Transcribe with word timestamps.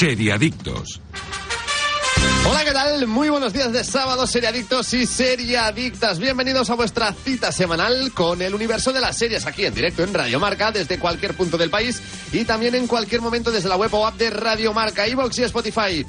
Seriadictos. 0.00 0.98
Hola, 2.48 2.64
¿qué 2.64 2.72
tal? 2.72 3.06
Muy 3.06 3.28
buenos 3.28 3.52
días 3.52 3.70
de 3.70 3.84
sábado, 3.84 4.26
seriadictos 4.26 4.94
y 4.94 5.04
seriadictas. 5.04 6.18
Bienvenidos 6.18 6.70
a 6.70 6.74
vuestra 6.74 7.12
cita 7.12 7.52
semanal 7.52 8.10
con 8.14 8.40
el 8.40 8.54
universo 8.54 8.94
de 8.94 9.00
las 9.02 9.18
series 9.18 9.46
aquí 9.46 9.66
en 9.66 9.74
directo 9.74 10.02
en 10.02 10.14
Radio 10.14 10.40
Marca 10.40 10.72
desde 10.72 10.98
cualquier 10.98 11.34
punto 11.34 11.58
del 11.58 11.68
país 11.68 12.00
y 12.32 12.46
también 12.46 12.74
en 12.76 12.86
cualquier 12.86 13.20
momento 13.20 13.50
desde 13.50 13.68
la 13.68 13.76
web 13.76 13.92
o 13.92 14.06
app 14.06 14.16
de 14.16 14.30
Radio 14.30 14.72
Marca, 14.72 15.06
iVoox 15.06 15.38
y 15.38 15.42
Spotify. 15.42 16.06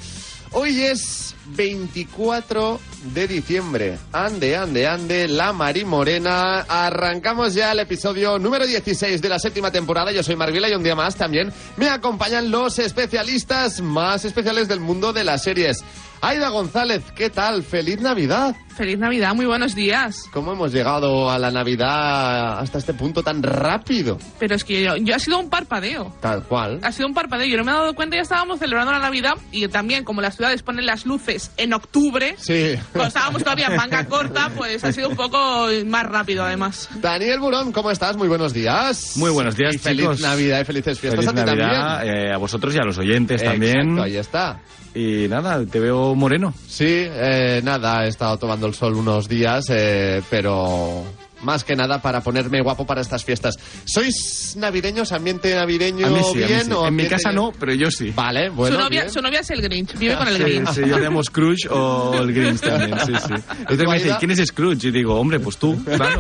Hoy 0.54 0.82
es 0.82 1.34
24 1.56 2.80
de 3.14 3.28
diciembre. 3.28 3.98
Ande, 4.12 4.58
ande, 4.58 4.86
ande, 4.86 5.30
la 5.30 5.54
Mari 5.54 5.86
Morena. 5.86 6.66
Arrancamos 6.68 7.54
ya 7.54 7.72
el 7.72 7.80
episodio 7.80 8.38
número 8.38 8.68
16 8.68 9.22
de 9.22 9.30
la 9.30 9.40
séptima 9.40 9.72
temporada. 9.72 10.12
Yo 10.12 10.24
soy 10.24 10.36
Marvila 10.36 10.70
y 10.70 10.74
un 10.74 10.84
día 10.84 10.94
más 10.94 11.16
también 11.16 11.54
me 11.78 11.88
acompañan 11.88 12.52
los 12.52 12.80
especialistas 12.80 13.80
más 13.80 14.26
especiales 14.26 14.68
del 14.68 14.82
mundo 14.82 15.14
de 15.14 15.24
las 15.24 15.42
series. 15.42 15.86
Aida 16.20 16.50
González, 16.50 17.02
¿qué 17.16 17.30
tal? 17.30 17.64
¡Feliz 17.64 18.02
Navidad! 18.02 18.54
Feliz 18.76 18.98
Navidad, 18.98 19.36
muy 19.36 19.46
buenos 19.46 19.76
días. 19.76 20.24
¿Cómo 20.32 20.54
hemos 20.54 20.72
llegado 20.72 21.30
a 21.30 21.38
la 21.38 21.52
Navidad 21.52 22.60
hasta 22.60 22.78
este 22.80 22.94
punto 22.94 23.22
tan 23.22 23.44
rápido? 23.44 24.18
Pero 24.40 24.56
es 24.56 24.64
que 24.64 24.82
yo, 24.84 24.96
yo 24.98 25.14
ha 25.16 25.20
sido 25.20 25.40
un 25.40 25.50
parpadeo. 25.50 26.16
Tal 26.22 26.44
cual. 26.44 26.80
Ha 26.82 26.92
sido 26.92 27.08
un 27.08 27.14
parpadeo. 27.14 27.46
Yo 27.48 27.58
no 27.58 27.64
me 27.64 27.72
he 27.72 27.76
dado 27.76 27.94
cuenta, 27.94 28.16
ya 28.16 28.22
estábamos 28.24 28.60
celebrando 28.60 28.92
la 28.92 29.00
Navidad 29.00 29.34
y 29.52 29.68
también, 29.68 30.04
como 30.04 30.22
las 30.22 30.36
ciudades 30.38 30.64
ponen 30.64 30.86
las 30.86 31.06
luces 31.06 31.52
en 31.58 31.74
octubre, 31.74 32.36
Sí. 32.40 32.76
cuando 32.92 33.10
estábamos 33.10 33.44
todavía 33.44 33.68
en 33.68 33.76
manga 33.76 34.06
corta, 34.08 34.50
pues 34.56 34.84
ha 34.84 34.92
sido 34.92 35.10
un 35.10 35.16
poco 35.16 35.68
más 35.86 36.06
rápido 36.08 36.44
además. 36.44 36.90
Daniel 36.96 37.40
Burón, 37.40 37.72
¿cómo 37.72 37.92
estás? 37.92 38.18
Muy 38.18 38.30
buenos 38.30 38.54
días. 38.54 39.14
Muy 39.18 39.30
buenos 39.32 39.56
días, 39.56 39.76
Y 39.76 39.78
feliz 39.78 40.02
chicos. 40.02 40.22
Navidad 40.22 40.62
y 40.62 40.66
felices 40.66 41.00
fiestas 41.00 41.26
Feliz 41.26 41.40
a 41.42 41.46
ti 41.46 41.52
Navidad 41.58 41.98
también. 42.00 42.16
eh, 42.30 42.34
a 42.34 42.38
vosotros 42.38 42.74
y 42.74 42.80
a 42.80 42.84
los 42.84 42.98
oyentes 42.98 43.44
también. 43.44 43.78
Exacto, 43.80 44.04
ahí 44.04 44.16
está. 44.18 44.60
Y 44.94 45.28
nada, 45.30 45.66
te 45.66 45.80
veo 45.80 46.14
moreno. 46.16 46.54
Sí, 46.68 46.86
eh, 46.86 47.62
nada, 47.64 48.04
he 48.06 48.10
estado 48.10 48.36
tomando 48.38 48.68
el 48.72 48.76
sol 48.76 48.96
unos 48.96 49.28
días, 49.28 49.66
eh, 49.70 50.22
pero 50.30 51.04
más 51.44 51.64
que 51.64 51.76
nada 51.76 52.02
para 52.02 52.22
ponerme 52.22 52.62
guapo 52.62 52.86
para 52.86 53.02
estas 53.02 53.24
fiestas. 53.24 53.58
¿Sois 53.86 54.56
navideños, 54.58 55.12
ambiente 55.12 55.56
navideño 55.56 56.08
A 56.08 56.10
mí 56.10 56.20
sí, 56.34 56.44
a 56.44 56.48
mí 56.48 56.54
bien 56.54 56.66
sí. 56.66 56.72
o 56.72 56.88
En 56.88 56.96
mi 56.96 57.08
casa 57.08 57.32
no, 57.32 57.52
pero 57.60 57.74
yo 57.74 57.90
sí. 57.92 58.12
Vale, 58.16 58.50
bueno. 58.50 58.76
su, 58.76 58.82
novia, 58.82 59.10
su 59.10 59.22
novia 59.22 59.40
es 59.40 59.50
el 59.50 59.62
Grinch, 59.62 59.98
vive 59.98 60.16
con 60.18 60.28
el 60.28 60.38
Sí, 60.38 60.44
Grinch. 60.44 60.70
sí, 60.70 60.82
yo 60.88 60.98
le 60.98 61.04
llamo 61.06 61.24
Scrooge 61.24 61.68
o 61.70 62.14
el 62.22 62.32
Grinch 62.34 62.60
también, 62.62 62.98
sí, 63.06 63.14
sí. 63.28 63.34
Entonces 63.60 63.88
me 63.88 63.94
Aida? 63.94 64.04
dice, 64.06 64.16
¿quién 64.20 64.32
es 64.32 64.48
Scrooge? 64.48 64.88
Y 64.88 64.92
digo, 64.92 65.16
hombre, 65.20 65.40
pues 65.40 65.58
tú, 65.58 65.84
claro. 65.84 66.20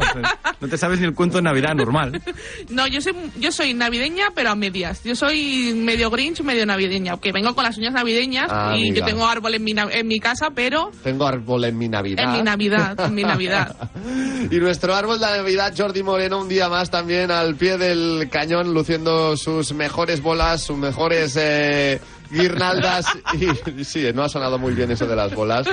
No 0.60 0.68
te 0.68 0.78
sabes 0.78 1.00
ni 1.00 1.06
el 1.06 1.14
cuento 1.14 1.38
de 1.38 1.44
Navidad 1.44 1.74
normal. 1.76 2.22
No, 2.70 2.88
yo 2.88 3.02
soy, 3.02 3.14
yo 3.40 3.52
soy 3.52 3.74
navideña, 3.74 4.28
pero 4.34 4.52
a 4.52 4.56
medias. 4.56 5.04
Yo 5.04 5.16
soy 5.16 5.74
medio 5.76 6.10
Grinch, 6.10 6.42
medio 6.42 6.66
navideña. 6.66 7.12
Aunque 7.14 7.32
vengo 7.32 7.54
con 7.54 7.64
las 7.64 7.78
uñas 7.78 7.94
navideñas 7.94 8.48
Ah, 8.50 8.74
y 8.78 8.90
amiga. 8.90 8.96
yo 9.00 9.06
tengo 9.06 9.26
árbol 9.28 9.56
en 9.56 9.64
mi, 9.64 9.74
en 9.78 10.08
mi 10.08 10.20
casa, 10.20 10.50
pero 10.56 10.92
Tengo 11.04 11.26
árbol 11.28 11.66
en 11.66 11.78
mi 11.78 11.90
Navidad. 11.90 12.24
en 12.26 12.32
mi 12.32 12.44
Navidad, 12.44 13.00
en 13.00 13.14
mi 13.16 13.24
Navidad. 13.24 13.76
y 14.52 14.56
nuestro 14.58 14.96
árbol 14.96 15.11
de 15.20 15.26
Navidad, 15.38 15.74
Jordi 15.76 16.04
Moreno, 16.04 16.40
un 16.40 16.48
día 16.50 16.70
más 16.70 16.90
también 16.90 17.32
al 17.32 17.56
pie 17.56 17.78
del 17.78 18.30
cañón, 18.30 18.74
luciendo 18.74 19.36
sus 19.36 19.74
mejores 19.74 20.22
bolas, 20.22 20.62
sus 20.64 20.78
mejores 20.78 21.36
eh, 21.40 22.00
guirnaldas. 22.30 23.06
Y 23.78 23.84
sí, 23.84 24.06
no 24.14 24.24
ha 24.24 24.30
sonado 24.30 24.58
muy 24.58 24.74
bien 24.74 24.92
eso 24.92 25.06
de 25.06 25.16
las 25.16 25.34
bolas. 25.34 25.68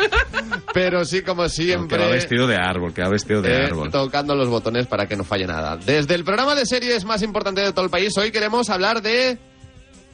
Pero 0.72 1.04
sí, 1.04 1.22
como 1.22 1.44
Que 1.44 1.48
siempre. 1.50 1.98
va 1.98 2.06
vestido 2.08 2.46
de 2.46 2.56
árbol, 2.56 2.92
que 2.94 3.02
va 3.02 3.08
vestido 3.08 3.42
de 3.42 3.52
eh, 3.52 3.64
árbol. 3.66 3.90
tocando 3.90 4.34
los 4.34 4.48
botones 4.48 4.86
para 4.86 5.06
que 5.06 5.16
no 5.16 5.24
falle 5.24 5.46
nada. 5.46 5.76
Desde 5.76 6.14
el 6.14 6.24
programa 6.24 6.54
de 6.54 6.66
series 6.66 7.04
más 7.04 7.22
importante 7.22 7.60
de 7.60 7.72
todo 7.72 7.84
el 7.84 7.90
país, 7.90 8.16
hoy 8.16 8.30
queremos 8.30 8.70
hablar 8.70 9.02
de 9.02 9.38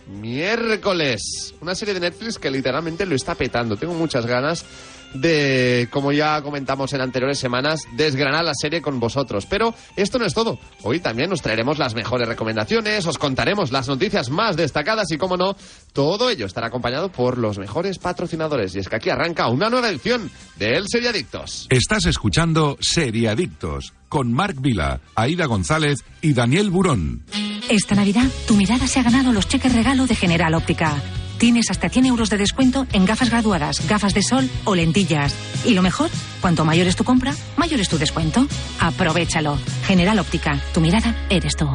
Miércoles, 0.06 1.55
una 1.61 1.75
serie 1.75 1.94
de 1.94 2.00
Netflix 2.00 2.38
que 2.38 2.50
literalmente 2.50 3.06
lo 3.06 3.14
está 3.14 3.34
petando. 3.34 3.77
Tengo 3.77 3.94
muchas 3.94 4.27
ganas 4.27 4.64
de, 5.14 5.88
como 5.91 6.12
ya 6.12 6.42
comentamos 6.42 6.92
en 6.92 7.00
anteriores 7.00 7.38
semanas, 7.38 7.80
desgranar 7.97 8.44
la 8.44 8.54
serie 8.54 8.82
con 8.82 9.00
vosotros. 9.00 9.47
Pero 9.47 9.75
esto 9.97 10.19
no 10.19 10.26
es 10.26 10.34
todo. 10.34 10.58
Hoy 10.82 11.00
también 11.00 11.30
nos 11.30 11.41
traeremos 11.41 11.78
las 11.78 11.94
mejores 11.94 12.28
recomendaciones, 12.28 13.06
os 13.06 13.19
contaremos 13.19 13.72
las 13.72 13.88
noticias 13.88 14.30
más 14.30 14.56
destacadas 14.56 15.10
y, 15.10 15.19
como 15.19 15.36
no, 15.36 15.56
todo 15.92 16.28
ello 16.30 16.47
estará 16.47 16.66
acompañado 16.66 17.10
por 17.10 17.38
los 17.38 17.58
mejores 17.58 17.98
patrocinadores. 17.98 18.74
Y 18.74 18.80
es 18.80 18.88
que 18.88 18.97
aquí 18.97 19.10
arranca 19.10 19.48
una 19.48 19.70
nueva 19.70 19.88
edición 19.88 20.30
de 20.56 20.76
El 20.76 20.88
Seriadictos. 20.88 21.66
Estás 21.70 22.06
escuchando 22.06 22.76
Seriadictos 22.80 23.94
con 24.08 24.32
Marc 24.32 24.60
Vila, 24.60 25.00
Aida 25.14 25.47
González 25.47 26.04
y 26.20 26.34
Daniel 26.34 26.70
Burón. 26.70 27.24
Esta 27.69 27.94
Navidad, 27.94 28.28
tu 28.47 28.54
mirada 28.54 28.86
se 28.86 29.00
ha 29.00 29.03
ganado 29.03 29.32
los 29.32 29.48
cheques 29.48 29.74
regalo 29.74 30.06
de 30.06 30.14
General 30.14 30.54
Óptica. 30.54 31.03
Tienes 31.39 31.71
hasta 31.71 31.89
100 31.89 32.06
euros 32.06 32.31
de 32.31 32.39
descuento 32.39 32.87
en 32.93 33.05
gafas 33.05 33.31
graduadas, 33.31 33.87
gafas 33.89 34.15
de 34.15 34.22
sol 34.22 34.49
o 34.65 34.75
lentillas. 34.75 35.34
Y 35.65 35.75
lo 35.75 35.83
mejor, 35.83 36.11
cuanto 36.41 36.65
mayor 36.65 36.87
es 36.87 36.97
tu 36.97 37.05
compra, 37.05 37.34
mayor 37.56 37.81
es 37.81 37.89
tu 37.89 37.99
descuento. 37.99 38.47
Aprovechalo. 38.81 39.59
General 39.87 40.19
Óptica, 40.19 40.61
tu 40.72 40.81
mirada 40.81 41.15
eres 41.28 41.56
tú. 41.56 41.69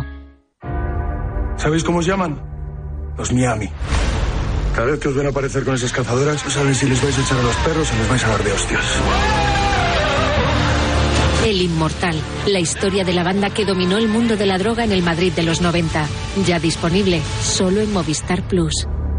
¿Sabéis 1.57 1.83
cómo 1.83 1.99
os 1.99 2.05
llaman? 2.05 2.41
Los 3.17 3.33
Miami. 3.33 3.69
Cada 4.73 4.91
vez 4.91 4.99
que 4.99 5.09
os 5.09 5.15
ven 5.15 5.27
aparecer 5.27 5.65
con 5.65 5.75
esas 5.75 5.91
cazadoras, 5.91 6.43
no 6.45 6.51
saben 6.51 6.73
si 6.73 6.87
les 6.87 7.01
vais 7.03 7.17
a 7.17 7.21
echar 7.21 7.37
a 7.37 7.43
los 7.43 7.55
perros 7.57 7.91
o 7.91 7.97
les 7.97 8.09
vais 8.09 8.23
a 8.23 8.29
dar 8.29 8.43
de 8.43 8.51
hostias. 8.53 8.85
El 11.45 11.61
Inmortal, 11.61 12.15
la 12.47 12.59
historia 12.59 13.03
de 13.03 13.13
la 13.13 13.23
banda 13.23 13.49
que 13.49 13.65
dominó 13.65 13.97
el 13.97 14.07
mundo 14.07 14.37
de 14.37 14.45
la 14.45 14.57
droga 14.57 14.83
en 14.83 14.91
el 14.91 15.03
Madrid 15.03 15.33
de 15.33 15.43
los 15.43 15.61
90. 15.61 16.05
Ya 16.45 16.59
disponible 16.59 17.21
solo 17.41 17.81
en 17.81 17.91
Movistar 17.91 18.47
Plus. 18.47 18.87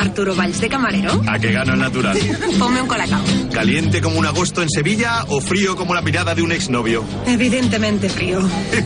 Arturo 0.00 0.34
Valls 0.34 0.60
de 0.60 0.68
camarero. 0.68 1.22
¿A 1.28 1.38
qué 1.38 1.52
gano 1.52 1.74
el 1.74 1.80
natural? 1.80 2.18
Ponme 2.58 2.80
un 2.80 2.88
colacao. 2.88 3.22
¿Caliente 3.52 4.00
como 4.00 4.18
un 4.18 4.24
agosto 4.26 4.62
en 4.62 4.70
Sevilla 4.70 5.24
o 5.28 5.40
frío 5.40 5.76
como 5.76 5.94
la 5.94 6.00
mirada 6.00 6.34
de 6.34 6.42
un 6.42 6.52
exnovio? 6.52 7.04
Evidentemente 7.26 8.08
frío. 8.08 8.40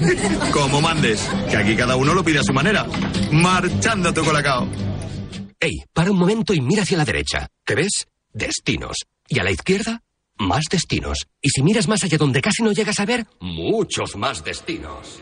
Como 0.53 0.81
mandes, 0.81 1.29
que 1.51 1.57
aquí 1.57 1.77
cada 1.77 1.97
uno 1.97 2.15
lo 2.15 2.25
pide 2.25 2.41
a 2.41 2.43
su 2.43 2.53
manera. 2.53 2.87
Marchando 3.31 4.13
tu 4.13 4.25
colacao. 4.25 4.69
Ey, 5.61 5.83
para 5.93 6.11
un 6.11 6.19
momento 6.19 6.53
y 6.53 6.61
mira 6.61 6.83
hacia 6.83 6.99
la 6.99 7.05
derecha. 7.05 7.47
¿Qué 7.65 7.75
ves? 7.75 8.07
Destinos. 8.33 8.97
Y 9.29 9.39
a 9.39 9.45
la 9.45 9.51
izquierda, 9.51 10.03
más 10.37 10.65
destinos. 10.71 11.27
Y 11.41 11.51
si 11.51 11.63
miras 11.63 11.89
más 11.89 12.03
allá 12.05 12.19
donde 12.19 12.41
casi 12.41 12.63
no 12.63 12.73
llegas 12.73 12.99
a 13.01 13.07
ver, 13.07 13.27
muchos 13.41 14.17
más 14.17 14.45
destinos. 14.45 15.21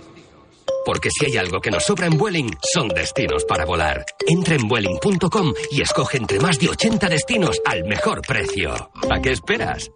Porque 0.84 1.10
si 1.10 1.26
hay 1.26 1.36
algo 1.36 1.60
que 1.60 1.70
nos 1.70 1.84
sobra 1.84 2.06
en 2.06 2.18
Vueling, 2.18 2.50
son 2.72 2.88
destinos 2.88 3.44
para 3.44 3.64
volar. 3.64 4.04
Entra 4.26 4.54
en 4.54 4.66
Vueling.com 4.66 5.54
y 5.70 5.82
escoge 5.82 6.18
entre 6.18 6.40
más 6.40 6.58
de 6.58 6.70
80 6.70 7.08
destinos 7.08 7.60
al 7.64 7.84
mejor 7.84 8.22
precio. 8.22 8.90
¿A 9.10 9.20
qué 9.20 9.30
esperas? 9.30 9.90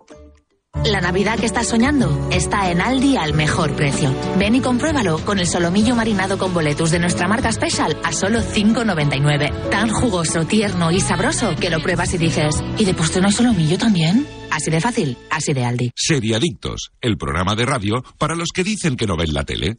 La 0.84 1.00
Navidad 1.00 1.38
que 1.38 1.46
estás 1.46 1.68
soñando 1.68 2.28
está 2.30 2.70
en 2.70 2.80
Aldi 2.80 3.16
al 3.16 3.34
mejor 3.34 3.74
precio. 3.74 4.14
Ven 4.38 4.54
y 4.54 4.60
compruébalo 4.60 5.18
con 5.18 5.38
el 5.38 5.46
solomillo 5.46 5.96
marinado 5.96 6.38
con 6.38 6.54
boletus 6.54 6.90
de 6.90 6.98
nuestra 6.98 7.26
marca 7.26 7.50
Special 7.50 7.96
a 8.04 8.12
solo 8.12 8.40
5,99. 8.40 9.70
Tan 9.70 9.88
jugoso, 9.88 10.44
tierno 10.44 10.92
y 10.92 11.00
sabroso 11.00 11.56
que 11.56 11.70
lo 11.70 11.80
pruebas 11.80 12.14
y 12.14 12.18
dices, 12.18 12.62
¿y 12.78 12.84
de 12.84 12.94
postre 12.94 13.20
no 13.20 13.28
hay 13.28 13.34
solomillo 13.34 13.78
también? 13.78 14.26
Así 14.50 14.70
de 14.70 14.80
fácil, 14.80 15.18
así 15.30 15.52
de 15.52 15.64
Aldi. 15.64 15.92
Seriadictos, 15.96 16.92
el 17.00 17.16
programa 17.16 17.54
de 17.54 17.66
radio 17.66 18.04
para 18.18 18.36
los 18.36 18.50
que 18.54 18.62
dicen 18.62 18.96
que 18.96 19.06
no 19.06 19.16
ven 19.16 19.34
la 19.34 19.44
tele. 19.44 19.78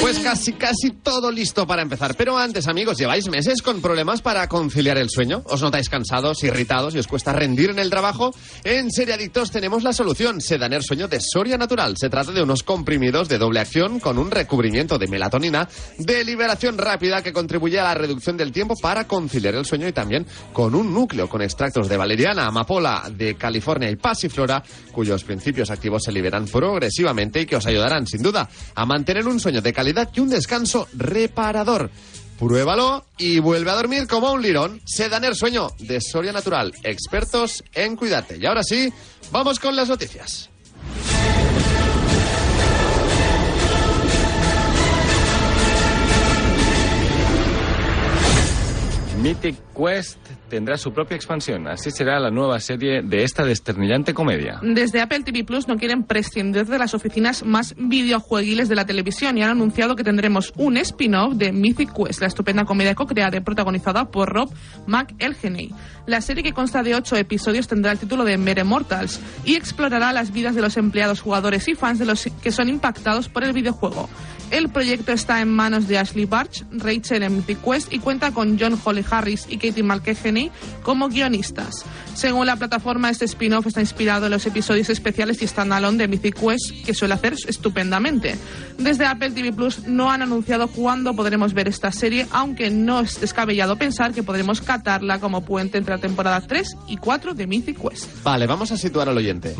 Pues 0.00 0.18
casi, 0.18 0.52
casi 0.54 0.90
todo 0.90 1.30
listo 1.30 1.66
para 1.66 1.82
empezar. 1.82 2.14
Pero 2.16 2.36
antes, 2.36 2.66
amigos, 2.66 2.98
¿lleváis 2.98 3.28
meses 3.28 3.62
con 3.62 3.80
problemas 3.80 4.20
para 4.20 4.48
conciliar 4.48 4.98
el 4.98 5.10
sueño? 5.10 5.42
¿Os 5.46 5.62
notáis 5.62 5.88
cansados, 5.88 6.42
irritados 6.42 6.94
y 6.94 6.98
os 6.98 7.06
cuesta 7.06 7.32
rendir 7.32 7.70
en 7.70 7.78
el 7.78 7.90
trabajo? 7.90 8.34
En 8.64 8.90
Seriadictos 8.90 9.50
tenemos 9.50 9.82
la 9.84 9.92
solución. 9.92 10.40
Sedaner 10.40 10.82
Sueño 10.82 11.08
de 11.08 11.20
Soria 11.20 11.56
Natural. 11.56 11.94
Se 11.96 12.10
trata 12.10 12.32
de 12.32 12.42
unos 12.42 12.62
comprimidos 12.62 13.28
de 13.28 13.38
doble 13.38 13.60
acción 13.60 14.00
con 14.00 14.18
un 14.18 14.30
recubrimiento 14.30 14.98
de 14.98 15.06
melatonina 15.06 15.68
de 15.98 16.24
liberación 16.24 16.78
rápida 16.78 17.22
que 17.22 17.32
contribuye 17.32 17.78
a 17.78 17.84
la 17.84 17.94
reducción 17.94 18.36
del 18.36 18.52
tiempo 18.52 18.74
para 18.80 19.06
conciliar 19.06 19.54
el 19.54 19.64
sueño 19.64 19.86
y 19.86 19.92
también 19.92 20.26
con 20.52 20.74
un 20.74 20.92
núcleo 20.92 21.28
con 21.28 21.42
extractos 21.42 21.88
de 21.88 21.96
valeriana, 21.96 22.46
amapola 22.46 23.10
de 23.14 23.36
California 23.36 23.90
y 23.90 23.96
pasiflora, 23.96 24.62
cuyos 24.90 25.24
principios 25.24 25.70
activos 25.70 26.02
se 26.04 26.12
liberan 26.12 26.46
progresivamente 26.46 27.40
y 27.40 27.46
que 27.46 27.56
os 27.56 27.66
ayudarán 27.66 27.91
sin 28.06 28.22
duda 28.22 28.48
a 28.74 28.86
mantener 28.86 29.26
un 29.28 29.38
sueño 29.38 29.60
de 29.60 29.72
calidad 29.72 30.10
y 30.14 30.20
un 30.20 30.30
descanso 30.30 30.88
reparador. 30.94 31.90
Pruébalo 32.38 33.04
y 33.18 33.38
vuelve 33.38 33.70
a 33.70 33.74
dormir 33.74 34.06
como 34.08 34.32
un 34.32 34.42
lirón. 34.42 34.80
Sedaner 34.84 35.36
Sueño 35.36 35.68
de 35.78 36.00
Soria 36.00 36.32
Natural, 36.32 36.72
expertos 36.82 37.62
en 37.72 37.94
cuidarte. 37.94 38.38
Y 38.40 38.46
ahora 38.46 38.62
sí, 38.64 38.92
vamos 39.30 39.60
con 39.60 39.76
las 39.76 39.88
noticias. 39.88 40.48
Mythic 49.22 49.56
Quest 49.72 50.18
tendrá 50.52 50.76
su 50.76 50.92
propia 50.92 51.16
expansión. 51.16 51.66
Así 51.66 51.90
será 51.90 52.20
la 52.20 52.30
nueva 52.30 52.60
serie 52.60 53.00
de 53.00 53.24
esta 53.24 53.42
desternillante 53.42 54.12
comedia. 54.12 54.60
Desde 54.60 55.00
Apple 55.00 55.20
TV 55.20 55.44
Plus 55.44 55.66
no 55.66 55.78
quieren 55.78 56.04
prescindir 56.04 56.66
de 56.66 56.78
las 56.78 56.92
oficinas 56.92 57.42
más 57.42 57.74
videojueguiles 57.78 58.68
de 58.68 58.74
la 58.74 58.84
televisión 58.84 59.38
y 59.38 59.42
han 59.42 59.48
anunciado 59.48 59.96
que 59.96 60.04
tendremos 60.04 60.52
un 60.58 60.76
spin-off 60.76 61.36
de 61.36 61.52
Mythic 61.52 61.94
Quest, 61.94 62.20
la 62.20 62.26
estupenda 62.26 62.66
comedia 62.66 62.94
co-creada 62.94 63.38
y 63.38 63.40
protagonizada 63.40 64.10
por 64.10 64.28
Rob 64.28 64.50
McElhenney. 64.86 65.70
La 66.04 66.20
serie, 66.20 66.42
que 66.42 66.52
consta 66.52 66.82
de 66.82 66.96
ocho 66.96 67.16
episodios, 67.16 67.66
tendrá 67.66 67.90
el 67.92 67.98
título 67.98 68.22
de 68.22 68.36
Mere 68.36 68.62
Mortals 68.62 69.20
y 69.46 69.54
explorará 69.54 70.12
las 70.12 70.34
vidas 70.34 70.54
de 70.54 70.60
los 70.60 70.76
empleados, 70.76 71.22
jugadores 71.22 71.66
y 71.68 71.74
fans 71.74 71.98
de 71.98 72.04
los 72.04 72.28
que 72.42 72.52
son 72.52 72.68
impactados 72.68 73.30
por 73.30 73.42
el 73.42 73.54
videojuego. 73.54 74.10
El 74.52 74.68
proyecto 74.68 75.12
está 75.12 75.40
en 75.40 75.48
manos 75.48 75.88
de 75.88 75.96
Ashley 75.96 76.26
Barch, 76.26 76.62
Rachel 76.72 77.22
en 77.22 77.36
Mythic 77.36 77.62
Quest 77.62 77.90
y 77.90 78.00
cuenta 78.00 78.32
con 78.32 78.58
John 78.60 78.78
Holly 78.84 79.02
Harris 79.10 79.46
y 79.48 79.56
Katie 79.56 79.82
McElhenney 79.82 80.50
como 80.82 81.08
guionistas. 81.08 81.86
Según 82.12 82.44
la 82.44 82.56
plataforma, 82.56 83.08
este 83.08 83.24
spin-off 83.24 83.66
está 83.66 83.80
inspirado 83.80 84.26
en 84.26 84.32
los 84.32 84.44
episodios 84.44 84.90
especiales 84.90 85.40
y 85.40 85.46
standalone 85.46 85.96
de 85.96 86.06
Mythic 86.06 86.38
Quest, 86.38 86.84
que 86.84 86.92
suele 86.92 87.14
hacer 87.14 87.34
estupendamente. 87.48 88.36
Desde 88.76 89.06
Apple 89.06 89.30
TV 89.30 89.54
Plus 89.54 89.86
no 89.86 90.10
han 90.10 90.20
anunciado 90.20 90.68
cuándo 90.68 91.16
podremos 91.16 91.54
ver 91.54 91.68
esta 91.68 91.90
serie, 91.90 92.26
aunque 92.30 92.68
no 92.68 93.00
es 93.00 93.22
descabellado 93.22 93.76
pensar 93.76 94.12
que 94.12 94.22
podremos 94.22 94.60
catarla 94.60 95.18
como 95.18 95.46
puente 95.46 95.78
entre 95.78 95.94
la 95.94 96.00
temporada 96.00 96.42
3 96.42 96.76
y 96.88 96.98
4 96.98 97.32
de 97.32 97.46
Mythic 97.46 97.80
Quest. 97.80 98.22
Vale, 98.22 98.46
vamos 98.46 98.70
a 98.70 98.76
situar 98.76 99.08
al 99.08 99.16
oyente. 99.16 99.56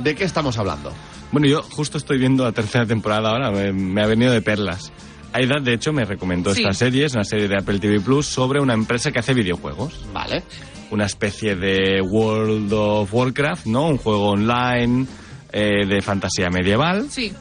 ¿De 0.00 0.16
qué 0.16 0.24
estamos 0.24 0.58
hablando? 0.58 0.92
Bueno, 1.36 1.48
yo 1.48 1.62
justo 1.62 1.98
estoy 1.98 2.16
viendo 2.16 2.44
la 2.44 2.52
tercera 2.52 2.86
temporada 2.86 3.28
ahora, 3.28 3.50
me, 3.50 3.70
me 3.70 4.00
ha 4.02 4.06
venido 4.06 4.32
de 4.32 4.40
perlas. 4.40 4.90
Aida, 5.34 5.56
de 5.60 5.74
hecho, 5.74 5.92
me 5.92 6.06
recomendó 6.06 6.54
Sí. 6.54 6.62
esta 6.62 6.72
serie, 6.72 7.04
es 7.04 7.12
una 7.12 7.24
serie 7.24 7.46
de 7.46 7.58
Apple 7.58 7.78
TV 7.78 8.00
Plus 8.00 8.24
sobre 8.24 8.58
una 8.58 8.72
empresa 8.72 9.12
que 9.12 9.18
hace 9.18 9.34
videojuegos. 9.34 10.06
Vale. 10.14 10.42
Una 10.90 11.04
especie 11.04 11.54
de 11.54 12.00
World 12.00 12.72
of 12.72 13.12
Warcraft, 13.12 13.66
¿no? 13.66 13.86
Un 13.88 13.98
juego 13.98 14.30
online 14.30 15.04
eh, 15.52 15.84
de 15.86 16.00
fantasía 16.00 16.48
medieval 16.48 17.06
Sí, 17.10 17.34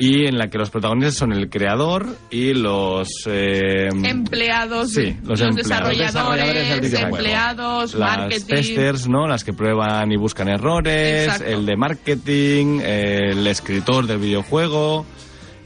y 0.00 0.26
en 0.26 0.38
la 0.38 0.48
que 0.48 0.56
los 0.58 0.70
protagonistas 0.70 1.14
son 1.14 1.32
el 1.32 1.48
creador 1.50 2.06
y 2.30 2.54
los... 2.54 3.08
eh, 3.26 3.88
empleados, 4.02 4.92
Sí, 4.92 5.14
los 5.22 5.38
los, 5.38 5.42
empleados. 5.42 5.96
Desarrolladores 5.98 6.92
empleados, 6.94 7.94
las 7.94 8.18
marketing. 8.18 8.46
testers, 8.46 9.08
¿no? 9.08 9.26
Las 9.28 9.44
que 9.44 9.52
prueban 9.52 10.10
y 10.10 10.16
buscan 10.16 10.48
errores, 10.48 11.24
Exacto. 11.24 11.44
el 11.44 11.66
de 11.66 11.76
marketing, 11.76 12.80
el 12.82 13.46
escritor 13.46 14.06
del 14.06 14.18
videojuego 14.18 15.04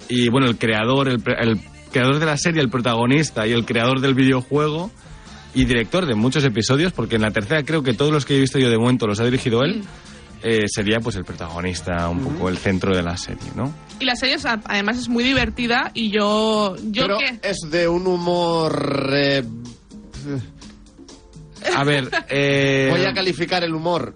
y 0.08 0.28
bueno, 0.28 0.48
el 0.48 0.58
creador, 0.58 1.08
el, 1.08 1.22
el 1.38 1.60
creador 1.92 2.18
de 2.18 2.26
la 2.26 2.36
serie, 2.36 2.60
el 2.60 2.68
protagonista 2.70 3.46
y 3.46 3.52
el 3.52 3.64
creador 3.64 4.00
del 4.00 4.14
videojuego 4.14 4.90
y 5.54 5.64
director 5.64 6.06
de 6.06 6.16
muchos 6.16 6.44
episodios, 6.44 6.92
porque 6.92 7.14
en 7.16 7.22
la 7.22 7.30
tercera 7.30 7.62
creo 7.62 7.84
que 7.84 7.94
todos 7.94 8.12
los 8.12 8.24
que 8.26 8.36
he 8.36 8.40
visto 8.40 8.58
yo 8.58 8.68
de 8.68 8.76
momento 8.78 9.06
los 9.06 9.20
ha 9.20 9.24
dirigido 9.24 9.62
él. 9.62 9.78
Mm. 9.78 10.13
Eh, 10.44 10.66
sería 10.68 11.00
pues 11.00 11.16
el 11.16 11.24
protagonista, 11.24 12.08
un 12.08 12.20
poco 12.20 12.48
el 12.50 12.58
centro 12.58 12.94
de 12.94 13.02
la 13.02 13.16
serie, 13.16 13.50
¿no? 13.56 13.74
Y 13.98 14.04
la 14.04 14.14
serie 14.14 14.34
es, 14.34 14.44
además 14.44 14.98
es 14.98 15.08
muy 15.08 15.24
divertida 15.24 15.90
y 15.94 16.10
yo, 16.10 16.76
yo 16.90 17.02
Pero 17.02 17.18
que 17.18 17.40
es 17.42 17.56
de 17.70 17.88
un 17.88 18.06
humor... 18.06 19.08
eh, 19.14 19.42
A 21.74 21.82
ver, 21.84 22.10
eh, 22.28 22.88
Voy 22.92 23.04
a 23.06 23.14
calificar 23.14 23.64
el 23.64 23.74
humor 23.74 24.14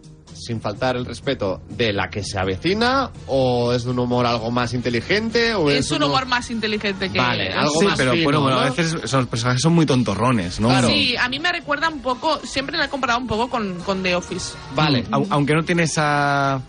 sin 0.49 0.61
faltar 0.61 0.97
el 0.97 1.05
respeto 1.05 1.61
de 1.69 1.93
la 1.93 2.09
que 2.11 2.25
se 2.25 2.39
avecina 2.39 3.11
o 3.27 3.73
es 3.73 3.85
de 3.85 3.91
un 3.91 3.99
humor 3.99 4.25
algo 4.27 4.51
más 4.51 4.73
inteligente 4.75 5.55
o 5.55 5.71
es, 5.71 5.81
es 5.87 5.91
un 5.93 6.03
humor 6.03 6.25
más 6.27 6.51
inteligente 6.51 7.11
que 7.11 7.19
Vale, 7.19 7.53
algo 7.53 7.79
sí, 7.81 7.85
más 7.87 7.97
pero 7.99 8.13
fino, 8.13 8.25
bueno, 8.25 8.41
bueno, 8.41 8.57
¿no? 8.57 8.63
a 8.63 8.71
veces 8.71 8.97
son- 9.11 9.21
los 9.21 9.29
personajes 9.29 9.61
son 9.63 9.75
muy 9.75 9.85
tontorrones, 9.87 10.59
¿no? 10.59 10.69
Claro. 10.69 10.89
Sí, 10.89 11.15
a 11.17 11.29
mí 11.29 11.39
me 11.39 11.53
recuerda 11.53 11.89
un 11.89 12.01
poco, 12.01 12.41
siempre 12.45 12.77
la 12.79 12.87
he 12.87 12.89
comparado 12.89 13.21
un 13.21 13.27
poco 13.27 13.49
con, 13.51 13.75
con 13.81 14.03
The 14.03 14.15
Office. 14.17 14.55
Vale. 14.75 15.05
Au- 15.11 15.27
aunque 15.31 15.55
no 15.55 15.63
tiene 15.65 15.83
esa 15.85 16.61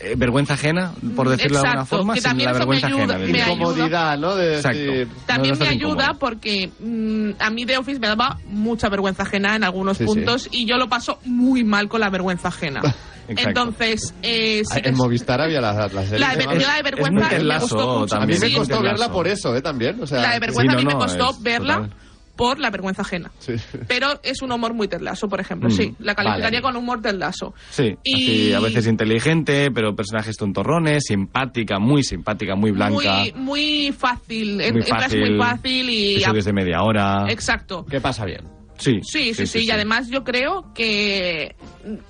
eh, 0.00 0.14
vergüenza 0.16 0.54
ajena, 0.54 0.92
por 1.16 1.28
decirlo 1.28 1.58
de 1.60 1.66
alguna 1.66 1.82
Exacto, 1.82 1.96
forma, 1.96 2.14
que 2.14 2.20
sin 2.20 2.30
también 2.30 2.46
la 2.46 2.50
eso 2.52 2.58
me 2.58 2.66
vergüenza 2.76 2.86
ayuda- 2.86 3.14
ajena. 3.16 3.32
me. 3.32 3.38
Incomodidad, 3.52 4.18
¿no? 4.18 4.34
De 4.36 4.56
Exacto. 4.56 4.78
decir... 4.78 5.08
También 5.26 5.54
no 5.58 5.64
me 5.64 5.68
ayuda 5.70 5.90
incómodo. 6.04 6.18
porque 6.18 6.70
mm, 6.78 7.30
a 7.40 7.50
mí 7.50 7.66
The 7.66 7.78
Office 7.78 7.98
me 8.00 8.06
daba 8.06 8.38
mucha 8.46 8.88
vergüenza 8.88 9.24
ajena 9.24 9.56
en 9.56 9.64
algunos 9.64 9.96
Sí, 9.98 10.04
sí. 10.04 10.06
puntos 10.14 10.48
y 10.52 10.66
yo 10.66 10.76
lo 10.76 10.88
paso 10.88 11.18
muy 11.24 11.64
mal 11.64 11.88
con 11.88 12.00
la 12.00 12.10
vergüenza 12.10 12.48
ajena. 12.48 12.80
Exacto. 13.28 13.60
Entonces, 13.60 14.14
eh, 14.22 14.62
sí 14.64 14.78
En 14.82 14.92
es- 14.92 14.96
Movistar 14.96 15.40
había 15.42 15.60
la, 15.60 15.72
la 15.74 15.88
serie. 16.02 16.18
la, 16.18 16.30
que 16.30 16.46
de, 16.46 16.60
la 16.60 16.74
de 16.76 16.82
vergüenza 16.82 17.28
me 17.28 17.36
telazo 17.36 17.76
costó 17.76 17.98
mucho. 17.98 18.14
A 18.16 18.20
mí 18.20 18.20
también. 18.22 18.40
me 18.40 18.46
Sí, 18.48 18.54
costó 18.54 18.80
verla 18.82 19.12
por 19.12 19.28
eso, 19.28 19.54
¿eh? 19.54 19.60
También. 19.60 20.02
O 20.02 20.06
sea, 20.06 20.22
La 20.22 20.32
de 20.32 20.40
vergüenza 20.40 20.72
Sí, 20.72 20.76
a 20.76 20.78
mí 20.78 20.84
no, 20.84 20.88
me 20.88 20.94
no, 20.94 20.98
costó 21.00 21.30
es 21.32 21.42
verla 21.42 21.74
total. 21.74 21.92
Por 22.38 22.58
la 22.58 22.70
vergüenza 22.70 23.02
ajena. 23.02 23.30
Sí. 23.40 23.54
Pero 23.88 24.20
es 24.22 24.40
un 24.40 24.52
humor 24.52 24.72
muy 24.72 24.86
telazo, 24.88 25.28
por 25.28 25.40
ejemplo. 25.40 25.68
Mm. 25.68 25.72
Sí, 25.72 25.94
la 25.98 26.14
calificaría 26.14 26.60
Vale. 26.60 26.62
con 26.62 26.76
humor 26.82 27.02
telazo. 27.02 27.52
Sí, 27.68 27.96
Y- 28.04 28.14
así 28.14 28.52
a 28.54 28.60
veces 28.60 28.86
inteligente, 28.86 29.70
pero 29.72 29.94
personajes 29.96 30.36
tontorrones, 30.36 31.04
simpática, 31.06 31.78
muy 31.80 32.04
simpática, 32.04 32.54
muy 32.54 32.70
blanca, 32.70 32.94
Muy, 32.94 33.32
muy 33.34 33.92
fácil. 33.92 34.54
muy 34.56 34.64
entras 34.64 35.02
fácil, 35.02 35.20
muy 35.20 35.38
fácil 35.38 35.90
y. 35.90 36.14
episodios 36.14 36.44
de 36.44 36.52
media 36.52 36.82
hora. 36.82 37.26
Exacto. 37.28 37.84
Que 37.84 38.00
pasa 38.00 38.24
bien. 38.24 38.42
Sí, 38.78 39.00
Sí, 39.02 39.34
sí, 39.34 39.44
sí, 39.48 39.64
Y 39.64 39.70
además 39.72 40.08
yo 40.08 40.22
creo 40.22 40.72
que 40.72 41.56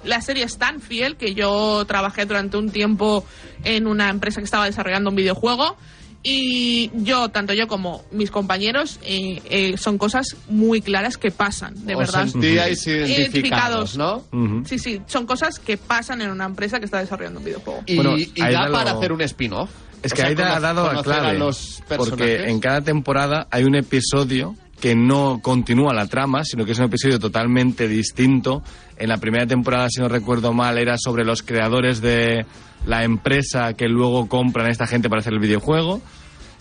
la 0.04 0.20
serie 0.20 0.44
es 0.44 0.58
tan 0.58 0.82
fiel 0.82 1.16
que 1.16 1.32
yo 1.32 1.82
trabajé 1.86 2.26
durante 2.26 2.58
un 2.58 2.70
tiempo 2.70 3.24
en 3.64 3.86
una 3.86 4.10
empresa 4.10 4.40
que 4.42 4.44
estaba 4.44 4.66
desarrollando 4.66 5.08
un 5.08 5.16
videojuego. 5.16 5.78
Y 6.22 6.90
yo, 6.94 7.28
tanto 7.28 7.52
yo 7.54 7.68
como 7.68 8.04
mis 8.10 8.30
compañeros, 8.30 8.98
eh, 9.04 9.40
eh, 9.48 9.76
son 9.78 9.98
cosas 9.98 10.36
muy 10.48 10.80
claras 10.80 11.16
que 11.16 11.30
pasan, 11.30 11.74
de 11.86 11.94
Os 11.94 12.00
verdad. 12.00 12.26
sentíais 12.26 12.86
identificados, 12.86 13.96
¿no? 13.96 14.24
Sí, 14.66 14.78
sí, 14.78 15.00
son 15.06 15.26
cosas 15.26 15.58
que 15.58 15.76
pasan 15.76 16.20
en 16.20 16.30
una 16.30 16.44
empresa 16.44 16.78
que 16.80 16.86
está 16.86 16.98
desarrollando 17.00 17.38
un 17.38 17.44
videojuego. 17.46 17.82
Y, 17.86 17.96
Bueno, 17.96 18.16
y 18.18 18.32
da 18.40 18.68
para 18.70 18.92
hacer 18.92 19.12
un 19.12 19.20
spin-off. 19.22 19.70
Es 20.02 20.12
O 20.12 20.14
que 20.16 20.20
sea, 20.22 20.30
Aida 20.30 20.56
ha 20.56 20.60
dado 20.60 20.92
la 20.92 21.02
clave. 21.02 21.28
a 21.28 21.32
los 21.32 21.82
personajes. 21.88 22.08
porque 22.10 22.50
en 22.50 22.60
cada 22.60 22.80
temporada 22.82 23.48
hay 23.50 23.64
un 23.64 23.74
episodio 23.74 24.54
que 24.80 24.94
no 24.94 25.40
continúa 25.42 25.92
la 25.94 26.06
trama, 26.06 26.44
sino 26.44 26.64
que 26.64 26.72
es 26.72 26.78
un 26.78 26.84
episodio 26.86 27.18
totalmente 27.18 27.88
distinto. 27.88 28.62
En 28.96 29.08
la 29.08 29.18
primera 29.18 29.46
temporada, 29.46 29.88
si 29.90 30.00
no 30.00 30.08
recuerdo 30.08 30.52
mal, 30.52 30.78
era 30.78 30.96
sobre 30.98 31.24
los 31.24 31.42
creadores 31.42 32.00
de 32.00 32.46
la 32.86 33.04
empresa 33.04 33.74
que 33.74 33.88
luego 33.88 34.28
compran 34.28 34.66
a 34.66 34.70
esta 34.70 34.86
gente 34.86 35.08
para 35.08 35.20
hacer 35.20 35.32
el 35.32 35.40
videojuego. 35.40 36.00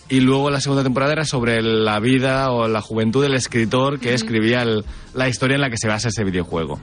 Y 0.09 0.21
luego 0.21 0.49
la 0.49 0.61
segunda 0.61 0.83
temporada 0.83 1.11
era 1.13 1.25
sobre 1.25 1.61
la 1.61 1.99
vida 1.99 2.49
o 2.51 2.67
la 2.67 2.81
juventud 2.81 3.21
del 3.21 3.33
escritor 3.35 3.99
que 3.99 4.13
escribía 4.13 4.61
el- 4.61 4.85
la 5.13 5.27
historia 5.27 5.55
en 5.55 5.61
la 5.61 5.69
que 5.69 5.77
se 5.77 5.87
basa 5.89 6.07
ese 6.07 6.23
videojuego. 6.23 6.79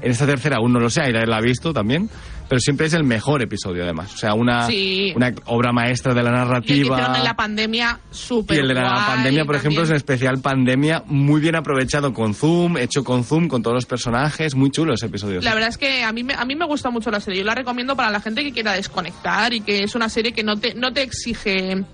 En 0.00 0.12
esta 0.12 0.26
tercera 0.26 0.58
aún 0.58 0.72
no 0.72 0.78
lo 0.78 0.88
sé, 0.88 1.00
Aida 1.00 1.26
la 1.26 1.38
ha 1.38 1.40
visto 1.40 1.72
también, 1.72 2.08
pero 2.48 2.60
siempre 2.60 2.86
es 2.86 2.94
el 2.94 3.04
mejor 3.04 3.42
episodio 3.42 3.84
además. 3.84 4.14
O 4.14 4.16
sea, 4.16 4.34
una, 4.34 4.66
Sí. 4.66 5.12
una 5.14 5.32
obra 5.46 5.72
maestra 5.72 6.14
de 6.14 6.22
la 6.22 6.30
Y 6.30 6.32
el 6.32 6.34
que 6.34 6.88
narrativa. 6.88 7.16
en 7.18 7.24
la 7.24 7.36
pandemia, 7.36 8.00
súper 8.10 8.56
Y 8.56 8.60
el 8.60 8.68
de 8.68 8.74
la 8.74 9.04
pandemia, 9.06 9.44
por 9.44 9.56
ejemplo, 9.56 9.82
es 9.82 9.90
un 9.90 9.96
especial 9.96 10.40
pandemia 10.40 11.02
muy 11.06 11.40
bien 11.40 11.56
aprovechado 11.56 12.12
con 12.12 12.34
Zoom, 12.34 12.76
hecho 12.78 13.04
con 13.04 13.24
Zoom, 13.24 13.48
con 13.48 13.62
todos 13.62 13.74
los 13.74 13.86
personajes. 13.86 14.54
Muy 14.54 14.70
chulo 14.70 14.94
ese 14.94 15.06
episodio. 15.06 15.40
La 15.40 15.54
verdad 15.54 15.68
es 15.68 15.78
que 15.78 16.02
a 16.02 16.12
mí, 16.12 16.24
me, 16.24 16.34
a 16.34 16.44
mí 16.44 16.56
me 16.56 16.64
gusta 16.66 16.90
mucho 16.90 17.10
la 17.10 17.20
serie. 17.20 17.40
Yo 17.40 17.46
la 17.46 17.54
recomiendo 17.54 17.94
para 17.96 18.10
la 18.10 18.20
gente 18.20 18.42
que 18.42 18.52
quiera 18.52 18.72
desconectar 18.72 19.52
y 19.52 19.60
que 19.60 19.82
es 19.84 19.94
una 19.94 20.08
serie 20.08 20.32
que 20.32 20.42
no 20.42 20.56
te, 20.56 20.74
no 20.74 20.92
te 20.92 21.02
exige 21.02 21.84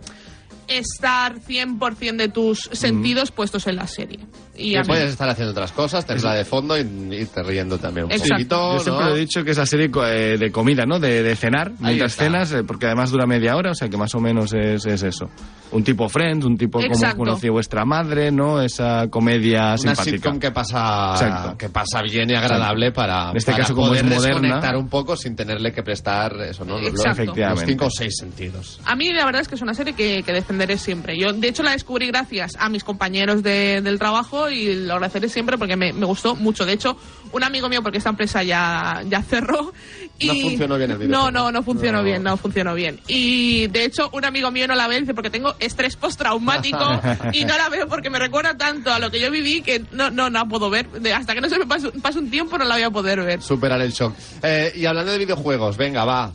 estar 0.68 1.40
100% 1.40 2.16
de 2.16 2.28
tus 2.28 2.70
sentidos 2.72 3.30
puestos 3.30 3.66
en 3.66 3.76
la 3.76 3.86
serie. 3.86 4.20
Y 4.56 4.80
puedes 4.84 5.10
estar 5.10 5.28
haciendo 5.28 5.52
otras 5.52 5.72
cosas, 5.72 6.06
tenerla 6.06 6.34
de 6.34 6.44
fondo 6.44 6.78
y 6.78 6.82
irte 7.14 7.42
riendo 7.42 7.78
también 7.78 8.06
un 8.06 8.12
Exacto. 8.12 8.34
poquito, 8.34 8.72
Yo 8.74 8.80
siempre 8.80 9.12
he 9.14 9.18
dicho 9.18 9.44
que 9.44 9.50
es 9.50 9.58
la 9.58 9.66
serie 9.66 9.90
eh, 10.06 10.36
de 10.38 10.50
comida, 10.52 10.84
¿no? 10.86 10.98
De, 11.00 11.22
de 11.22 11.34
cenar, 11.36 11.72
mientras 11.80 12.12
está. 12.12 12.24
cenas, 12.24 12.52
eh, 12.52 12.62
porque 12.64 12.86
además 12.86 13.10
dura 13.10 13.26
media 13.26 13.56
hora, 13.56 13.72
o 13.72 13.74
sea 13.74 13.88
que 13.88 13.96
más 13.96 14.14
o 14.14 14.20
menos 14.20 14.52
es, 14.52 14.86
es 14.86 15.02
eso. 15.02 15.28
Un 15.72 15.82
tipo 15.82 16.08
Friends, 16.08 16.44
un 16.44 16.56
tipo 16.56 16.80
Exacto. 16.80 17.16
como 17.16 17.24
conoció 17.30 17.52
vuestra 17.52 17.84
madre, 17.84 18.30
¿no? 18.30 18.62
Esa 18.62 19.08
comedia 19.10 19.70
Una 19.70 19.76
simpática. 19.78 20.04
sitcom 20.16 20.38
que 20.38 20.50
pasa, 20.52 21.14
Exacto. 21.14 21.58
que 21.58 21.68
pasa 21.68 22.00
bien 22.02 22.30
y 22.30 22.34
agradable 22.34 22.92
para, 22.92 23.30
En 23.32 23.36
este 23.38 23.50
para 23.50 23.64
caso, 23.64 23.74
como 23.74 23.88
poder 23.88 24.04
es 24.04 24.10
moderna- 24.12 24.28
desconectar 24.40 24.76
un 24.76 24.88
poco 24.88 25.16
sin 25.16 25.34
tenerle 25.34 25.72
que 25.72 25.82
prestar 25.82 26.32
eso, 26.42 26.64
¿no? 26.64 26.78
Los-. 26.78 26.92
Los 26.94 27.60
cinco 27.66 27.86
o 27.86 27.90
seis 27.90 28.14
sentidos. 28.18 28.78
A 28.84 28.94
mí 28.94 29.12
la 29.12 29.24
verdad 29.24 29.42
es 29.42 29.48
que 29.48 29.56
es 29.56 29.62
una 29.62 29.74
serie 29.74 29.94
que, 29.94 30.22
que 30.22 30.32
defenderé 30.32 30.78
siempre. 30.78 31.18
Yo, 31.18 31.32
de 31.32 31.48
hecho, 31.48 31.62
la 31.64 31.72
descubrí 31.72 32.06
gracias 32.06 32.52
a 32.58 32.68
mis 32.68 32.84
compañeros 32.84 33.42
de- 33.42 33.80
del 33.82 33.98
trabajo 33.98 34.43
y 34.50 34.74
lo 34.86 34.94
agradeceré 34.94 35.28
siempre 35.28 35.58
porque 35.58 35.76
me, 35.76 35.92
me 35.92 36.06
gustó 36.06 36.34
mucho. 36.36 36.64
De 36.66 36.72
hecho, 36.72 36.96
un 37.32 37.42
amigo 37.42 37.68
mío, 37.68 37.82
porque 37.82 37.98
esta 37.98 38.10
empresa 38.10 38.42
ya, 38.42 39.02
ya 39.08 39.22
cerró. 39.22 39.72
Y 40.18 40.26
No 40.28 40.34
funcionó 40.34 40.76
bien 40.78 40.90
el 40.92 40.98
videojuego. 40.98 41.30
No, 41.30 41.44
no, 41.44 41.52
no 41.52 41.62
funcionó 41.62 41.98
No. 41.98 42.04
bien, 42.04 42.22
no 42.22 42.36
funcionó 42.36 42.74
bien. 42.74 43.00
Y 43.08 43.66
de 43.68 43.84
hecho, 43.84 44.10
un 44.12 44.24
amigo 44.24 44.50
mío 44.50 44.66
no 44.68 44.74
la 44.74 44.86
ve, 44.88 45.00
dice, 45.00 45.14
porque 45.14 45.30
tengo 45.30 45.54
estrés 45.58 45.96
postraumático 45.96 46.78
y 47.32 47.44
no 47.44 47.56
la 47.56 47.68
veo 47.68 47.88
porque 47.88 48.10
me 48.10 48.18
recuerda 48.18 48.56
tanto 48.56 48.92
a 48.92 48.98
lo 48.98 49.10
que 49.10 49.20
yo 49.20 49.30
viví 49.30 49.62
que 49.62 49.82
no, 49.92 50.10
no, 50.10 50.30
no 50.30 50.38
la 50.38 50.44
puedo 50.44 50.70
ver. 50.70 50.86
Hasta 51.14 51.34
que 51.34 51.40
no 51.40 51.48
se 51.48 51.58
me 51.58 51.66
pase, 51.66 51.90
pase 52.02 52.18
un 52.18 52.30
tiempo 52.30 52.56
no 52.58 52.64
la 52.64 52.74
voy 52.74 52.84
a 52.84 52.90
poder 52.90 53.22
ver. 53.22 53.42
Superar 53.42 53.80
el 53.80 53.92
shock. 53.92 54.14
Eh, 54.42 54.72
y 54.76 54.86
hablando 54.86 55.12
de 55.12 55.18
videojuegos, 55.18 55.76
venga, 55.76 56.04
va. 56.04 56.32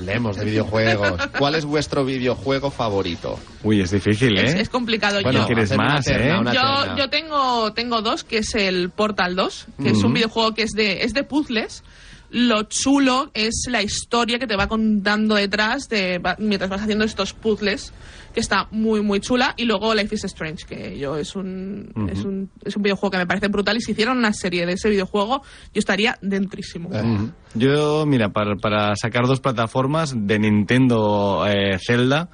Hablemos 0.00 0.36
de 0.36 0.46
videojuegos. 0.46 1.20
¿Cuál 1.38 1.56
es 1.56 1.66
vuestro 1.66 2.06
videojuego 2.06 2.70
favorito? 2.70 3.38
Uy, 3.62 3.82
es 3.82 3.90
difícil, 3.90 4.38
¿eh? 4.38 4.46
Es, 4.46 4.54
es 4.54 4.68
complicado. 4.70 5.20
Bueno, 5.20 5.40
yo, 5.40 5.46
quieres 5.46 5.76
más, 5.76 6.06
terna, 6.06 6.36
¿eh? 6.36 6.40
una 6.40 6.54
yo, 6.54 6.96
yo 6.96 7.10
tengo, 7.10 7.72
tengo 7.74 8.00
dos, 8.00 8.24
que 8.24 8.38
es 8.38 8.54
el 8.54 8.88
Portal 8.88 9.36
2, 9.36 9.66
que 9.82 9.90
es 9.90 10.02
un 10.02 10.14
videojuego 10.14 10.54
que 10.54 10.62
es 10.62 10.70
de, 10.70 11.02
es 11.02 11.12
de 11.12 11.22
puzzles. 11.22 11.84
Lo 12.30 12.62
chulo 12.62 13.30
es 13.34 13.66
la 13.68 13.82
historia 13.82 14.38
que 14.38 14.46
te 14.46 14.56
va 14.56 14.68
contando 14.68 15.34
detrás 15.34 15.88
de, 15.88 16.20
mientras 16.38 16.70
vas 16.70 16.80
haciendo 16.80 17.04
estos 17.04 17.34
puzzles, 17.34 17.92
que 18.34 18.40
está 18.40 18.68
muy, 18.70 19.00
muy 19.02 19.20
chula. 19.20 19.54
Y 19.56 19.64
luego 19.64 19.94
Life 19.94 20.14
is 20.14 20.24
Strange, 20.24 20.64
que 20.66 20.98
yo 20.98 21.16
es 21.16 21.34
un, 21.36 21.92
es 22.12 22.24
un, 22.24 22.50
es 22.64 22.76
un 22.76 22.82
videojuego 22.82 23.10
que 23.10 23.18
me 23.18 23.26
parece 23.26 23.48
brutal. 23.48 23.76
Y 23.76 23.80
si 23.80 23.92
hicieran 23.92 24.18
una 24.18 24.32
serie 24.32 24.66
de 24.66 24.74
ese 24.74 24.88
videojuego, 24.88 25.42
yo 25.74 25.78
estaría 25.78 26.16
dentrísimo. 26.22 26.88
Ujú. 26.90 27.30
Yo, 27.54 28.04
mira, 28.06 28.28
para, 28.28 28.54
para 28.56 28.94
sacar 28.96 29.26
dos 29.26 29.40
plataformas 29.40 30.14
de 30.16 30.38
Nintendo 30.38 31.44
eh, 31.48 31.78
Zelda, 31.84 32.28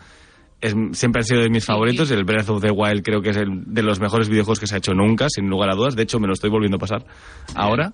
es- 0.60 0.74
siempre 0.92 1.20
han 1.20 1.24
sido 1.24 1.40
de 1.42 1.48
mis 1.50 1.64
favoritos. 1.64 2.10
El 2.10 2.24
Breath 2.24 2.50
of 2.50 2.62
the 2.62 2.70
Wild 2.70 3.02
creo 3.02 3.22
que 3.22 3.30
es 3.30 3.36
el 3.36 3.62
de 3.66 3.82
los 3.82 3.98
mejores 4.00 4.28
videojuegos 4.28 4.60
que 4.60 4.66
se 4.66 4.74
ha 4.74 4.78
hecho 4.78 4.92
nunca, 4.94 5.28
sin 5.30 5.48
lugar 5.48 5.70
a 5.70 5.74
dudas. 5.74 5.96
De 5.96 6.02
hecho, 6.02 6.18
me 6.20 6.26
lo 6.26 6.34
estoy 6.34 6.50
volviendo 6.50 6.76
a 6.76 6.80
pasar 6.80 7.04
ahora. 7.54 7.92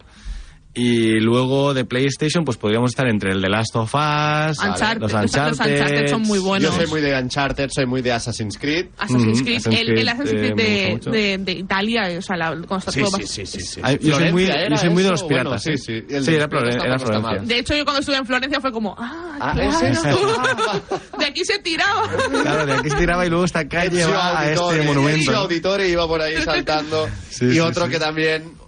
Y 0.75 1.21
luego 1.21 1.75
de 1.75 1.85
PlayStation, 1.85 2.45
pues 2.45 2.57
podríamos 2.57 2.93
estar 2.93 3.07
entre 3.07 3.33
el 3.33 3.43
de 3.43 3.49
Last 3.51 3.77
of 3.77 3.95
Us, 3.95 4.59
Uncharted, 4.59 5.01
los 5.03 5.13
los 5.13 5.23
Uncharted. 5.25 6.09
Son 6.09 6.23
muy 6.23 6.39
buenos. 6.39 6.71
Yo 6.71 6.77
soy 6.77 6.87
muy 6.87 7.01
de 7.03 7.19
Uncharted, 7.19 7.69
soy 7.71 7.85
muy 7.85 8.01
de 8.01 8.13
Assassin's 8.13 8.57
Creed. 8.57 8.87
Assassin's 8.97 9.41
Ujú, 9.41 9.45
Creed, 9.45 9.57
Assassin's 9.59 9.89
el, 9.89 10.09
Assassin's 10.09 10.33
eh, 10.33 10.99
Creed 11.05 11.41
de, 11.41 11.53
Italia, 11.53 12.09
o 12.19 12.23
sea, 12.23 12.37
la, 12.37 12.49
cuando 12.67 12.79
está 12.79 12.93
Sí, 12.93 13.01
todo 13.01 13.17
sí, 13.19 13.27
sí, 13.27 13.47
sí, 13.47 13.61
sí. 13.61 13.81
Ay, 13.83 13.99
yo 14.01 14.17
soy 14.17 14.33
muy, 14.33 14.47
Florencia 14.47 14.71
yo 14.71 14.77
soy 14.77 14.91
muy 14.91 15.03
de 15.03 15.11
los 15.11 15.23
piratas. 15.25 15.63
Bueno, 15.65 15.75
¿eh? 15.75 15.79
sí, 15.79 15.85
sí. 16.01 16.15
El 16.15 16.25
Sí, 16.25 16.31
de 16.31 16.37
era, 16.37 16.49
Florencia. 16.49 17.43
De 17.43 17.59
hecho, 17.59 17.75
yo 17.75 17.85
cuando 17.85 18.01
estuve 18.01 18.17
en 18.17 18.27
Florencia 18.27 18.61
fue 18.61 18.73
como, 18.73 18.95
ah, 18.99 19.33
Ah, 19.41 19.53
claro, 19.55 19.71
¿es 19.71 19.83
esto? 19.83 21.19
de 21.19 21.25
aquí 21.27 21.45
se 21.45 21.59
tiraba. 21.59 22.09
Claro, 22.43 22.65
de 22.65 22.73
aquí 22.75 22.91
se 22.91 22.97
tiraba 22.97 23.27
y 23.27 23.29
luego 23.29 23.45
esta 23.45 23.67
calle 23.67 24.05
va 24.07 24.39
a 24.39 24.53
este 24.53 24.83
monumento. 24.83 25.21
Ezio 25.21 25.37
Auditore 25.37 25.89
iba 25.89 26.07
por 26.07 26.23
ahí 26.23 26.37
saltando. 26.45 27.09
Sí, 27.29 27.47
y 27.47 27.53
sí, 27.55 27.61
otro 27.61 27.87
sí. 27.87 27.91
que 27.91 27.99
también 27.99 28.45
mm, 28.45 28.62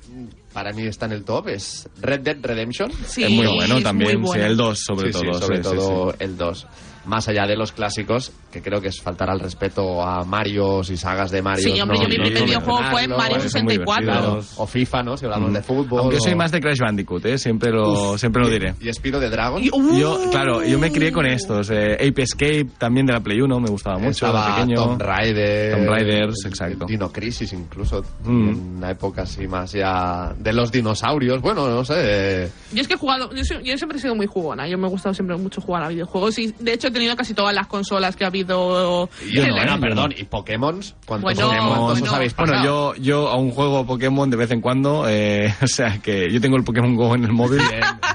para 0.55 0.73
mí 0.73 0.87
está 0.87 1.05
en 1.07 1.13
el 1.13 1.25
top 1.25 1.49
es 1.49 1.87
Red 2.01 2.21
Dead 2.21 2.37
Redemption. 2.41 2.91
Sí, 3.07 3.25
es 3.25 3.31
muy 3.31 3.47
bueno 3.47 3.77
es 3.79 3.85
también, 3.85 4.19
muy 4.21 4.29
sí, 4.29 4.39
bueno. 4.39 4.47
el 4.47 4.57
2 4.57 4.79
sobre 4.79 5.13
Sí, 5.13 5.19
sí, 5.19 5.27
todo. 5.27 5.41
sobre 5.41 5.57
sí, 5.59 5.63
sí, 5.69 5.77
todo 5.77 6.11
sí. 6.13 6.17
el 6.21 6.37
2. 6.39 6.67
Más 7.05 7.29
allá 7.29 7.47
de 7.47 7.57
los 7.57 7.73
clásicos, 7.73 8.33
que 8.55 8.63
creo 8.63 8.81
que 8.81 8.87
es 8.89 9.01
faltar 9.03 9.29
al 9.29 9.41
respeto 9.41 10.01
a 10.01 10.25
Marios 10.25 10.89
y 10.91 10.97
sagas 10.97 11.33
de 11.33 11.43
Mario. 11.43 11.75
Sí, 11.75 11.81
hombre, 11.81 11.99
yo 12.01 12.09
mi 12.09 12.17
no, 12.17 12.23
primer 12.25 12.41
no, 12.41 12.47
videojuego 12.47 12.83
no, 12.83 12.91
fue 12.93 13.03
en 13.05 13.11
no, 13.11 13.17
Mario 13.17 13.41
son 13.49 13.65
muy 13.65 13.75
64. 13.75 14.07
divertidos. 14.13 14.55
O 14.59 14.67
FIFA, 14.67 15.03
¿no? 15.03 15.17
Si 15.17 15.25
hablamos 15.25 15.53
de 15.53 15.63
fútbol. 15.63 16.01
Aunque 16.01 16.17
yo 16.17 16.21
soy 16.23 16.35
más 16.37 16.53
de 16.53 16.61
Crash 16.61 16.79
Bandicoot, 16.79 17.27
¿eh? 17.27 17.37
siempre 17.39 17.71
lo, 17.73 18.17
siempre 18.17 18.43
lo 18.43 18.49
diré. 18.49 18.75
Y 18.81 18.93
Spiro 18.93 19.19
de 19.19 19.29
Dragon. 19.29 19.61
Y- 19.63 19.71
uh, 19.73 19.99
Yo, 19.99 20.31
claro, 20.31 20.63
yo 20.65 20.79
me 20.79 20.93
crié 20.93 21.11
con 21.11 21.27
estos. 21.27 21.69
Eh, 21.71 21.95
Ape 21.95 22.23
Escape, 22.23 22.67
también 22.79 23.07
de 23.07 23.13
la 23.13 23.21
Play 23.21 23.41
1, 23.41 23.59
me 23.61 23.69
gustaba 23.71 23.99
mucho, 23.99 24.27
Estaba 24.27 24.55
pequeño. 24.55 24.77
Tomb 24.77 25.03
Raider. 25.03 25.77
Tomb 25.77 25.89
Raiders, 25.89 26.45
exacto. 26.47 26.87
Dino 26.87 27.11
Crisis, 27.11 27.53
incluso. 27.53 28.03
Mm. 28.23 28.49
En 28.49 28.77
una 28.77 28.91
época 28.93 29.23
así 29.23 29.49
más 29.49 29.73
ya 29.73 30.33
de 30.39 30.53
los 30.53 30.71
dinosaurios. 30.71 31.41
Bueno, 31.43 31.69
no 31.69 31.85
sé. 31.85 32.51
Yo 32.73 32.81
es 32.83 32.87
que 32.87 32.95
he 32.95 32.97
jugado, 32.97 33.33
yo, 33.35 33.45
soy- 33.45 33.65
yo 33.65 33.77
siempre 33.77 33.99
he 33.99 34.01
sido 34.01 34.15
muy 34.15 34.27
jugona, 34.27 34.69
yo 34.69 34.79
me 34.79 34.87
ha 34.87 34.91
gustado 34.91 35.13
siempre 35.13 35.37
mucho 35.37 35.61
jugar 35.61 35.83
a 35.83 35.89
videojuegos 35.89 36.39
y 36.39 36.55
de 36.61 36.73
hecho 36.75 36.89
he 36.89 36.91
tenido 36.93 37.17
casi 37.17 37.35
todas 37.35 37.53
las 37.55 37.67
consolas 37.67 38.15
que 38.15 38.23
ha 38.25 38.29
habido. 38.29 38.44
Yo 38.47 39.47
no, 39.47 39.57
el- 39.59 39.67
no, 39.67 39.81
perdón. 39.81 40.15
¿Y 40.17 40.25
Pokémon? 40.25 40.81
¿Cuántos 41.07 41.23
Bueno, 41.35 41.49
Pokémon 41.49 41.79
bueno. 41.81 42.05
os 42.07 42.13
habéis 42.13 42.35
pasado? 42.35 42.59
Bueno, 42.59 42.95
yo, 42.95 43.03
yo 43.03 43.29
aún 43.29 43.51
juego 43.51 43.87
Pokémon 43.87 44.29
de 44.31 44.37
vez 44.37 44.51
en 44.51 44.61
cuando, 44.61 45.07
eh, 45.09 45.53
o 45.63 45.67
sea 45.67 45.99
que 46.03 46.31
yo 46.33 46.41
tengo 46.41 46.57
el 46.57 46.65
Pokémon 46.65 46.95
Go 46.97 47.15
en 47.15 47.25
el 47.25 47.33
móvil. 47.33 47.61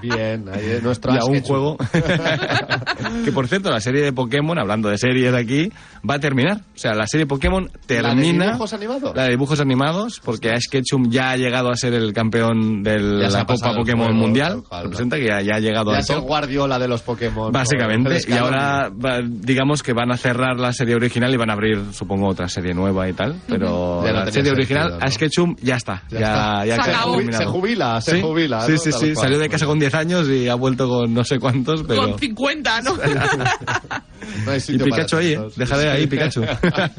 Bien, 0.01 0.45
bien. 0.45 0.49
Ahí 0.53 0.65
es 0.71 0.83
nuestro 0.83 1.13
y 1.13 1.17
aún 1.17 1.41
juego. 1.41 1.77
que 3.25 3.31
por 3.31 3.47
cierto, 3.47 3.69
la 3.71 3.79
serie 3.79 4.01
de 4.01 4.13
Pokémon, 4.13 4.57
hablando 4.57 4.89
de 4.89 4.97
series 4.97 5.33
aquí, 5.33 5.71
va 6.07 6.15
a 6.15 6.19
terminar. 6.19 6.57
O 6.75 6.77
sea, 6.77 6.93
la 6.93 7.07
serie 7.07 7.25
Pokémon 7.25 7.69
termina. 7.85 8.45
dibujos 8.47 8.73
animados? 8.73 9.15
La 9.15 9.23
de 9.23 9.29
dibujos 9.31 9.59
animados, 9.59 10.21
porque 10.23 10.51
Ash 10.51 10.67
Ketchum 10.69 11.09
ya 11.09 11.31
ha 11.31 11.37
llegado 11.37 11.69
a 11.69 11.75
ser 11.75 11.93
el 11.93 12.13
campeón 12.13 12.83
de 12.83 12.93
Ya 13.21 13.29
la 13.29 13.45
Copa 13.45 13.73
Pokémon 13.75 14.07
juego, 14.07 14.19
Mundial. 14.19 14.63
Representa 14.83 15.17
que 15.17 15.25
ya, 15.27 15.41
ya 15.41 15.55
ha 15.55 15.59
llegado 15.59 15.91
Ya 15.91 15.97
al 15.97 16.03
es 16.03 16.09
el. 16.09 16.19
Guardiola 16.21 16.79
de 16.79 16.87
los 16.87 17.01
Pokémon. 17.01 17.51
Básicamente, 17.51 18.19
y 18.27 18.33
ahora 18.33 18.91
digamos 19.25 19.83
que 19.83 19.93
van 19.93 20.11
a 20.11 20.17
cerrar 20.21 20.59
la 20.59 20.73
serie 20.73 20.95
original 20.95 21.33
y 21.33 21.37
van 21.37 21.49
a 21.49 21.53
abrir, 21.53 21.81
supongo, 21.93 22.27
otra 22.27 22.47
serie 22.49 22.73
nueva 22.73 23.07
y 23.09 23.13
tal. 23.13 23.39
Pero 23.47 24.01
Ya 24.03 24.11
no 24.11 24.19
la 24.19 24.25
tenía 24.25 24.33
serie 24.33 24.51
original, 24.51 24.83
sentido, 24.83 24.99
¿no? 24.99 25.05
Ash 25.05 25.17
Ketchum, 25.17 25.55
ya 25.61 25.75
está. 25.75 26.03
Ya 26.09 26.19
Ya, 26.19 26.27
está. 26.27 26.65
ya 26.65 26.75
Se 26.83 26.91
acabó. 26.91 27.21
Se 27.31 27.45
jubila, 27.45 28.01
se 28.01 28.11
Sí, 28.11 28.21
jubila. 28.21 28.61
Sí, 28.65 28.71
¿no? 28.73 28.77
sí, 28.77 28.91
sí. 28.91 29.13
cual. 29.13 29.15
Salió 29.15 29.39
de 29.39 29.49
casa 29.49 29.65
con 29.65 29.79
10 29.79 29.93
años 29.95 30.29
y 30.29 30.47
ha 30.47 30.55
vuelto 30.55 30.87
con 30.89 31.13
no 31.13 31.23
sé 31.23 31.39
cuántos, 31.39 31.83
pero. 31.83 32.01
Con 32.11 32.19
50, 32.19 32.81
¿no? 32.81 32.95
No 34.45 34.51
hay 34.51 34.59
Y 34.67 34.77
Pikachu 34.77 35.15
para 35.15 35.21
ahí, 35.23 35.33
¿eh? 35.33 35.39
Déjale 35.55 35.89
ahí, 35.89 36.07
Pikachu. 36.07 36.41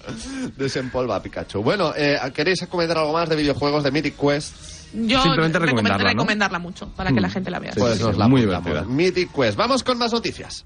Desempolva 0.57 1.17
a 1.17 1.23
Pikachu. 1.23 1.63
Bueno, 1.63 1.93
eh, 1.97 2.17
¿queréis 2.35 2.67
comentar 2.69 2.99
algo 2.99 3.13
más 3.13 3.29
de 3.29 3.37
videojuegos 3.37 3.85
de 3.85 3.91
Mythic 3.93 4.17
Quest? 4.17 4.55
Yo 4.93 5.23
Simplemente 5.23 5.59
recomend- 5.59 5.67
recomendarla, 5.67 6.03
¿no? 6.05 6.09
recomendarla 6.11 6.59
mucho 6.59 6.89
para 6.97 7.11
que 7.11 7.21
Mm. 7.21 7.23
la 7.23 7.31
gente 7.31 7.51
la 7.51 7.59
vea. 7.61 7.73
Pues 7.77 7.99
sí, 7.99 8.03
nos 8.03 8.17
la 8.19 8.27
muy. 8.29 8.45
Mythic 8.89 9.31
Quest. 9.33 9.57
Vamos 9.57 9.85
con 9.85 9.99
más 9.99 10.13
noticias. 10.13 10.65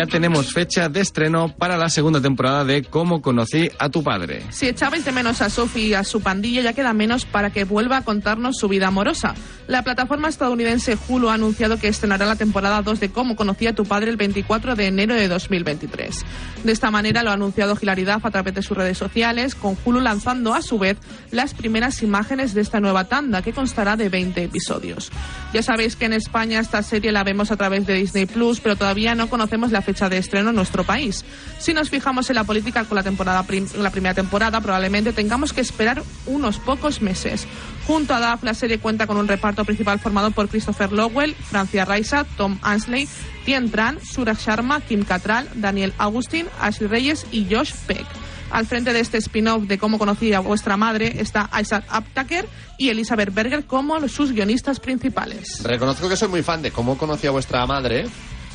Ya 0.00 0.06
tenemos 0.06 0.54
fecha 0.54 0.88
de 0.88 1.02
estreno 1.02 1.54
para 1.54 1.76
la 1.76 1.90
segunda 1.90 2.22
temporada 2.22 2.64
de 2.64 2.84
Cómo 2.84 3.20
conocí 3.20 3.70
a 3.78 3.90
tu 3.90 4.02
padre. 4.02 4.42
Si 4.48 4.66
echabais 4.66 5.04
de 5.04 5.12
menos 5.12 5.42
a 5.42 5.50
Sophie 5.50 5.88
y 5.88 5.92
a 5.92 6.04
su 6.04 6.22
pandilla, 6.22 6.62
ya 6.62 6.72
queda 6.72 6.94
menos 6.94 7.26
para 7.26 7.50
que 7.50 7.64
vuelva 7.64 7.98
a 7.98 8.02
contarnos 8.02 8.56
su 8.56 8.66
vida 8.66 8.86
amorosa. 8.86 9.34
La 9.66 9.84
plataforma 9.84 10.30
estadounidense 10.30 10.96
Hulu 11.06 11.28
ha 11.28 11.34
anunciado 11.34 11.78
que 11.78 11.88
estrenará 11.88 12.24
la 12.24 12.36
temporada 12.36 12.80
2 12.80 12.98
de 12.98 13.10
Cómo 13.10 13.36
conocí 13.36 13.66
a 13.66 13.74
tu 13.74 13.84
padre 13.84 14.10
el 14.10 14.16
24 14.16 14.74
de 14.74 14.86
enero 14.86 15.14
de 15.14 15.28
2023. 15.28 16.24
De 16.64 16.72
esta 16.72 16.90
manera 16.90 17.22
lo 17.22 17.28
ha 17.28 17.34
anunciado 17.34 17.76
Hilaridad 17.78 18.20
a 18.22 18.30
través 18.30 18.54
de 18.54 18.62
sus 18.62 18.78
redes 18.78 18.96
sociales, 18.96 19.54
con 19.54 19.76
Hulu 19.84 20.00
lanzando 20.00 20.54
a 20.54 20.62
su 20.62 20.78
vez 20.78 20.96
las 21.30 21.52
primeras 21.52 22.02
imágenes 22.02 22.54
de 22.54 22.62
esta 22.62 22.80
nueva 22.80 23.04
tanda, 23.04 23.42
que 23.42 23.52
constará 23.52 23.98
de 23.98 24.08
20 24.08 24.44
episodios. 24.44 25.12
Ya 25.52 25.62
sabéis 25.62 25.94
que 25.94 26.06
en 26.06 26.14
España 26.14 26.58
esta 26.58 26.82
serie 26.82 27.12
la 27.12 27.22
vemos 27.22 27.50
a 27.50 27.56
través 27.58 27.86
de 27.86 27.94
Disney 27.94 28.24
Plus, 28.24 28.60
pero 28.60 28.76
todavía 28.76 29.14
no 29.14 29.28
conocemos 29.28 29.72
la 29.72 29.82
fecha 29.82 29.89
de 29.94 30.18
estreno 30.18 30.50
en 30.50 30.56
nuestro 30.56 30.84
país. 30.84 31.24
Si 31.58 31.74
nos 31.74 31.90
fijamos 31.90 32.30
en 32.30 32.36
la 32.36 32.44
política 32.44 32.84
con 32.84 32.96
la, 32.96 33.02
temporada 33.02 33.42
prim- 33.42 33.68
la 33.76 33.90
primera 33.90 34.14
temporada, 34.14 34.60
probablemente 34.60 35.12
tengamos 35.12 35.52
que 35.52 35.60
esperar 35.60 36.02
unos 36.26 36.58
pocos 36.58 37.02
meses. 37.02 37.46
Junto 37.86 38.14
a 38.14 38.20
DAF, 38.20 38.44
la 38.44 38.54
serie 38.54 38.78
cuenta 38.78 39.06
con 39.06 39.16
un 39.16 39.26
reparto 39.28 39.64
principal 39.64 39.98
formado 39.98 40.30
por 40.30 40.48
Christopher 40.48 40.92
Lowell, 40.92 41.34
Francia 41.34 41.84
Raisa, 41.84 42.24
Tom 42.36 42.58
Ansley, 42.62 43.08
Tien 43.44 43.70
Tran, 43.70 43.98
Suraj 44.04 44.38
Sharma, 44.38 44.80
Kim 44.80 45.04
Cattrall, 45.04 45.48
Daniel 45.54 45.92
Augustin, 45.98 46.46
Ashley 46.60 46.88
Reyes 46.88 47.26
y 47.32 47.46
Josh 47.52 47.72
Peck. 47.86 48.06
Al 48.52 48.66
frente 48.66 48.92
de 48.92 48.98
este 48.98 49.18
spin-off 49.18 49.62
de 49.68 49.78
cómo 49.78 49.96
conocí 49.96 50.32
a 50.32 50.40
vuestra 50.40 50.76
madre 50.76 51.20
está 51.20 51.48
Isaac 51.60 51.84
Aptaker 51.88 52.48
y 52.78 52.88
Elizabeth 52.88 53.32
Berger 53.32 53.64
como 53.64 54.08
sus 54.08 54.32
guionistas 54.32 54.80
principales. 54.80 55.62
Reconozco 55.62 56.08
que 56.08 56.16
soy 56.16 56.26
muy 56.28 56.42
fan 56.42 56.60
de 56.60 56.72
cómo 56.72 56.98
conocí 56.98 57.28
a 57.28 57.30
vuestra 57.30 57.64
madre, 57.66 58.06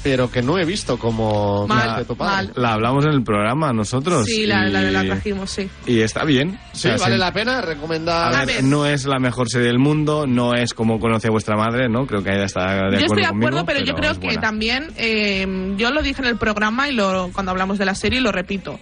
pero 0.05 0.29
que 0.29 0.43
no 0.43 0.59
he 0.59 0.65
visto 0.65 0.99
cómo 0.99 1.65
Mal, 1.67 2.05
padre. 2.05 2.15
mal. 2.19 2.51
La 2.55 2.73
hablamos 2.73 3.05
en 3.05 3.11
el 3.13 3.23
programa 3.23 3.73
nosotros. 3.73 4.27
Sí, 4.27 4.45
la, 4.45 4.65
la, 4.69 4.83
y, 4.83 4.91
la 4.91 5.03
trajimos, 5.03 5.49
sí. 5.49 5.67
y 5.87 6.01
está 6.01 6.23
bien. 6.23 6.59
O 6.71 6.75
Sí, 6.75 6.81
sea, 6.83 6.97
vale 6.97 7.15
sí. 7.15 7.19
la 7.19 7.33
pena 7.33 7.59
recomendar. 7.61 8.35
A 8.35 8.45
ver, 8.45 8.63
no 8.63 8.85
es 8.85 9.05
la 9.07 9.17
mejor 9.17 9.49
serie 9.49 9.65
del 9.67 9.79
mundo, 9.79 10.27
no 10.27 10.53
es 10.53 10.75
como 10.75 10.99
conoce 10.99 11.29
a 11.29 11.31
vuestra 11.31 11.55
madre, 11.57 11.89
¿no? 11.89 12.05
Creo 12.05 12.21
que 12.21 12.29
Aida 12.29 12.43
está 12.45 12.65
de 12.65 12.75
acuerdo 12.75 12.99
Yo 12.99 13.05
estoy 13.07 13.21
de 13.21 13.25
acuerdo, 13.25 13.47
conmigo, 13.57 13.65
pero, 13.65 13.79
yo 13.83 13.95
creo 13.95 14.11
es 14.11 14.19
que 14.19 14.27
buena. 14.27 14.41
también, 14.41 14.87
eh, 14.97 15.73
yo 15.75 15.89
lo 15.89 16.03
dije 16.03 16.21
en 16.21 16.27
el 16.27 16.37
programa 16.37 16.87
y 16.87 16.93
lo, 16.93 17.31
cuando 17.33 17.51
hablamos 17.51 17.79
de 17.79 17.85
la 17.85 17.95
serie 17.95 18.19
y 18.19 18.21
lo 18.21 18.31
repito. 18.31 18.79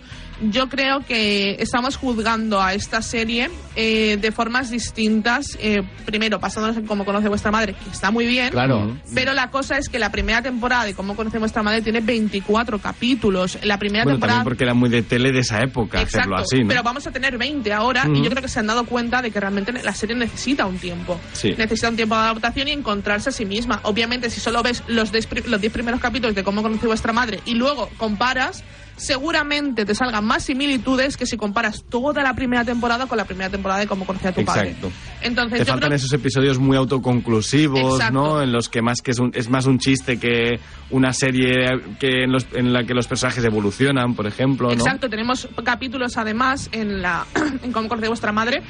Yo 0.51 0.69
creo 0.69 1.00
que 1.05 1.55
estamos 1.59 1.95
juzgando 1.97 2.62
a 2.62 2.73
esta 2.73 3.01
serie 3.01 3.50
eh, 3.75 4.17
de 4.19 4.31
formas 4.31 4.69
distintas. 4.69 5.57
eh, 5.59 5.81
primero, 6.05 6.39
basándonos 6.39 6.77
en 6.77 6.85
cómo 6.85 7.05
conoce 7.05 7.29
vuestra 7.29 7.51
madre, 7.51 7.73
que 7.73 7.89
está 7.89 8.12
muy 8.12 8.25
bien. 8.25 8.50
Claro. 8.50 8.97
Pero 9.15 9.33
la 9.33 9.50
cosa 9.50 9.77
es 9.77 9.89
que 9.89 10.00
la 10.00 10.12
primera 10.12 10.41
temporada 10.41 10.85
de 10.85 10.93
cómo 10.93 11.15
conoce 11.15 11.39
vuestra 11.39 11.63
madre 11.63 11.81
tiene 11.81 12.01
24 12.01 12.79
capítulos. 12.79 13.57
La 13.63 13.77
primera 13.79 14.03
Bueno, 14.03 14.15
temporada 14.17 14.39
también 14.39 14.43
porque 14.51 14.63
era 14.63 14.73
muy 14.73 14.89
de 14.89 15.01
tele 15.03 15.31
de 15.31 15.39
esa 15.39 15.62
época 15.62 16.01
Exacto, 16.01 16.35
hacerlo 16.35 16.38
así, 16.38 16.59
¿no? 16.62 16.67
pero 16.67 16.83
vamos 16.83 17.07
a 17.07 17.12
tener 17.12 17.38
20 17.38 17.71
ahora 17.73 18.05
y 18.13 18.21
yo 18.21 18.29
creo 18.29 18.41
que 18.41 18.47
se 18.50 18.59
han 18.59 18.67
dado 18.67 18.85
cuenta 18.85 19.21
de 19.21 19.31
que 19.31 19.39
realmente 19.39 19.71
la 19.83 19.93
serie 19.93 20.15
necesita 20.15 20.65
un 20.65 20.77
tiempo. 20.77 21.19
Sí. 21.33 21.53
Necesita 21.57 21.89
un 21.89 21.95
tiempo 21.95 22.15
de 22.15 22.21
adaptación 22.21 22.67
y 22.67 22.71
encontrarse 22.71 23.29
a 23.29 23.31
sí 23.31 23.45
misma. 23.45 23.79
Obviamente, 23.83 24.29
si 24.29 24.39
solo 24.39 24.62
ves 24.63 24.83
los 24.88 25.12
10 25.12 25.27
pri- 25.27 25.43
los 25.47 25.62
10 25.62 25.71
primeros 25.73 26.00
capítulos 26.00 26.35
de 26.35 26.43
cómo 26.43 26.62
conocí 26.62 26.85
vuestra 26.85 27.13
madre 27.13 27.39
y 27.45 27.55
luego 27.55 27.89
comparas, 27.97 28.63
seguramente 28.95 29.85
te 29.85 29.95
salgan 29.95 30.25
más 30.25 30.43
similitudes 30.43 31.17
que 31.17 31.25
si 31.25 31.38
comparas 31.38 31.83
toda 31.89 32.23
la 32.23 32.33
primera 32.35 32.63
temporada 32.63 33.05
con 33.07 33.17
la 33.17 33.25
primera 33.25 33.50
temporada 33.50 33.79
de 33.79 33.88
cómo 33.88 34.05
conocía 34.05 34.29
a 34.29 34.33
tu 34.33 34.43
padre. 34.45 34.69
Exacto. 34.71 34.91
Entonces, 35.21 35.59
Te 35.59 35.65
yo 35.65 35.71
faltan 35.73 35.89
creo- 35.89 35.95
esos 35.97 36.13
episodios 36.13 36.59
muy 36.59 36.77
autoconclusivos, 36.77 37.93
Exacto. 37.95 38.13
¿no? 38.13 38.41
En 38.41 38.51
los 38.51 38.69
que 38.69 38.81
más 38.81 39.01
que 39.01 39.12
es, 39.12 39.19
un- 39.19 39.31
es 39.33 39.50
más 39.50 39.65
un 39.65 39.79
chiste 39.79 40.19
que 40.19 40.59
una 40.89 41.13
serie 41.13 41.65
que 42.00 42.23
en, 42.23 42.31
los- 42.31 42.47
en 42.53 42.71
la 42.73 42.83
que 42.85 42.93
los 42.93 43.07
personajes 43.07 43.43
evolucionan, 43.43 44.15
por 44.15 44.27
ejemplo, 44.27 44.67
¿no? 44.67 44.73
Exacto, 44.73 45.09
tenemos 45.09 45.47
capítulos 45.63 46.17
además 46.17 46.69
en 46.71 47.01
la 47.01 47.25
en 47.63 47.71
Cómo 47.71 47.89
conocí 47.89 48.05
a 48.05 48.09
vuestra 48.09 48.31
madre 48.31 48.62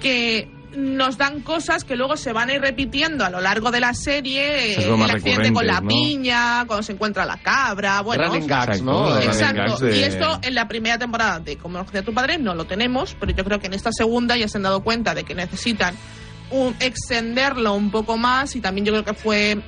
que 0.00 0.48
nos 0.76 1.18
dan 1.18 1.40
cosas 1.40 1.84
que 1.84 1.96
luego 1.96 2.16
se 2.16 2.32
van 2.32 2.48
a 2.48 2.54
ir 2.54 2.60
repitiendo 2.60 3.24
a 3.24 3.30
lo 3.30 3.40
largo 3.40 3.70
de 3.70 3.80
la 3.80 3.92
serie, 3.94 4.74
el 4.74 5.10
accidente 5.10 5.52
con 5.52 5.66
la 5.66 5.80
piña, 5.82 6.64
cuando 6.66 6.82
se 6.82 6.92
encuentra 6.92 7.24
la 7.26 7.38
cabra, 7.38 8.00
bueno, 8.02 8.24
Running 8.28 8.46
gags, 8.46 8.78
Exacto, 8.78 8.84
¿no? 8.84 9.18
Exacto, 9.20 9.78
de- 9.84 9.96
y 9.98 10.02
esto 10.02 10.38
en 10.42 10.54
la 10.54 10.68
primera 10.68 10.98
temporada 10.98 11.40
de 11.40 11.56
conocí 11.56 11.96
a 11.96 12.02
tu 12.02 12.14
padre 12.14 12.38
no 12.38 12.54
lo 12.54 12.66
tenemos, 12.66 13.16
pero 13.18 13.32
yo 13.32 13.44
creo 13.44 13.58
que 13.58 13.66
en 13.66 13.74
esta 13.74 13.90
segunda 13.92 14.36
ya 14.36 14.48
se 14.48 14.58
han 14.58 14.62
dado 14.62 14.82
cuenta 14.82 15.14
de 15.14 15.24
que 15.24 15.34
necesitan 15.34 15.94
un, 16.50 16.74
extenderlo 16.80 17.74
un 17.74 17.90
poco 17.90 18.16
más 18.16 18.56
y 18.56 18.60
también 18.60 18.84
yo 18.84 18.92
creo 18.92 19.04
que 19.04 19.14
fue 19.14 19.58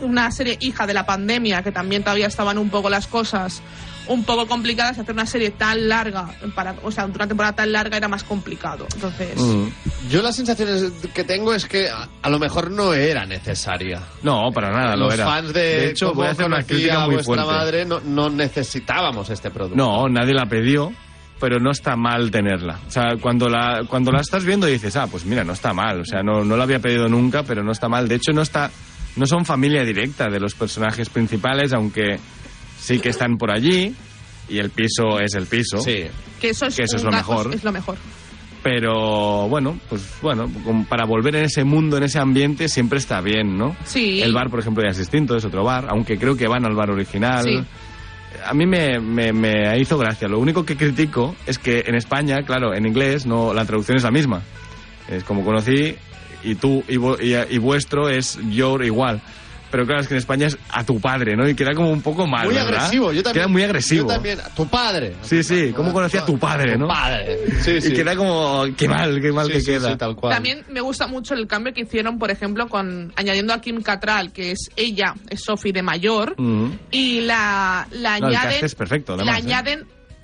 una 0.00 0.30
serie 0.30 0.56
hija 0.60 0.86
de 0.86 0.94
la 0.94 1.06
pandemia, 1.06 1.62
que 1.62 1.72
también 1.72 2.02
todavía 2.02 2.26
estaban 2.26 2.58
un 2.58 2.68
poco 2.70 2.90
las 2.90 3.06
cosas 3.06 3.62
un 4.08 4.24
poco 4.24 4.46
complicadas, 4.46 4.98
hacer 4.98 5.14
una 5.14 5.26
serie 5.26 5.50
tan 5.50 5.88
larga, 5.88 6.28
para, 6.54 6.74
o 6.82 6.90
sea, 6.90 7.06
una 7.06 7.26
temporada 7.26 7.54
tan 7.54 7.72
larga 7.72 7.96
era 7.96 8.08
más 8.08 8.24
complicado. 8.24 8.86
Entonces, 8.94 9.36
Mm. 9.36 9.68
Yo 10.10 10.20
las 10.22 10.34
sensaciones 10.36 10.92
que 11.14 11.24
tengo 11.24 11.54
es 11.54 11.66
que 11.66 11.88
a, 11.88 12.08
a 12.20 12.28
lo 12.30 12.38
mejor 12.38 12.70
no 12.70 12.92
era 12.92 13.24
necesaria. 13.24 14.00
No, 14.22 14.50
para 14.52 14.70
nada 14.70 14.96
lo 14.96 15.04
Los 15.06 15.14
era. 15.14 15.24
fans 15.26 15.52
de, 15.52 15.90
hecho, 15.90 16.08
cómo 16.08 16.20
voy 16.22 16.26
a 16.26 16.30
hacer 16.32 16.46
una 16.46 16.62
crítica 16.62 17.02
a 17.02 17.06
muy 17.06 17.14
vuestra 17.14 17.34
fuerte. 17.44 17.52
madre 17.52 17.84
no, 17.84 18.00
no 18.00 18.28
necesitábamos 18.28 19.30
este 19.30 19.50
producto. 19.50 19.76
No, 19.76 20.08
nadie 20.08 20.34
la 20.34 20.46
pidió, 20.46 20.92
pero 21.40 21.58
no 21.60 21.70
está 21.70 21.96
mal 21.96 22.30
tenerla. 22.30 22.78
O 22.86 22.90
sea, 22.90 23.16
cuando 23.20 23.48
la, 23.48 23.82
cuando 23.88 24.10
la 24.12 24.20
estás 24.20 24.44
viendo 24.44 24.66
dices, 24.66 24.94
ah, 24.96 25.06
pues 25.10 25.24
mira, 25.24 25.44
no 25.44 25.52
está 25.52 25.72
mal. 25.72 26.00
O 26.00 26.04
sea, 26.04 26.22
no, 26.22 26.44
no 26.44 26.56
la 26.56 26.64
había 26.64 26.78
pedido 26.80 27.08
nunca, 27.08 27.42
pero 27.42 27.62
no 27.62 27.72
está 27.72 27.88
mal. 27.88 28.08
De 28.08 28.16
hecho, 28.16 28.32
no 28.32 28.42
está, 28.42 28.70
no 29.16 29.26
son 29.26 29.44
familia 29.44 29.84
directa 29.84 30.28
de 30.28 30.40
los 30.40 30.54
personajes 30.54 31.08
principales, 31.08 31.72
aunque 31.72 32.18
sí 32.82 32.98
que 32.98 33.10
están 33.10 33.38
por 33.38 33.50
allí 33.50 33.94
y 34.48 34.58
el 34.58 34.70
piso 34.70 35.20
es 35.20 35.34
el 35.34 35.46
piso. 35.46 35.78
Sí. 35.78 36.04
que 36.40 36.50
eso 36.50 36.66
es, 36.66 36.74
que 36.76 36.82
eso 36.82 36.96
es 36.96 37.04
un 37.04 37.10
lo 37.10 37.16
mejor. 37.16 37.54
Es 37.54 37.64
lo 37.64 37.72
mejor. 37.72 37.96
Pero 38.62 39.48
bueno, 39.48 39.78
pues 39.88 40.08
bueno, 40.22 40.48
como 40.64 40.84
para 40.86 41.04
volver 41.04 41.34
en 41.36 41.44
ese 41.46 41.64
mundo, 41.64 41.96
en 41.96 42.04
ese 42.04 42.20
ambiente, 42.20 42.68
siempre 42.68 42.98
está 42.98 43.20
bien, 43.20 43.56
¿no? 43.58 43.74
Sí. 43.84 44.22
El 44.22 44.32
bar, 44.32 44.50
por 44.50 44.60
ejemplo, 44.60 44.84
ya 44.84 44.90
es 44.90 44.98
distinto, 44.98 45.34
es 45.36 45.44
otro 45.44 45.64
bar, 45.64 45.86
aunque 45.90 46.16
creo 46.16 46.36
que 46.36 46.46
van 46.46 46.64
al 46.64 46.74
bar 46.76 46.90
original. 46.90 47.44
Sí. 47.44 47.64
A 48.46 48.54
mí 48.54 48.64
me, 48.66 49.00
me, 49.00 49.32
me 49.32 49.78
hizo 49.80 49.98
gracia. 49.98 50.28
Lo 50.28 50.38
único 50.38 50.64
que 50.64 50.76
critico 50.76 51.34
es 51.44 51.58
que 51.58 51.80
en 51.86 51.96
España, 51.96 52.42
claro, 52.44 52.72
en 52.72 52.86
inglés 52.86 53.26
no 53.26 53.52
la 53.52 53.64
traducción 53.64 53.96
es 53.96 54.04
la 54.04 54.10
misma. 54.12 54.42
Es 55.08 55.24
como 55.24 55.44
conocí 55.44 55.96
y 56.44 56.54
tú 56.54 56.84
y, 56.88 56.96
vo- 56.96 57.18
y, 57.20 57.54
y 57.54 57.58
vuestro 57.58 58.08
es 58.08 58.38
your 58.48 58.84
igual. 58.84 59.20
Pero 59.72 59.84
claro, 59.86 60.02
es 60.02 60.06
que 60.06 60.14
en 60.14 60.18
España 60.18 60.46
es 60.46 60.56
a 60.70 60.84
tu 60.84 61.00
padre, 61.00 61.34
¿no? 61.34 61.48
Y 61.48 61.54
queda 61.56 61.72
como 61.74 61.90
un 61.90 62.02
poco 62.02 62.26
mal, 62.28 62.44
muy 62.44 62.54
¿verdad? 62.54 62.74
agresivo. 62.74 63.12
Yo 63.12 63.22
también. 63.24 63.42
Queda 63.42 63.48
muy 63.48 63.62
agresivo. 63.64 64.02
Yo 64.08 64.14
también. 64.14 64.38
Tu 64.54 64.68
padre. 64.68 65.14
Sí, 65.22 65.42
sí, 65.42 65.72
¿cómo 65.74 65.92
conocía 65.92 66.20
a 66.20 66.26
tu 66.26 66.38
padre, 66.38 66.76
no? 66.78 66.86
Tu 66.86 66.92
padre. 66.92 67.38
Sí, 67.62 67.80
sí. 67.80 67.88
Y 67.88 67.94
queda 67.94 68.14
como, 68.14 68.64
qué 68.76 68.86
mal, 68.86 69.20
qué 69.20 69.32
mal 69.32 69.46
Sí, 69.46 69.52
que 69.54 69.60
sí, 69.60 69.66
queda. 69.72 69.90
sí, 69.90 69.96
tal 69.96 70.14
cual. 70.14 70.32
También 70.34 70.64
me 70.70 70.80
gusta 70.80 71.06
mucho 71.08 71.34
el 71.34 71.46
cambio 71.48 71.72
que 71.74 71.80
hicieron, 71.80 72.18
por 72.18 72.30
ejemplo, 72.30 72.68
con 72.68 73.12
añadiendo 73.16 73.52
a 73.54 73.60
Kim 73.60 73.82
Cattrall, 73.82 74.30
que 74.32 74.52
es 74.52 74.68
ella, 74.76 75.14
es 75.30 75.42
Sophie 75.42 75.72
de 75.72 75.82
mayor, 75.82 76.34
Mm. 76.38 76.70
y 76.90 77.22
la, 77.22 77.88
la 77.92 78.18
No, 78.20 78.28
el 78.28 78.36
añaden. 78.36 78.64
es 78.64 78.74
perfecto, 78.74 79.16
la 79.16 79.22
además, 79.22 79.38
¿eh? 79.40 79.42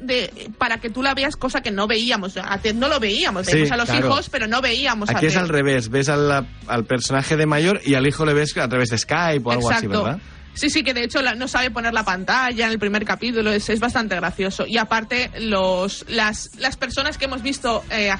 De, 0.00 0.50
para 0.59 0.78
que 0.78 0.90
tú 0.90 1.02
la 1.02 1.14
veas, 1.14 1.37
cosa 1.37 1.61
que 1.62 1.71
no 1.71 1.87
veíamos. 1.87 2.37
A 2.37 2.59
Ted 2.59 2.75
no 2.75 2.88
lo 2.88 3.00
veíamos, 3.00 3.47
Sí, 3.47 3.52
veíamos 3.52 3.73
a 3.73 3.76
los 3.76 3.87
claro. 3.90 4.07
hijos, 4.07 4.31
pero 4.31 4.47
no 4.47 4.61
veíamos 4.61 5.09
a 5.11 5.17
Aquí 5.17 5.26
es 5.26 5.33
Ted. 5.35 5.40
al 5.40 5.49
revés, 5.49 5.88
ves 5.88 6.09
al, 6.09 6.47
al 6.67 6.85
personaje 6.85 7.37
de 7.37 7.47
mayor 7.47 7.81
y 7.85 7.95
al 7.95 8.07
hijo 8.07 8.25
le 8.25 8.35
ves 8.35 8.57
a 8.57 8.69
través 8.69 8.90
de 8.90 8.99
Skype 8.99 9.43
o 9.45 9.50
algo 9.52 9.71
así. 9.71 9.87
¿verdad? 9.87 10.19
Sí, 10.58 10.70
sí, 10.70 10.82
que 10.82 10.92
de 10.94 11.04
hecho 11.04 11.22
la- 11.22 11.34
no 11.34 11.46
sabe 11.48 11.70
poner 11.70 11.92
la 11.94 12.04
pantalla 12.04 12.66
en 12.66 12.72
el 12.72 12.78
primer 12.78 13.04
capítulo, 13.04 13.52
es, 13.52 13.68
es 13.68 13.80
bastante 13.80 14.16
gracioso. 14.16 14.66
Y 14.66 14.76
aparte, 14.78 15.30
los, 15.40 16.04
las, 16.08 16.50
las 16.58 16.76
personas 16.76 17.16
que 17.18 17.26
hemos 17.26 17.42
visto 17.42 17.84
eh, 17.90 18.10
a 18.10 18.18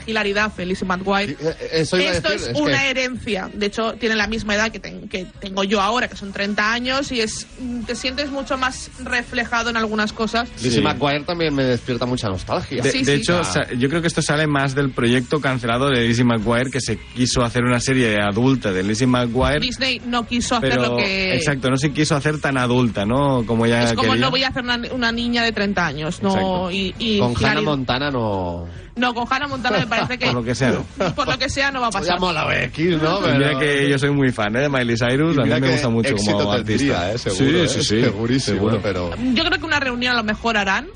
Felicia 0.51 0.87
McGuire, 0.87 1.33
Eh, 1.41 1.49
a 1.73 1.77
esto 1.79 1.97
decir, 1.97 2.23
es, 2.35 2.49
es 2.49 2.57
una 2.61 2.79
que- 2.83 2.91
herencia. 2.91 3.51
De 3.53 3.67
hecho, 3.67 3.95
tienen 3.95 4.19
la 4.19 4.27
misma 4.27 4.55
edad 4.55 4.71
que, 4.71 4.79
ten- 4.79 5.09
que 5.09 5.27
tengo 5.41 5.65
yo 5.65 5.81
ahora, 5.81 6.09
que 6.09 6.17
son 6.17 6.33
30 6.33 6.73
años, 6.73 7.11
y 7.13 7.21
es 7.21 7.47
mm, 7.59 7.83
te 7.83 7.95
sientes 7.95 8.31
mucho 8.31 8.57
más 8.57 8.91
reflejado 9.03 9.71
en 9.71 9.77
algunas 9.77 10.13
cosas. 10.13 10.49
Lizzie 10.63 10.79
Sí. 10.79 10.81
McGuire 10.81 11.25
también 11.25 11.55
me 11.55 11.65
despierta 11.65 12.07
mucha 12.07 12.29
nostalgia. 12.29 12.83
De, 12.83 12.91
Sí, 12.93 12.99
de 12.99 13.17
sí. 13.17 13.21
hecho, 13.23 13.41
Ah. 13.45 13.67
yo 13.77 13.89
creo 13.89 14.01
que 14.01 14.09
esto 14.09 14.23
sale 14.23 14.47
más 14.47 14.75
del 14.75 14.91
proyecto 14.93 15.41
cancelado 15.41 15.89
de 15.89 16.07
Lizzie 16.07 16.25
McGuire, 16.25 16.71
que 16.71 16.81
se 16.81 16.99
quiso 17.15 17.43
hacer 17.43 17.65
una 17.65 17.81
serie 17.81 18.17
adulta 18.21 18.73
de 18.73 18.83
Lizzie 18.83 19.07
McGuire, 19.07 19.61
Disney 19.61 20.01
no 20.07 20.27
quiso 20.27 20.57
hacer 20.57 20.71
pero 20.71 20.83
lo 20.83 20.97
que... 20.99 21.35
exacto, 21.35 21.71
no 21.71 21.77
se 21.77 21.91
quiso 21.93 22.15
hacer 22.17 22.28
tan 22.41 22.57
adulta, 22.59 23.05
¿no? 23.07 23.45
Como 23.47 23.67
ya 23.67 23.85
Es 23.85 23.93
como 23.95 24.11
quería. 24.11 24.25
no 24.27 24.31
voy 24.31 24.45
a 24.45 24.49
hacer 24.49 24.63
una, 24.63 24.79
una 24.93 25.11
niña 25.13 25.43
de 25.43 25.53
30 25.53 25.87
años, 25.87 26.23
no 26.23 26.71
y, 26.71 26.95
y 26.99 27.19
Con 27.19 27.35
Hannah 27.45 27.61
Montana 27.63 28.11
no. 28.11 28.67
No, 28.97 29.15
con 29.15 29.27
Hannah 29.31 29.47
Montana 29.49 29.79
me 29.79 29.87
parece 29.87 30.19
que 30.19 30.27
Por 30.27 30.35
lo 30.35 30.43
que 30.45 30.55
sea, 30.55 30.73
¿no? 30.73 31.15
por 31.15 31.29
lo 31.29 31.39
que 31.39 31.49
sea 31.49 31.71
no 31.71 31.81
va 31.81 31.87
a 31.87 31.91
Ya 31.91 31.99
pasar. 32.01 32.21
mola 32.21 32.63
X, 32.65 33.01
¿no? 33.01 33.21
Pues 33.21 33.35
mira 33.35 33.47
Pero- 33.49 33.59
que 33.61 33.89
yo 33.89 33.99
soy 33.99 34.11
muy 34.11 34.31
fan 34.33 34.55
¿eh? 34.57 34.61
de 34.63 34.69
Miley 34.69 34.97
Cyrus, 34.97 35.37
a 35.39 35.43
mí 35.43 35.45
mira 35.45 35.61
me 35.61 35.71
gusta 35.73 35.89
mucho 35.89 36.09
éxito 36.11 36.39
como 36.39 36.57
tendría, 36.57 37.01
artista. 37.11 37.13
¿eh? 37.13 37.19
Seguro, 37.35 37.59
sí, 37.59 37.65
¿eh? 37.65 37.69
sí, 37.69 37.83
sí, 37.85 38.03
Segurísimo, 38.03 38.57
seguro. 38.57 38.81
pero... 38.83 39.11
Yo 39.35 39.45
creo 39.45 39.59
que 39.59 39.65
una 39.65 39.81
reunión 39.81 40.15
a 40.15 40.17
lo 40.17 40.25
mejor 40.25 40.57
harán, 40.57 40.89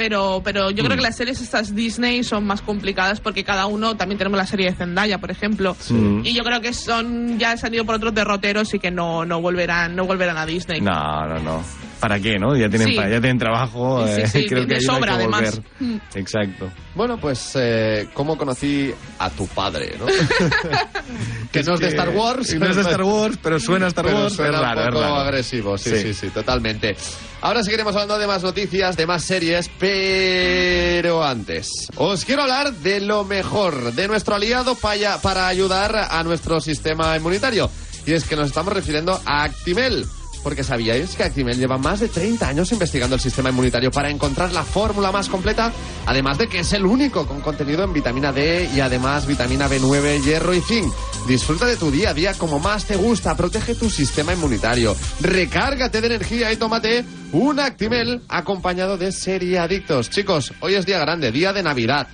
pero, 0.00 0.40
pero 0.42 0.70
yo 0.70 0.82
creo 0.82 0.96
que 0.96 1.02
las 1.02 1.14
series 1.18 1.42
estas 1.42 1.74
Disney 1.74 2.24
son 2.24 2.46
más 2.46 2.62
complicadas 2.62 3.20
porque 3.20 3.44
cada 3.44 3.66
uno, 3.66 3.98
también 3.98 4.16
tenemos 4.16 4.38
la 4.38 4.46
serie 4.46 4.70
de 4.70 4.74
Zendaya, 4.74 5.18
por 5.18 5.30
ejemplo, 5.30 5.76
Mm. 5.90 6.22
y 6.24 6.32
yo 6.32 6.42
creo 6.42 6.62
que 6.62 6.72
son 6.72 7.38
ya 7.38 7.54
se 7.58 7.66
han 7.66 7.74
ido 7.74 7.84
por 7.84 7.96
otros 7.96 8.14
derroteros 8.14 8.72
y 8.72 8.78
que 8.78 8.90
no, 8.90 9.26
no 9.26 9.42
volverán, 9.42 9.94
no 9.94 10.06
volverán 10.06 10.38
a 10.38 10.46
Disney. 10.46 10.80
No, 10.80 11.26
no, 11.26 11.38
no. 11.40 11.62
¿Para 12.00 12.18
qué, 12.18 12.38
no? 12.38 12.56
Ya 12.56 12.68
tienen, 12.70 12.88
Sí. 12.88 12.94
pa- 12.96 13.02
ya 13.08 13.20
tienen 13.20 13.38
trabajo. 13.38 14.06
Sí, 14.06 14.22
eh, 14.22 14.26
sí, 14.26 14.46
creo 14.48 14.62
de- 14.62 14.66
que 14.66 14.74
no 14.74 14.92
hay 14.92 14.98
sobra, 14.98 15.12
que 15.12 15.16
además. 15.18 15.40
volver. 15.42 15.64
Mm. 15.80 16.00
Exacto. 16.18 16.70
Bueno, 16.94 17.18
pues, 17.20 17.52
eh, 17.56 18.08
¿cómo 18.14 18.36
conocí 18.38 18.92
a 19.18 19.28
tu 19.30 19.46
padre, 19.48 19.94
no? 19.98 20.06
que 21.52 21.62
no 21.62 21.74
es 21.74 21.80
de 21.80 21.86
que- 21.86 21.92
Star 21.92 22.08
Wars. 22.10 22.54
no 22.54 22.66
es 22.66 22.76
de 22.76 22.82
Star 22.82 23.02
Wars, 23.02 23.38
pero 23.42 23.60
suena 23.60 23.86
a 23.86 23.88
Star 23.88 24.04
Pero 24.06 24.18
Wars, 24.22 24.32
suena 24.34 24.56
es 24.56 24.60
raro, 24.62 24.80
un 24.80 24.86
es 24.88 24.92
poco 24.94 25.00
raro. 25.04 25.16
agresivo, 25.16 25.78
sí, 25.78 25.90
sí, 25.90 26.00
Sí. 26.00 26.14
sí, 26.14 26.26
totalmente. 26.30 26.96
Ahora 27.42 27.62
seguiremos 27.62 27.94
hablando 27.94 28.18
de 28.18 28.26
más 28.26 28.42
noticias, 28.42 28.96
de 28.96 29.06
más 29.06 29.24
series, 29.24 29.70
pero 29.78 31.24
antes 31.24 31.70
os 31.96 32.24
quiero 32.24 32.42
hablar 32.42 32.72
de 32.72 33.00
lo 33.00 33.24
mejor, 33.24 33.92
de 33.92 34.08
nuestro 34.08 34.34
aliado 34.34 34.74
para, 34.74 35.18
para 35.20 35.46
ayudar 35.48 35.96
a 36.10 36.22
nuestro 36.22 36.60
sistema 36.60 37.16
inmunitario. 37.16 37.70
Y 38.06 38.12
es 38.12 38.24
que 38.24 38.36
nos 38.36 38.48
estamos 38.48 38.72
refiriendo 38.72 39.20
a 39.26 39.44
Actimel. 39.44 40.06
Porque 40.42 40.64
sabíais 40.64 41.14
que 41.16 41.22
Actimel 41.22 41.58
lleva 41.58 41.78
más 41.78 42.00
de 42.00 42.08
30 42.08 42.48
años 42.48 42.72
investigando 42.72 43.14
el 43.14 43.20
sistema 43.20 43.50
inmunitario 43.50 43.90
para 43.90 44.10
encontrar 44.10 44.52
la 44.52 44.64
fórmula 44.64 45.12
más 45.12 45.28
completa, 45.28 45.72
además 46.06 46.38
de 46.38 46.48
que 46.48 46.60
es 46.60 46.72
el 46.72 46.86
único 46.86 47.26
con 47.26 47.40
contenido 47.40 47.84
en 47.84 47.92
vitamina 47.92 48.32
D 48.32 48.68
y 48.74 48.80
además 48.80 49.26
vitamina 49.26 49.68
B9, 49.68 50.22
hierro 50.22 50.54
y 50.54 50.60
zinc. 50.60 50.92
Disfruta 51.26 51.66
de 51.66 51.76
tu 51.76 51.90
día 51.90 52.10
a 52.10 52.14
día 52.14 52.34
como 52.34 52.58
más 52.58 52.86
te 52.86 52.96
gusta, 52.96 53.36
protege 53.36 53.74
tu 53.74 53.90
sistema 53.90 54.32
inmunitario, 54.32 54.96
recárgate 55.20 56.00
de 56.00 56.06
energía 56.06 56.52
y 56.52 56.56
tómate 56.56 57.04
un 57.32 57.60
Actimel 57.60 58.22
acompañado 58.28 58.96
de 58.96 59.12
Seriadictos. 59.12 60.10
Chicos, 60.10 60.52
hoy 60.60 60.74
es 60.74 60.86
día 60.86 60.98
grande, 60.98 61.30
día 61.30 61.52
de 61.52 61.62
Navidad, 61.62 62.08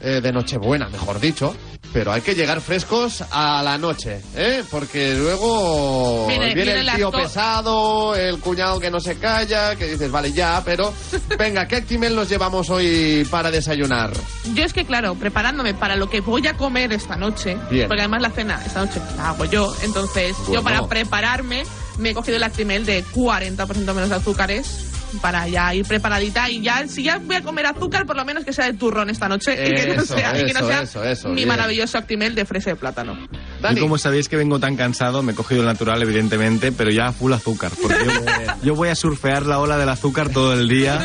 eh, 0.00 0.20
de 0.20 0.32
Nochebuena, 0.32 0.88
mejor 0.88 1.20
dicho. 1.20 1.54
Pero 1.92 2.12
hay 2.12 2.20
que 2.20 2.36
llegar 2.36 2.60
frescos 2.60 3.24
a 3.32 3.62
la 3.64 3.76
noche, 3.76 4.20
¿eh? 4.36 4.62
Porque 4.70 5.14
luego 5.16 6.26
Viene- 6.28 6.54
viene, 6.54 6.74
viene 6.74 6.80
el 6.90 6.96
tío 6.96 7.10
pesado, 7.10 8.14
el 8.14 8.38
cuñado 8.38 8.78
que 8.78 8.90
no 8.92 9.00
se 9.00 9.18
calla, 9.18 9.74
que 9.74 9.86
dices, 9.88 10.08
vale, 10.10 10.30
ya, 10.32 10.62
pero 10.64 10.92
venga, 11.38 11.66
¿qué 11.66 11.76
Actimel 11.76 12.14
nos 12.14 12.28
llevamos 12.28 12.70
hoy 12.70 13.26
para 13.28 13.50
desayunar? 13.50 14.12
Yo 14.54 14.62
es 14.62 14.72
que, 14.72 14.84
claro, 14.84 15.16
preparándome 15.16 15.74
para 15.74 15.96
lo 15.96 16.08
que 16.08 16.20
voy 16.20 16.46
a 16.46 16.56
comer 16.56 16.92
esta 16.92 17.16
noche, 17.16 17.56
Bien. 17.70 17.88
porque 17.88 18.02
además 18.02 18.22
la 18.22 18.30
cena 18.30 18.62
esta 18.64 18.84
noche 18.84 19.00
la 19.16 19.30
hago 19.30 19.44
yo, 19.46 19.74
entonces 19.82 20.36
Bueno. 20.38 20.54
yo 20.54 20.62
para 20.62 20.86
prepararme 20.86 21.64
me 21.98 22.10
he 22.10 22.14
cogido 22.14 22.36
el 22.36 22.44
Actimel 22.44 22.86
de 22.86 23.04
40% 23.04 23.66
menos 23.94 24.08
de 24.10 24.14
azúcares 24.14 24.86
para 25.22 25.46
ya 25.48 25.74
ir 25.74 25.84
preparadita 25.84 26.48
y 26.50 26.60
ya 26.62 26.86
si 26.88 27.02
ya 27.04 27.18
voy 27.18 27.36
a 27.36 27.42
comer 27.42 27.66
azúcar 27.66 28.06
por 28.06 28.16
lo 28.16 28.24
menos 28.24 28.44
que 28.44 28.52
sea 28.52 28.66
de 28.66 28.74
turrón 28.74 29.10
esta 29.10 29.28
noche 29.28 29.52
y 29.52 29.74
que 29.74 29.86
no 29.94 30.02
Eso, 30.02 30.16
sea, 30.16 30.38
y 30.38 30.44
que 30.46 30.52
no 30.52 30.60
eso, 30.60 30.68
sea 30.68 30.82
eso, 30.82 31.04
eso, 31.04 31.28
mi 31.28 31.34
bien. 31.36 31.48
maravilloso 31.48 31.98
Actimel 31.98 32.34
de 32.34 32.44
fresa 32.44 32.70
de 32.70 32.76
plátano. 32.76 33.16
Dani. 33.60 33.78
Y 33.78 33.80
como 33.82 33.98
sabéis 33.98 34.28
que 34.28 34.36
vengo 34.36 34.58
tan 34.58 34.76
cansado, 34.76 35.22
me 35.22 35.32
he 35.32 35.34
cogido 35.34 35.60
el 35.60 35.66
natural, 35.66 36.00
evidentemente, 36.02 36.72
pero 36.72 36.90
ya 36.90 37.12
full 37.12 37.32
azúcar. 37.32 37.70
Porque 37.80 37.96
yo 38.04 38.52
yo 38.62 38.74
voy 38.74 38.88
a 38.88 38.94
surfear 38.94 39.44
la 39.46 39.58
ola 39.58 39.76
del 39.76 39.88
azúcar 39.88 40.30
todo 40.30 40.54
el 40.54 40.68
día 40.68 41.04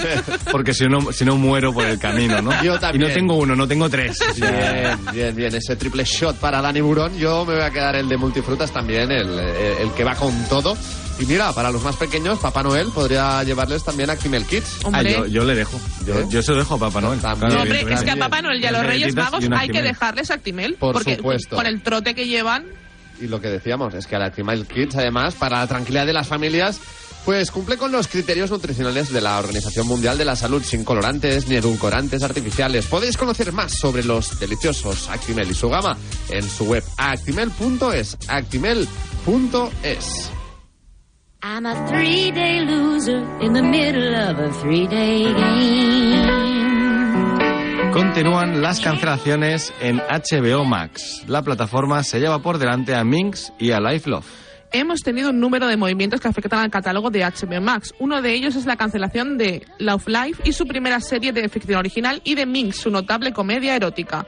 porque 0.52 0.74
si 0.74 0.86
no, 0.86 1.12
si 1.12 1.26
no 1.26 1.36
muero 1.38 1.74
por 1.74 1.86
el 1.86 2.00
camino, 2.00 2.41
¿no? 2.41 2.52
Yo 2.63 2.76
Y 2.76 2.80
también. 2.80 3.08
no 3.10 3.13
tengo 3.13 3.36
uno, 3.38 3.56
no 3.56 3.68
tengo 3.68 3.89
tres. 3.89 4.18
Bien, 4.36 4.98
bien, 5.12 5.36
bien. 5.36 5.56
Ese 5.56 5.76
triple 5.76 6.04
shot 6.06 6.38
para 6.38 6.62
Dani 6.62 6.82
Burón. 6.82 7.18
Yo 7.18 7.46
me 7.46 7.56
voy 7.56 7.63
a 7.63 7.72
quedar 7.72 7.96
el 7.96 8.08
de 8.08 8.18
multifrutas 8.18 8.72
también, 8.72 9.12
el, 9.12 9.28
el- 9.39 9.65
el 9.86 9.91
que 9.94 10.04
va 10.04 10.15
con 10.15 10.34
todo. 10.48 10.78
Y 11.17 11.25
mira, 11.25 11.54
para 11.54 11.71
los 11.71 11.82
más 11.82 11.95
pequeños, 11.95 12.39
Papá 12.39 12.62
Noel 12.62 12.89
podría 12.89 13.41
llevarles 13.43 13.84
también 13.84 14.10
Actimel 14.10 14.45
Kids. 14.45 14.80
ah, 14.91 15.01
yo, 15.01 15.25
yo 15.25 15.43
le 15.45 15.56
dejo. 15.56 15.80
Yo, 16.06 16.19
¿Eh? 16.19 16.25
yo 16.30 16.43
se 16.43 16.51
lo 16.51 16.58
dejo 16.58 16.75
a 16.75 16.80
Papá 16.80 17.01
Noel. 17.01 17.19
También. 17.19 17.54
No, 17.54 17.62
hombre, 17.62 17.86
es 17.93 18.04
que 18.04 18.12
a. 18.12 18.17
Papá 18.17 18.41
Noel 18.41 18.62
y 18.62 18.65
a 18.65 18.71
los 18.71 18.86
Reyes 18.86 19.15
Magos 19.15 19.45
hay 19.56 19.69
que 19.69 19.82
dejarles 19.82 20.30
Actimel. 20.32 20.75
Por 20.75 20.93
porque 20.93 21.15
supuesto. 21.15 21.56
con 21.56 21.65
el 21.65 21.82
trote 21.82 22.13
que 22.15 22.28
llevan, 22.28 22.65
Y 23.21 23.28
lo 23.28 23.39
que 23.39 23.47
decíamos 23.47 23.93
es 23.93 24.08
que 24.08 24.15
el 24.17 24.23
Actimel 24.23 24.67
Kids, 24.67 24.97
además, 24.97 25.36
para 25.36 25.60
la 25.60 25.67
tranquilidad 25.67 26.06
de 26.06 26.12
las 26.13 26.28
familias, 26.28 26.80
pues 27.23 27.49
cumple 27.49 27.78
con 27.78 27.91
los 27.93 28.08
criterios 28.10 28.51
nutricionales 28.51 29.12
de 29.12 29.21
la 29.21 29.39
Organización 29.39 29.88
Mundial 29.88 30.17
de 30.17 30.25
la 30.25 30.36
Salud, 30.36 30.62
sin 30.63 30.84
colorantes 30.84 31.47
ni 31.47 31.56
edulcorantes 31.56 32.21
artificiales. 32.23 32.86
Podéis 32.88 33.15
conocer 33.17 33.51
más 33.54 33.71
sobre 33.71 34.04
los 34.04 34.38
deliciosos 34.38 35.10
Actimel 35.10 35.49
y 35.49 35.54
su 35.56 35.69
gama 35.69 35.97
en 36.30 36.47
su 36.47 36.65
web 36.65 36.84
actimel.es. 36.97 38.17
Actimel.es. 38.28 40.30
I'm 41.47 41.67
a 41.67 41.75
three-day 41.88 42.65
loser 42.65 43.19
in 43.39 43.53
the 43.53 43.62
middle 43.62 44.15
of 44.15 44.39
a 44.39 44.51
three-day 44.62 45.25
game. 45.25 46.25
Continúan 47.93 48.63
las 48.63 48.79
cancelaciones 48.79 49.71
en 49.79 49.97
HBO 49.99 50.65
Max. 50.65 51.23
La 51.27 51.43
plataforma 51.43 52.01
se 52.01 52.19
lleva 52.19 52.39
por 52.39 52.58
delante 52.58 52.95
a 52.95 53.03
Minx 53.03 53.53
y 53.60 53.69
a 53.69 53.79
Life 53.79 54.10
Love. 54.10 54.25
hemos 54.71 55.01
tenido 55.01 55.29
un 55.29 55.39
número 55.39 55.67
de 55.67 55.77
movimientos 55.77 56.19
que 56.19 56.27
afectan 56.27 56.62
al 56.62 56.71
catálogo 56.71 57.12
de 57.12 57.23
HBO 57.23 57.62
Max. 57.62 57.93
Uno 57.99 58.23
de 58.23 58.34
ellos 58.34 58.55
es 58.55 58.65
la 58.65 58.75
cancelación 58.75 59.38
de 59.38 59.67
Love 59.77 60.08
Life 60.08 60.41
y 60.45 60.53
su 60.53 60.65
primera 60.65 60.99
serie 60.99 61.31
de 61.31 61.47
ficción 61.47 61.77
original 61.77 62.21
y 62.23 62.34
de 62.34 62.47
Minx, 62.47 62.77
su 62.77 62.89
notable 62.89 63.34
comedia 63.34 63.75
erótica. 63.75 64.25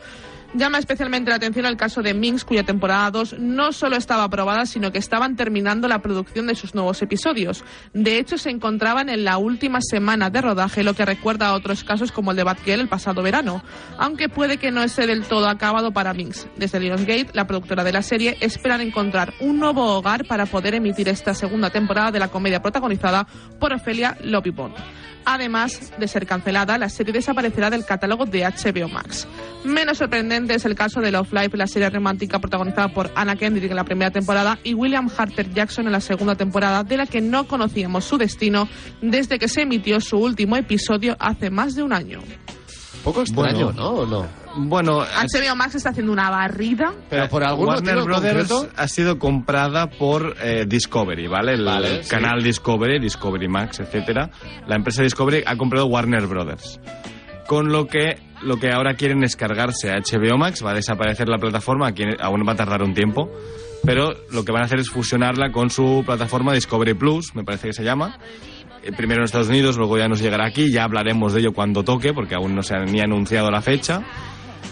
Llama 0.58 0.80
especialmente 0.80 1.30
la 1.30 1.36
atención 1.36 1.67
el 1.67 1.78
caso 1.78 2.02
de 2.02 2.15
Minx, 2.15 2.43
cuya 2.43 2.63
temporada 2.63 3.12
2 3.12 3.36
no 3.38 3.72
solo 3.72 3.96
estaba 3.96 4.24
aprobada, 4.24 4.65
sino 4.65 4.91
que 4.91 4.98
estaban 4.98 5.36
terminando 5.36 5.88
la 5.88 6.02
producción 6.02 6.48
de 6.48 6.56
sus 6.56 6.74
nuevos 6.74 7.00
episodios. 7.04 7.63
De 7.93 8.17
hecho, 8.17 8.39
se 8.39 8.50
encontraban 8.50 9.08
en 9.10 9.24
la 9.24 9.38
última 9.38 9.82
semana 9.82 10.32
de 10.32 10.41
rodaje, 10.41 10.84
lo 10.84 10.96
que 10.96 11.06
recuerda 11.06 11.50
a 11.50 11.54
otros 11.54 11.84
casos 11.84 12.12
como 12.12 12.32
el 12.32 12.38
de 12.38 12.43
Batgirl 12.43 12.82
el 12.82 12.88
pasado 12.88 13.22
verano, 13.22 13.63
aunque 14.00 14.30
puede 14.30 14.58
que 14.58 14.72
no 14.72 14.82
esté 14.82 15.06
del 15.06 15.26
todo 15.26 15.48
acabado 15.48 15.91
para 15.91 16.15
Minx. 16.15 16.48
Desde 16.58 16.80
Lionsgate, 16.80 17.30
la 17.34 17.46
productora 17.46 17.84
de 17.84 17.91
la 17.91 18.02
serie, 18.02 18.36
esperan 18.41 18.82
encontrar 18.82 19.36
un 19.39 19.60
nuevo 19.60 19.86
hogar 19.96 20.26
para 20.26 20.48
poder 20.48 20.74
emitir 20.74 21.08
esta 21.08 21.36
segunda 21.36 21.70
temporada 21.70 22.10
de 22.10 22.17
la 22.20 22.30
comedia 22.30 22.63
protagonizada 22.63 23.28
por 23.60 23.74
Ophelia 23.74 24.17
Lobibond. 24.24 24.74
Además 25.30 25.91
de 25.98 26.08
ser 26.08 26.26
cancelada, 26.26 26.78
la 26.78 26.88
serie 26.88 27.12
desaparecerá 27.12 27.70
del 27.70 27.84
catálogo 27.84 28.26
de 28.26 28.46
HBO 28.46 28.88
Max. 28.88 29.28
Menos 29.65 29.98
sorprendente 29.98 30.46
es 30.55 30.65
el 30.65 30.75
caso 30.75 30.99
de 31.01 31.12
Love 31.12 31.33
Life, 31.33 31.57
la 31.57 31.67
serie 31.67 31.89
romántica 31.89 32.39
protagonizada 32.39 32.88
por 32.89 33.12
Anna 33.15 33.36
Kendrick 33.36 33.69
en 33.69 33.75
la 33.75 33.83
primera 33.83 34.12
temporada 34.12 34.57
y 34.63 34.73
William 34.73 35.10
Harper 35.15 35.53
Jackson 35.53 35.86
en 35.88 35.91
la 35.91 36.01
segunda 36.01 36.36
temporada, 36.36 36.83
de 36.83 36.97
la 36.97 37.05
que 37.05 37.21
no 37.21 37.47
conocíamos 37.47 38.05
su 38.05 38.17
destino 38.17 38.67
desde 39.01 39.39
que 39.39 39.47
se 39.47 39.62
emitió 39.62 39.99
su 40.01 40.17
último 40.17 40.55
episodio 40.57 41.15
hace 41.19 41.49
más 41.49 41.75
de 41.75 41.83
un 41.83 41.93
año. 41.93 42.19
Poco 43.03 43.21
extraño, 43.21 43.67
Bueno. 43.67 43.81
¿no? 43.81 43.89
¿O 43.91 44.05
no? 44.05 44.27
Bueno, 44.60 44.99
HBO 45.01 45.55
Max 45.55 45.75
está 45.75 45.89
haciendo 45.91 46.12
una 46.12 46.29
barrida. 46.31 46.91
Pero 47.10 47.29
por 47.29 47.43
algún 47.43 47.67
Warner 47.67 48.01
Brothers 48.01 48.49
concreto- 48.49 48.69
ha 48.75 48.88
sido 48.88 49.19
comprada 49.19 49.88
por 49.88 50.36
eh, 50.41 50.65
Discovery, 50.67 51.27
¿vale? 51.27 51.53
El, 51.53 51.63
Vale, 51.63 51.97
el 51.97 52.03
sí. 52.03 52.10
canal 52.10 52.41
Discovery, 52.43 52.99
Discovery 52.99 53.47
Max, 53.47 53.79
etcétera. 53.79 54.29
La 54.67 54.75
empresa 54.75 55.03
Discovery 55.03 55.43
ha 55.45 55.55
comprado 55.57 55.86
Warner 55.86 56.25
Brothers. 56.25 56.79
Con 57.47 57.71
lo 57.71 57.86
que 57.88 58.17
lo 58.41 58.58
que 58.58 58.71
ahora 58.71 58.95
quieren 58.95 59.23
es 59.23 59.36
cargarse 59.36 59.91
a 59.91 59.97
HBO 59.97 60.38
Max, 60.38 60.63
va 60.63 60.71
a 60.71 60.76
desaparecer 60.76 61.28
la 61.28 61.38
plataforma, 61.38 61.88
aquí 61.88 62.04
aún 62.19 62.43
va 62.47 62.54
a 62.54 62.56
tardar 62.56 62.84
un 62.84 62.93
tiempo, 62.93 63.30
pero 63.84 64.13
lo 64.32 64.43
que 64.43 64.52
van 64.52 64.63
a 64.63 64.65
hacer 64.65 64.80
es 64.80 64.89
fusionarla 64.89 65.52
con 65.52 65.69
su 65.69 66.04
plataforma 66.06 66.54
Discovery 66.54 66.93
Plus, 66.93 67.36
me 67.36 67.43
parece 67.43 67.67
que 67.67 67.73
se 67.73 67.84
llama. 67.84 68.17
Eh, 68.84 68.91
Primero 68.95 69.21
en 69.21 69.26
Estados 69.26 69.50
Unidos, 69.50 69.78
luego 69.78 69.97
ya 69.97 70.08
nos 70.08 70.21
llegará 70.21 70.45
aquí, 70.45 70.71
ya 70.71 70.84
hablaremos 70.84 71.34
de 71.34 71.41
ello 71.41 71.54
cuando 71.54 71.84
toque, 71.84 72.13
porque 72.13 72.36
aún 72.36 72.56
no 72.56 72.63
se 72.63 72.76
ha 72.76 72.86
ni 72.86 73.00
anunciado 73.00 73.50
la 73.52 73.62
fecha 73.62 74.04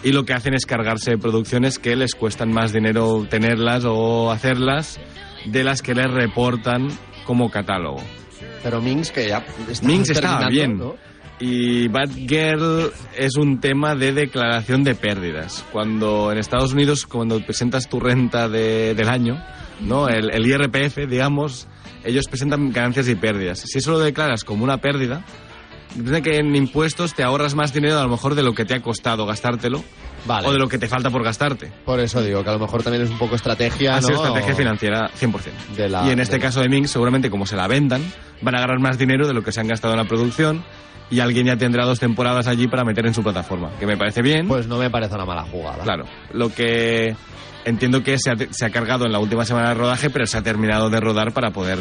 y 0.05 0.11
lo 0.11 0.23
que 0.23 0.33
hacen 0.33 0.53
es 0.53 0.67
cargarse 0.67 1.17
producciones 1.17 1.79
que 1.79 1.95
les 1.95 2.13
cuestan 2.13 2.51
más 2.51 2.71
dinero 2.71 3.25
tenerlas 3.27 3.85
o 3.85 4.31
hacerlas 4.31 4.99
de 5.45 5.63
las 5.63 5.81
que 5.81 5.95
les 5.95 6.11
reportan 6.11 6.89
como 7.25 7.49
catálogo. 7.49 8.01
Pero 8.61 8.81
Minx, 8.81 9.11
que 9.11 9.29
ya 9.29 9.43
está 9.67 9.87
Minx 9.87 10.11
bien. 10.49 10.77
¿no? 10.77 10.95
Y 11.39 11.89
Batgirl 11.89 12.91
es 13.17 13.35
un 13.35 13.59
tema 13.59 13.93
de 13.95 14.13
declaración 14.13 14.83
de 14.83 14.95
pérdidas. 14.95 15.65
Cuando 15.71 16.31
en 16.31 16.37
Estados 16.37 16.73
Unidos, 16.73 17.05
cuando 17.05 17.39
presentas 17.45 17.89
tu 17.89 17.99
renta 17.99 18.47
de- 18.47 18.93
del 18.95 19.09
año, 19.09 19.43
¿no? 19.81 20.07
El, 20.07 20.31
el 20.31 20.45
IRPF, 20.47 21.07
digamos, 21.09 21.67
ellos 22.05 22.25
presentan 22.29 22.71
ganancias 22.71 23.09
y 23.09 23.15
pérdidas. 23.15 23.59
Si 23.59 23.79
eso 23.79 23.91
lo 23.91 23.99
declaras 23.99 24.43
como 24.43 24.63
una 24.63 24.77
pérdida, 24.77 25.23
Depende 25.93 26.21
que 26.23 26.39
en 26.39 26.53
impuestos 26.57 27.13
te 27.13 27.23
ahorras 27.23 27.55
más 27.55 27.71
dinero 27.73 27.97
a 27.97 28.03
lo 28.03 28.09
mejor 28.09 28.35
de 28.35 28.43
lo 28.43 28.53
que 28.53 28.65
te 28.65 28.73
ha 28.73 28.81
costado 28.81 29.25
gastártelo 29.25 29.81
Vale. 30.25 30.45
o 30.45 30.51
de 30.51 30.59
lo 30.59 30.67
que 30.67 30.77
te 30.77 30.89
falta 30.89 31.09
por 31.09 31.23
gastarte. 31.23 31.71
Por 31.85 32.01
eso 32.01 32.21
digo 32.21 32.43
que 32.43 32.49
a 32.49 32.53
lo 32.53 32.59
mejor 32.59 32.83
también 32.83 33.05
es 33.05 33.09
un 33.11 33.17
poco 33.17 33.35
estrategia, 33.35 33.93
Ha 33.95 34.01
¿no? 34.01 34.07
sido 34.07 34.17
estrategia 34.25 34.55
financiera 34.55 35.09
100%. 35.17 35.53
De 35.77 35.87
la- 35.87 36.05
y 36.05 36.09
en 36.09 36.19
este 36.19 36.35
de 36.35 36.41
caso 36.41 36.59
de 36.59 36.67
Minx, 36.67 36.91
seguramente 36.91 37.29
como 37.29 37.45
se 37.45 37.55
la 37.55 37.67
vendan, 37.67 38.01
van 38.41 38.55
a 38.55 38.57
agarrar 38.57 38.79
más 38.81 38.97
dinero 38.97 39.25
de 39.25 39.33
lo 39.33 39.41
que 39.41 39.53
se 39.53 39.61
han 39.61 39.69
gastado 39.69 39.93
en 39.93 39.99
la 40.01 40.05
producción 40.05 40.65
y 41.11 41.19
alguien 41.19 41.47
ya 41.47 41.55
tendrá 41.57 41.85
dos 41.85 41.99
temporadas 41.99 42.47
allí 42.47 42.67
para 42.67 42.83
meter 42.83 43.05
en 43.05 43.13
su 43.13 43.21
plataforma, 43.23 43.71
que 43.79 43.85
me 43.85 43.97
parece 43.97 44.21
bien. 44.21 44.47
Pues 44.47 44.67
no 44.67 44.77
me 44.77 44.89
parece 44.89 45.15
una 45.15 45.25
mala 45.25 45.43
jugada. 45.43 45.83
Claro, 45.83 46.05
lo 46.33 46.49
que 46.53 47.15
entiendo 47.65 48.03
que 48.03 48.17
se 48.19 48.31
ha, 48.31 48.35
se 48.51 48.65
ha 48.65 48.69
cargado 48.69 49.05
en 49.05 49.11
la 49.11 49.19
última 49.19 49.45
semana 49.45 49.69
de 49.69 49.75
rodaje, 49.75 50.09
pero 50.09 50.25
se 50.25 50.37
ha 50.37 50.41
terminado 50.41 50.89
de 50.89 50.99
rodar 50.99 51.31
para 51.33 51.51
poder 51.51 51.79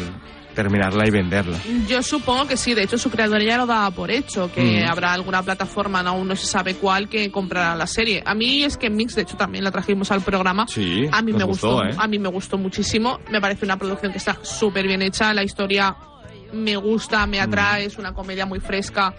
terminarla 0.55 1.05
y 1.05 1.11
venderla. 1.11 1.57
Yo 1.87 2.01
supongo 2.01 2.47
que 2.47 2.55
sí, 2.55 2.73
de 2.73 2.83
hecho 2.83 2.97
su 2.97 3.09
creador 3.11 3.41
ya 3.41 3.57
lo 3.57 3.65
daba 3.65 3.91
por 3.91 4.09
hecho, 4.09 4.49
que 4.53 4.83
Mm. 4.85 4.89
habrá 4.89 5.11
alguna 5.11 5.43
plataforma, 5.43 6.01
no, 6.01 6.11
aún 6.11 6.29
no 6.29 6.35
se 6.37 6.45
sabe 6.47 6.75
cuál, 6.75 7.09
que 7.09 7.29
comprará 7.29 7.75
la 7.75 7.85
serie. 7.87 8.23
A 8.25 8.33
mí 8.33 8.63
es 8.63 8.77
que 8.77 8.89
Mix, 8.89 9.15
de 9.15 9.23
hecho 9.23 9.35
también 9.35 9.65
la 9.65 9.71
trajimos 9.71 10.11
al 10.11 10.21
programa, 10.21 10.65
Sí, 10.69 11.07
a 11.11 11.21
mí 11.21 11.31
nos 11.33 11.39
me 11.39 11.43
gustó, 11.45 11.83
¿eh? 11.83 11.89
a 11.97 12.07
mí 12.07 12.19
me 12.19 12.29
gustó 12.29 12.57
muchísimo, 12.57 13.19
me 13.29 13.41
parece 13.41 13.65
una 13.65 13.75
producción 13.77 14.13
que 14.13 14.17
está 14.17 14.37
súper 14.43 14.87
bien 14.87 15.01
hecha, 15.01 15.33
la 15.33 15.43
historia 15.43 15.93
me 16.53 16.75
gusta, 16.75 17.25
me 17.27 17.39
atrae, 17.39 17.85
es 17.85 17.97
una 17.97 18.13
comedia 18.13 18.45
muy 18.45 18.59
fresca, 18.59 19.13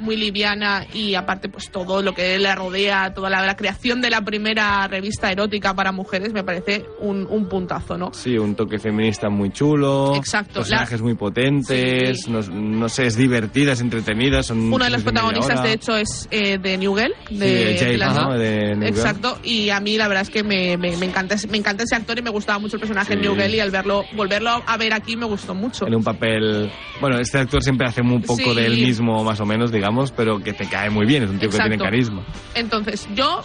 muy 0.00 0.16
liviana 0.16 0.86
y 0.92 1.14
aparte 1.14 1.48
pues 1.48 1.70
todo 1.70 2.02
lo 2.02 2.12
que 2.14 2.38
le 2.38 2.54
rodea, 2.54 3.12
toda 3.14 3.30
la, 3.30 3.44
la 3.46 3.56
creación 3.56 4.00
de 4.00 4.10
la 4.10 4.22
primera 4.22 4.86
revista 4.88 5.30
erótica 5.30 5.74
para 5.74 5.92
mujeres 5.92 6.32
me 6.32 6.42
parece 6.42 6.84
un, 7.00 7.26
un 7.30 7.48
puntazo, 7.48 7.96
¿no? 7.96 8.12
Sí, 8.12 8.36
un 8.38 8.54
toque 8.54 8.78
feminista 8.78 9.28
muy 9.28 9.50
chulo. 9.50 10.14
Exacto, 10.16 10.60
Personajes 10.60 11.00
muy 11.02 11.14
potentes. 11.14 12.28
No, 12.28 12.40
no 12.42 12.88
sé, 12.88 13.06
es 13.06 13.16
divertida, 13.16 13.72
es 13.72 13.80
entretenida. 13.80 14.42
Son 14.42 14.58
Uno 14.72 14.84
de 14.84 14.90
media 14.90 15.04
protagonistas, 15.04 15.62
de 15.62 15.72
hecho, 15.72 15.96
es 15.96 16.28
eh, 16.30 16.58
de 16.58 16.78
New 16.78 16.94
Girl. 16.96 17.12
Sí, 17.28 17.36
De, 17.38 17.74
Jake, 17.76 17.92
de 17.92 17.98
la- 17.98 18.14
¿no? 18.14 18.38
De 18.38 18.74
New 18.74 18.76
Girl. 18.76 18.86
Exacto, 18.88 19.38
y 19.42 19.70
a 19.70 19.80
mí 19.80 19.96
la 19.96 20.08
verdad 20.08 20.22
es 20.22 20.30
que 20.30 20.42
me, 20.42 20.76
me, 20.76 20.96
me 20.96 21.06
encanta, 21.06 21.36
me 21.50 21.58
encanta 21.58 21.84
ese 21.84 21.94
actor 21.96 22.18
y 22.18 22.22
me 22.22 22.30
gustaba 22.30 22.58
mucho 22.58 22.76
el 22.76 22.80
personaje 22.80 23.12
en 23.14 23.20
Sí. 23.20 23.26
New 23.26 23.34
Girl 23.36 23.54
y 23.54 23.60
al 23.60 23.70
verlo, 23.70 24.04
volverlo 24.16 24.62
a 24.66 24.76
ver 24.76 24.94
aquí 24.94 25.16
me 25.16 25.26
gustó 25.26 25.54
mucho. 25.54 25.86
En 25.86 25.94
un 25.94 26.02
papel. 26.04 26.70
Bueno, 27.00 27.18
este 27.18 27.38
actor 27.38 27.62
siempre 27.62 27.86
hace 27.86 28.00
un 28.02 28.20
poco 28.22 28.36
Sí. 28.50 28.54
de 28.54 28.66
él 28.66 28.74
mismo, 28.74 29.22
más 29.24 29.40
o 29.40 29.46
menos, 29.46 29.70
digamos, 29.72 29.89
pero 30.14 30.38
que 30.42 30.52
te 30.52 30.66
cae 30.68 30.90
muy 30.90 31.06
bien. 31.06 31.22
Es 31.24 31.30
un 31.30 31.38
tío 31.38 31.50
que 31.50 31.58
tiene 31.58 31.78
carisma. 31.78 32.22
Entonces, 32.54 33.08
yo 33.14 33.42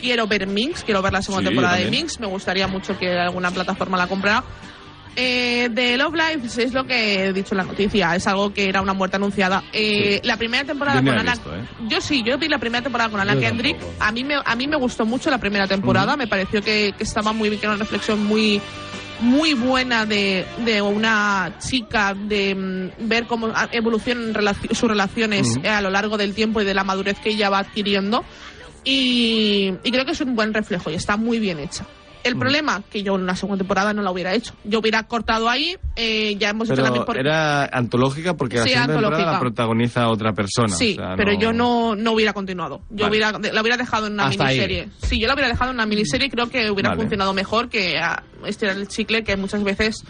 quiero 0.00 0.26
ver 0.26 0.46
Minx, 0.46 0.84
quiero 0.84 1.02
ver 1.02 1.12
la 1.12 1.22
segunda 1.22 1.48
Sí, 1.48 1.54
temporada 1.54 1.76
de. 1.78 1.90
Minx, 1.90 2.20
me 2.20 2.26
gustaría 2.26 2.66
mucho 2.68 2.98
que 2.98 3.10
alguna 3.18 3.50
plataforma 3.50 3.96
la 3.96 4.06
comprara. 4.06 4.44
Eh, 5.20 5.68
de 5.72 5.96
Love 5.96 6.14
Life 6.14 6.62
es 6.62 6.72
lo 6.72 6.84
que 6.84 7.24
he 7.24 7.32
dicho 7.32 7.54
en 7.54 7.58
la 7.58 7.64
noticia, 7.64 8.14
es 8.14 8.24
algo 8.28 8.52
que 8.54 8.68
era 8.68 8.80
una 8.80 8.92
muerte 8.92 9.16
anunciada. 9.16 9.64
Eh, 9.72 10.20
La 10.22 10.36
primera 10.36 10.62
temporada 10.64 11.00
Yo 11.00 11.06
con 11.10 11.18
Ana, 11.18 11.32
visto, 11.32 11.56
¿eh? 11.56 11.62
yo 11.88 12.00
sí, 12.00 12.22
yo 12.24 12.38
vi 12.38 12.46
la 12.48 12.58
primera 12.58 12.82
temporada 12.82 13.10
con 13.10 13.18
Ana 13.18 13.34
Yo 13.34 13.40
Kendrick. 13.40 13.78
tampoco. 13.78 14.04
A 14.04 14.12
mí 14.12 14.22
me 14.22 14.34
a 14.44 14.54
mí 14.54 14.68
me 14.68 14.76
gustó 14.76 15.04
mucho 15.06 15.28
la 15.30 15.38
primera 15.38 15.66
temporada, 15.66 16.16
me 16.16 16.28
pareció 16.28 16.62
que, 16.62 16.94
que 16.96 17.02
estaba 17.02 17.32
muy 17.32 17.48
bien, 17.48 17.58
que 17.58 17.66
era 17.66 17.74
una 17.74 17.82
reflexión 17.82 18.24
muy 18.26 18.60
muy 19.20 19.54
buena 19.54 20.06
de, 20.06 20.46
de 20.64 20.82
una 20.82 21.56
chica, 21.58 22.14
de 22.14 22.54
mm, 22.54 23.08
ver 23.08 23.26
cómo 23.26 23.52
evolucionan 23.72 24.34
sus 24.72 24.88
relaciones 24.88 25.56
eh, 25.62 25.68
a 25.68 25.80
lo 25.80 25.90
largo 25.90 26.16
del 26.16 26.34
tiempo 26.34 26.60
y 26.60 26.64
de 26.64 26.74
la 26.74 26.84
madurez 26.84 27.18
que 27.18 27.30
ella 27.30 27.50
va 27.50 27.58
adquiriendo. 27.60 28.24
Y, 28.84 29.74
y 29.82 29.90
creo 29.90 30.04
que 30.04 30.12
es 30.12 30.20
un 30.20 30.34
buen 30.34 30.54
reflejo 30.54 30.90
y 30.90 30.94
está 30.94 31.16
muy 31.16 31.38
bien 31.38 31.58
hecha. 31.58 31.84
El 32.28 32.36
problema, 32.38 32.82
que 32.90 33.02
yo 33.02 33.14
en 33.16 33.22
una 33.22 33.34
segunda 33.36 33.58
temporada 33.58 33.92
no 33.92 34.02
la 34.02 34.10
hubiera 34.10 34.34
hecho. 34.34 34.54
Yo 34.64 34.78
hubiera 34.78 35.02
cortado 35.04 35.48
ahí, 35.48 35.76
eh, 35.96 36.36
ya 36.38 36.50
hemos 36.50 36.70
hecho 36.70 36.82
también 36.82 37.04
por... 37.04 37.18
era 37.18 37.64
antológica 37.66 38.34
porque 38.34 38.56
la 38.58 38.62
Sí, 38.64 38.70
segunda 38.70 38.86
temporada 38.94 39.08
antológica. 39.16 39.32
la 39.32 39.40
protagoniza 39.40 40.08
otra 40.08 40.32
persona. 40.32 40.74
Sí, 40.76 40.92
o 40.92 40.96
sea, 41.02 41.14
pero 41.16 41.32
yo 41.32 41.52
no, 41.52 41.94
no 41.96 42.12
hubiera 42.12 42.32
continuado. 42.32 42.82
Yo 42.90 43.06
Vale. 43.06 43.10
hubiera, 43.10 43.52
la 43.52 43.60
hubiera 43.60 43.76
dejado 43.76 44.06
en 44.06 44.12
una 44.14 44.26
Hasta 44.26 44.46
ahí. 44.46 44.56
miniserie. 44.58 44.88
Sí, 45.02 45.18
yo 45.18 45.26
la 45.26 45.34
hubiera 45.34 45.48
dejado 45.48 45.70
en 45.70 45.76
una 45.76 45.86
miniserie 45.86 46.26
y 46.26 46.30
creo 46.30 46.48
que 46.48 46.70
hubiera 46.70 46.90
Vale. 46.90 47.00
funcionado 47.02 47.32
mejor 47.34 47.68
que 47.68 47.98
ah, 47.98 48.22
estirar 48.46 48.76
el 48.76 48.88
chicle, 48.88 49.24
que 49.24 49.36
muchas 49.36 49.64
veces 49.64 50.04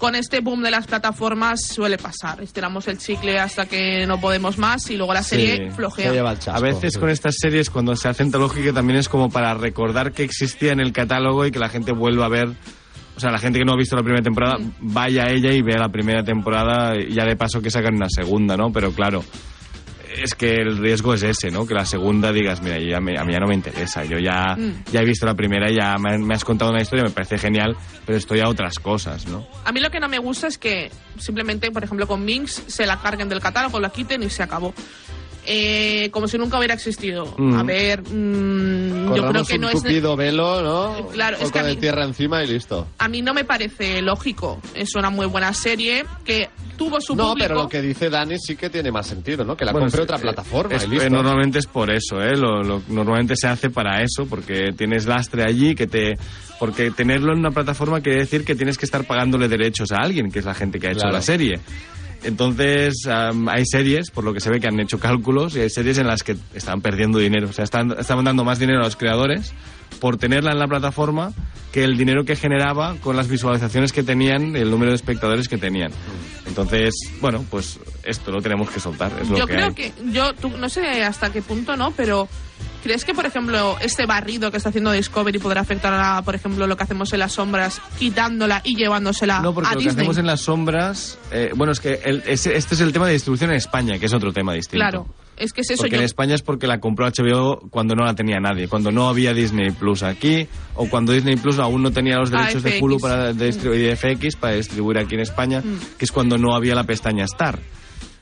con 0.00 0.16
este 0.16 0.40
boom 0.40 0.62
de 0.62 0.72
las 0.72 0.86
plataformas 0.88 1.60
suele 1.64 1.98
pasar. 1.98 2.42
Estiramos 2.42 2.88
el 2.88 2.98
chicle 2.98 3.38
hasta 3.38 3.66
que 3.66 4.06
no 4.06 4.20
podemos 4.20 4.58
más 4.58 4.90
y 4.90 4.96
luego 4.96 5.14
la 5.14 5.22
serie 5.22 5.68
Sí. 5.68 5.76
flojea. 5.76 6.10
A 6.52 6.60
veces 6.60 6.98
con 6.98 7.10
estas 7.10 7.36
series, 7.38 7.70
cuando 7.70 7.94
se 7.94 8.08
hace 8.08 8.22
antológica, 8.24 8.72
también 8.72 8.98
es 8.98 9.08
como 9.08 9.30
para 9.30 9.54
recordar 9.54 10.10
que 10.12 10.24
existía 10.24 10.72
en 10.72 10.80
el 10.80 10.92
catálogo 10.92 11.46
y 11.46 11.52
que 11.52 11.58
la 11.60 11.68
gente 11.68 11.92
vuelva 11.92 12.26
a 12.26 12.28
ver. 12.28 12.48
O 13.16 13.20
sea, 13.20 13.30
la 13.30 13.38
gente 13.38 13.58
que 13.58 13.64
no 13.66 13.74
ha 13.74 13.76
visto 13.76 13.94
la 13.94 14.02
primera 14.02 14.22
temporada, 14.22 14.56
vaya 14.80 15.24
a 15.24 15.30
ella 15.30 15.52
y 15.52 15.60
vea 15.60 15.78
la 15.78 15.90
primera 15.90 16.24
temporada 16.24 16.96
y 16.96 17.12
ya 17.12 17.24
de 17.26 17.36
paso 17.36 17.60
que 17.60 17.70
sacan 17.70 17.94
una 17.94 18.08
segunda, 18.08 18.56
¿no? 18.56 18.72
Pero 18.72 18.92
claro, 18.92 19.22
es 20.16 20.34
que 20.34 20.54
el 20.54 20.78
riesgo 20.78 21.14
es 21.14 21.22
ese, 21.22 21.50
¿no? 21.50 21.66
Que 21.66 21.74
la 21.74 21.84
segunda 21.86 22.32
digas, 22.32 22.60
mira, 22.62 22.78
yo 22.78 22.88
ya 22.88 23.00
me- 23.00 23.18
a 23.18 23.24
mí 23.24 23.32
ya 23.32 23.38
no 23.40 23.46
me 23.46 23.54
interesa, 23.54 24.04
yo 24.04 24.18
ya, 24.18 24.56
Mm. 24.56 24.84
ya 24.92 25.00
he 25.00 25.04
visto 25.04 25.26
la 25.26 25.34
primera 25.34 25.70
y 25.70 25.76
ya 25.76 25.96
me, 25.98 26.18
me 26.18 26.34
has 26.34 26.44
contado 26.44 26.70
una 26.70 26.80
historia, 26.82 27.04
me 27.04 27.10
parece 27.10 27.38
genial, 27.38 27.76
pero 28.06 28.18
estoy 28.18 28.40
a 28.40 28.48
otras 28.48 28.78
cosas, 28.78 29.26
¿no? 29.26 29.46
A 29.64 29.72
mí 29.72 29.80
lo 29.80 29.90
que 29.90 30.00
no 30.00 30.08
me 30.08 30.18
gusta 30.18 30.46
es 30.48 30.58
que 30.58 30.90
simplemente, 31.18 31.70
por 31.70 31.84
ejemplo, 31.84 32.06
con 32.06 32.24
Minx 32.24 32.62
se 32.66 32.86
la 32.86 33.00
carguen 33.00 33.28
del 33.28 33.40
catálogo, 33.40 33.78
la 33.80 33.90
quiten 33.90 34.22
y 34.22 34.30
se 34.30 34.42
acabó. 34.42 34.74
Eh, 35.46 36.10
como 36.12 36.28
si 36.28 36.36
nunca 36.36 36.58
hubiera 36.58 36.74
existido. 36.74 37.34
Mm. 37.38 37.54
A 37.54 37.62
ver, 37.62 38.02
mm, 38.02 39.14
yo 39.16 39.26
creo 39.30 39.44
que 39.44 39.54
un 39.54 39.60
no 39.62 39.68
es. 39.70 39.82
tupido 39.82 40.14
velo, 40.14 40.62
¿no? 40.62 41.08
Claro, 41.08 41.38
Un 41.38 41.42
es 41.44 41.48
que 41.50 41.58
poco 41.58 41.64
a 41.64 41.68
de 41.68 41.74
mí- 41.74 41.80
tierra 41.80 42.04
encima 42.04 42.44
y 42.44 42.46
listo. 42.46 42.86
A 42.98 43.08
mí 43.08 43.22
no 43.22 43.32
me 43.32 43.44
parece 43.44 44.02
lógico. 44.02 44.60
Es 44.74 44.94
una 44.96 45.08
muy 45.08 45.26
buena 45.26 45.52
serie 45.54 46.04
que 46.24 46.50
tuvo 46.80 46.98
su 46.98 47.14
No, 47.14 47.34
pero 47.38 47.54
lo 47.56 47.68
que 47.68 47.82
dice 47.82 48.08
Dani 48.08 48.38
sí 48.38 48.56
que 48.56 48.70
tiene 48.70 48.90
más 48.90 49.06
sentido, 49.06 49.44
¿no? 49.44 49.54
Que 49.54 49.66
la 49.66 49.72
Bueno, 49.72 49.84
compre 49.88 50.00
es- 50.00 50.04
otra 50.04 50.16
plataforma 50.18 50.74
es- 50.76 50.84
y 50.84 50.88
listo. 50.88 51.10
normalmente 51.10 51.58
es 51.58 51.66
por 51.66 51.90
eso, 51.92 52.22
¿eh? 52.22 52.34
Lo- 52.38 52.62
lo- 52.62 52.82
normalmente 52.88 53.36
se 53.36 53.46
hace 53.48 53.68
para 53.68 54.02
eso, 54.02 54.24
porque 54.26 54.70
tienes 54.76 55.04
lastre 55.06 55.44
allí, 55.44 55.74
que 55.74 55.86
te... 55.86 56.16
Porque 56.58 56.90
tenerlo 56.90 57.32
en 57.32 57.38
una 57.40 57.50
plataforma 57.50 58.00
quiere 58.00 58.20
decir 58.20 58.44
que 58.44 58.54
tienes 58.54 58.76
que 58.78 58.84
estar 58.86 59.04
pagándole 59.04 59.48
derechos 59.48 59.92
a 59.92 59.96
alguien, 59.96 60.30
que 60.30 60.38
es 60.40 60.44
la 60.46 60.54
gente 60.54 60.78
que 60.78 60.88
ha 60.88 60.90
hecho 60.90 61.00
Claro. 61.00 61.14
la 61.16 61.22
serie. 61.22 61.60
Entonces, 62.22 63.06
hay 63.06 63.64
series, 63.64 64.10
por 64.10 64.24
lo 64.24 64.34
que 64.34 64.40
se 64.40 64.50
ve 64.50 64.60
que 64.60 64.68
han 64.68 64.78
hecho 64.80 64.98
cálculos, 64.98 65.56
y 65.56 65.60
hay 65.60 65.70
series 65.70 65.98
en 65.98 66.06
las 66.06 66.22
que 66.22 66.36
están 66.54 66.80
perdiendo 66.80 67.18
dinero. 67.18 67.48
O 67.48 67.52
sea, 67.52 67.64
están, 67.64 67.94
estaban 67.98 68.24
dando 68.24 68.44
más 68.44 68.58
dinero 68.58 68.80
a 68.80 68.84
los 68.84 68.96
creadores 68.96 69.52
por 70.00 70.16
tenerla 70.16 70.52
en 70.52 70.58
la 70.58 70.66
plataforma 70.66 71.32
que 71.72 71.84
el 71.84 71.96
dinero 71.96 72.24
que 72.24 72.36
generaba 72.36 72.96
con 72.96 73.16
las 73.16 73.28
visualizaciones 73.28 73.92
que 73.92 74.02
tenían 74.02 74.56
el 74.56 74.70
número 74.70 74.90
de 74.90 74.96
espectadores 74.96 75.48
que 75.48 75.56
tenían. 75.56 75.92
Entonces, 76.46 76.94
bueno, 77.20 77.44
pues 77.48 77.78
esto 78.02 78.32
lo 78.32 78.40
tenemos 78.40 78.70
que 78.70 78.80
soltar. 78.80 79.12
Es 79.20 79.28
lo 79.28 79.38
yo 79.38 79.46
que 79.46 79.54
creo 79.54 79.66
hay. 79.66 79.74
que 79.74 79.92
yo 80.12 80.34
tú, 80.34 80.48
no 80.50 80.68
sé 80.68 81.04
hasta 81.04 81.30
qué 81.32 81.42
punto 81.42 81.76
no 81.76 81.92
pero 81.92 82.28
crees 82.82 83.04
que 83.04 83.12
por 83.14 83.26
ejemplo 83.26 83.76
este 83.80 84.06
barrido 84.06 84.50
que 84.50 84.56
está 84.56 84.70
haciendo 84.70 84.90
Discovery 84.92 85.38
podrá 85.38 85.60
afectar 85.60 85.92
a 85.92 86.22
por 86.22 86.34
ejemplo 86.34 86.66
lo 86.66 86.76
que 86.76 86.82
hacemos 86.84 87.12
en 87.12 87.18
las 87.20 87.32
sombras 87.32 87.80
quitándola 87.98 88.62
y 88.64 88.76
llevándosela 88.76 89.40
No, 89.40 89.52
porque 89.54 89.68
a 89.70 89.72
lo 89.74 89.78
que 89.80 89.84
Disney 89.86 90.02
hacemos 90.02 90.18
en 90.18 90.26
las 90.26 90.40
sombras. 90.40 91.18
eh, 91.30 91.50
bueno, 91.54 91.72
es 91.72 91.80
que 91.80 92.00
el- 92.04 92.22
ese- 92.26 92.56
este 92.56 92.74
es 92.74 92.80
el 92.80 92.92
tema 92.92 93.06
de 93.06 93.12
distribución 93.14 93.50
en 93.50 93.56
España, 93.56 93.98
que 93.98 94.06
es 94.06 94.12
otro 94.14 94.32
tema 94.32 94.54
distinto. 94.54 94.82
claro 94.84 95.06
es 95.36 95.54
que 95.54 95.62
es 95.62 95.70
eso 95.70 95.82
porque 95.84 95.92
yo 95.96 96.00
en 96.00 96.04
España 96.04 96.34
es 96.34 96.42
porque 96.42 96.66
la 96.66 96.80
compró 96.80 97.06
HBO 97.06 97.60
cuando 97.70 97.94
no 97.94 98.04
la 98.04 98.14
tenía 98.14 98.38
nadie, 98.40 98.68
cuando 98.68 98.90
no 98.90 99.08
había 99.08 99.32
Disney 99.32 99.70
Plus 99.70 100.02
aquí, 100.02 100.46
o 100.74 100.86
cuando 100.90 101.12
Disney 101.12 101.36
Plus 101.36 101.58
aún 101.58 101.82
no 101.82 101.90
tenía 101.92 102.16
los 102.18 102.30
derechos 102.30 102.62
de 102.62 102.72
AFX. 102.72 102.82
Hulu 102.82 103.00
para 103.00 103.32
distribuir 103.32 103.80
y 103.80 103.84
de 103.84 103.96
FX 103.96 104.36
para 104.36 104.54
distribuir 104.56 104.98
aquí 104.98 105.14
en 105.14 105.22
España, 105.22 105.60
Mm. 105.64 105.96
que 105.98 106.04
es 106.04 106.12
cuando 106.12 106.36
no 106.36 106.54
había 106.54 106.74
la 106.74 106.84
pestaña 106.84 107.24
Star. 107.24 107.58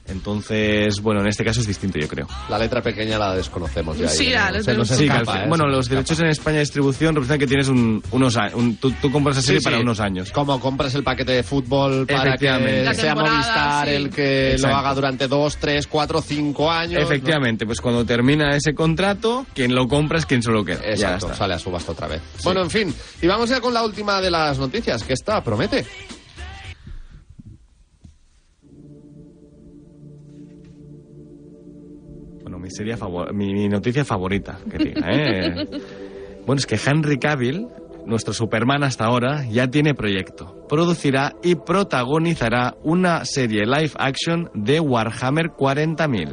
Entonces, 0.09 1.01
bueno, 1.01 1.21
en 1.21 1.29
este 1.29 1.45
caso 1.45 1.61
es 1.61 1.67
distinto, 1.67 1.99
yo 1.99 2.09
creo. 2.09 2.27
La 2.49 2.59
letra 2.59 2.81
pequeña 2.83 3.19
la 3.19 3.35
desconocemos 3.35 3.97
ya. 3.99 4.09
Sí, 4.09 4.27
ahí, 4.27 4.33
la 4.33 4.51
letra- 4.53 4.85
fin- 4.85 5.11
¿eh? 5.11 5.45
bueno, 5.49 5.67
los 5.67 5.87
escapa. 5.87 5.95
derechos 5.97 6.21
en 6.21 6.27
España 6.27 6.55
de 6.57 6.61
distribución 6.61 7.15
representan 7.15 7.39
que 7.41 7.47
tienes 7.47 7.69
un, 7.69 8.03
unos 8.11 8.37
a- 8.37 8.51
un, 8.55 8.77
tú, 8.77 8.91
tú 9.01 9.11
compras 9.11 9.37
la 9.37 9.43
serie 9.43 9.61
Sí, 9.61 9.65
para 9.65 9.77
sí. 9.77 9.83
unos 9.83 10.01
años. 10.01 10.31
Como 10.33 10.59
compras 10.61 10.95
el 10.95 11.03
paquete 11.03 11.33
de 11.33 11.43
fútbol 11.43 12.07
para 12.07 12.31
Efectivamente. 12.31 12.91
que 12.91 12.95
sea 12.95 13.15
Movistar 13.15 13.89
sí. 13.89 13.95
el 13.95 14.11
que 14.11 14.53
Exacto. 14.53 14.69
lo 14.75 14.77
haga 14.81 14.95
durante 14.95 15.29
dos, 15.29 15.57
tres, 15.59 15.87
cuatro, 15.87 16.21
cinco 16.23 16.71
años. 16.71 17.03
Efectivamente, 17.03 17.67
pues 17.67 17.81
cuando 17.81 18.05
termina 18.05 18.55
ese 18.57 18.75
contrato, 18.75 19.47
quien 19.55 19.75
lo 19.75 19.87
compra 19.89 20.19
es 20.19 20.27
quien 20.27 20.43
se 20.43 20.51
lo 20.51 20.65
queda. 20.65 20.81
Exacto, 20.85 21.27
está. 21.27 21.39
sale 21.39 21.55
a 21.55 21.59
subasta 21.59 21.93
otra 21.93 22.07
vez. 22.09 22.21
Bueno, 22.45 22.63
en 22.63 22.71
fin, 22.71 22.95
y 23.21 23.27
vamos 23.27 23.51
ya 23.51 23.61
con 23.61 23.75
la 23.75 23.83
última 23.85 24.21
de 24.21 24.31
las 24.31 24.59
noticias, 24.59 25.03
que 25.03 25.13
esta 25.13 25.43
promete. 25.43 25.85
Mi, 32.69 32.75
serie 32.75 32.97
favor- 32.97 33.33
mi, 33.33 33.53
mi 33.55 33.69
noticia 33.69 34.05
favorita, 34.05 34.59
que 34.71 34.79
diga, 34.79 35.07
¿eh? 35.11 35.67
bueno, 36.47 36.59
es 36.59 36.67
que 36.67 36.79
Henry 36.85 37.19
Cavill, 37.19 37.67
nuestro 38.05 38.33
Superman 38.35 38.83
hasta 38.85 39.05
ahora, 39.07 39.45
ya 39.51 39.69
tiene 39.69 39.95
proyecto. 39.95 40.55
Producirá 40.69 41.35
y 41.43 41.55
protagonizará 41.55 42.77
una 42.83 43.25
serie 43.25 43.65
live 43.65 43.93
action 43.99 44.51
de 44.55 44.81
Warhammer 44.81 45.47
40.000. 45.51 46.29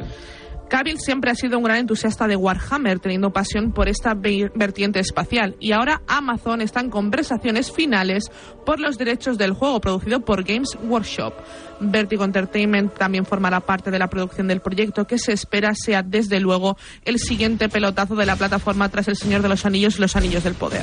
Cavill 0.68 0.98
siempre 0.98 1.30
ha 1.30 1.34
sido 1.36 1.58
un 1.58 1.64
gran 1.64 1.78
entusiasta 1.78 2.26
de 2.26 2.34
Warhammer, 2.34 2.98
teniendo 2.98 3.30
pasión 3.32 3.72
por 3.72 3.88
esta 3.88 4.14
ve- 4.14 4.50
vertiente 4.54 4.98
espacial. 4.98 5.54
Y 5.60 5.70
ahora 5.72 6.02
Amazon 6.08 6.60
está 6.60 6.80
en 6.80 6.90
conversaciones 6.90 7.70
finales 7.70 8.30
por 8.64 8.80
los 8.80 8.98
derechos 8.98 9.38
del 9.38 9.52
juego 9.52 9.80
producido 9.80 10.20
por 10.24 10.42
Games 10.42 10.76
Workshop. 10.88 11.32
Vertigo 11.78 12.24
Entertainment 12.24 12.94
también 12.94 13.24
formará 13.24 13.60
parte 13.60 13.90
de 13.92 13.98
la 13.98 14.08
producción 14.08 14.48
del 14.48 14.60
proyecto, 14.60 15.06
que 15.06 15.18
se 15.18 15.32
espera 15.32 15.72
sea 15.74 16.02
desde 16.02 16.40
luego 16.40 16.76
el 17.04 17.18
siguiente 17.20 17.68
pelotazo 17.68 18.16
de 18.16 18.26
la 18.26 18.34
plataforma 18.34 18.88
tras 18.88 19.06
El 19.08 19.16
Señor 19.16 19.42
de 19.42 19.48
los 19.48 19.64
Anillos 19.66 19.98
y 19.98 20.00
Los 20.00 20.16
Anillos 20.16 20.42
del 20.42 20.54
Poder. 20.54 20.82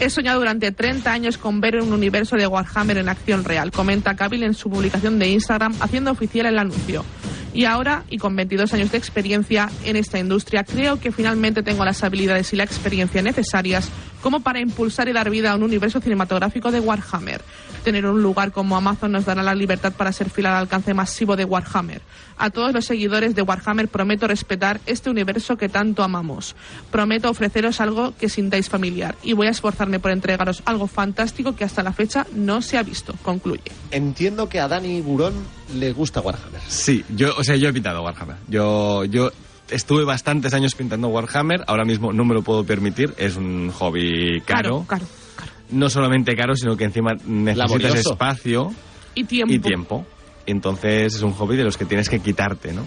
He 0.00 0.10
soñado 0.10 0.40
durante 0.40 0.72
30 0.72 1.12
años 1.12 1.38
con 1.38 1.60
ver 1.60 1.76
un 1.80 1.92
universo 1.92 2.34
de 2.36 2.46
Warhammer 2.46 2.98
en 2.98 3.08
acción 3.08 3.44
real, 3.44 3.70
comenta 3.70 4.16
Cavill 4.16 4.42
en 4.42 4.54
su 4.54 4.70
publicación 4.70 5.18
de 5.18 5.28
Instagram, 5.28 5.74
haciendo 5.80 6.10
oficial 6.10 6.46
el 6.46 6.58
anuncio. 6.58 7.04
Y 7.52 7.64
ahora, 7.64 8.04
y 8.08 8.18
con 8.18 8.36
22 8.36 8.72
años 8.74 8.92
de 8.92 8.98
experiencia 8.98 9.70
en 9.84 9.96
esta 9.96 10.18
industria, 10.18 10.64
creo 10.64 11.00
que 11.00 11.10
finalmente 11.10 11.62
tengo 11.62 11.84
las 11.84 12.04
habilidades 12.04 12.52
y 12.52 12.56
la 12.56 12.64
experiencia 12.64 13.22
necesarias 13.22 13.90
como 14.20 14.40
para 14.40 14.60
impulsar 14.60 15.08
y 15.08 15.12
dar 15.12 15.30
vida 15.30 15.52
a 15.52 15.56
un 15.56 15.62
universo 15.62 16.00
cinematográfico 16.00 16.70
de 16.70 16.80
Warhammer. 16.80 17.42
Tener 17.84 18.04
un 18.06 18.22
lugar 18.22 18.52
como 18.52 18.76
Amazon 18.76 19.12
nos 19.12 19.24
dará 19.24 19.42
la 19.42 19.54
libertad 19.54 19.92
para 19.92 20.12
ser 20.12 20.28
fiel 20.28 20.46
al 20.46 20.56
alcance 20.56 20.92
masivo 20.92 21.36
de 21.36 21.44
Warhammer. 21.44 22.02
A 22.36 22.50
todos 22.50 22.72
los 22.72 22.84
seguidores 22.84 23.34
de 23.34 23.42
Warhammer 23.42 23.88
prometo 23.88 24.26
respetar 24.26 24.80
este 24.86 25.10
universo 25.10 25.56
que 25.56 25.68
tanto 25.68 26.02
amamos. 26.02 26.56
Prometo 26.90 27.30
ofreceros 27.30 27.80
algo 27.80 28.14
que 28.16 28.28
sintáis 28.28 28.68
familiar 28.68 29.16
y 29.22 29.32
voy 29.32 29.46
a 29.46 29.50
esforzarme 29.50 29.98
por 29.98 30.10
entregaros 30.10 30.62
algo 30.66 30.86
fantástico 30.86 31.56
que 31.56 31.64
hasta 31.64 31.82
la 31.82 31.92
fecha 31.92 32.26
no 32.34 32.62
se 32.62 32.76
ha 32.76 32.82
visto, 32.82 33.14
concluye. 33.22 33.72
Entiendo 33.90 34.48
que 34.48 34.60
a 34.60 34.68
Dani 34.68 35.00
Burón 35.00 35.34
le 35.74 35.92
gusta 35.92 36.20
Warhammer. 36.20 36.60
Sí, 36.68 37.04
yo, 37.14 37.34
o 37.36 37.44
sea, 37.44 37.56
yo 37.56 37.68
he 37.68 37.72
pintado 37.72 38.02
Warhammer. 38.02 38.36
Yo, 38.48 39.04
yo 39.04 39.30
estuve 39.70 40.04
bastantes 40.04 40.52
años 40.54 40.74
pintando 40.74 41.08
Warhammer, 41.08 41.62
ahora 41.66 41.84
mismo 41.84 42.12
no 42.12 42.24
me 42.24 42.34
lo 42.34 42.42
puedo 42.42 42.64
permitir, 42.64 43.14
es 43.16 43.36
un 43.36 43.70
hobby 43.70 44.40
caro. 44.44 44.84
Caro, 44.86 45.04
caro. 45.36 45.52
No 45.70 45.88
solamente 45.88 46.34
caro, 46.36 46.54
sino 46.56 46.76
que 46.76 46.84
encima 46.84 47.12
necesitas 47.24 47.56
Laborioso. 47.56 48.12
espacio 48.12 48.72
Y 49.14 49.24
tiempo. 49.24 49.54
y 49.54 49.58
tiempo. 49.58 50.06
Entonces 50.46 51.14
es 51.14 51.22
un 51.22 51.32
hobby 51.32 51.56
de 51.56 51.64
los 51.64 51.76
que 51.76 51.84
tienes 51.84 52.08
que 52.08 52.18
quitarte, 52.20 52.72
¿no? 52.72 52.82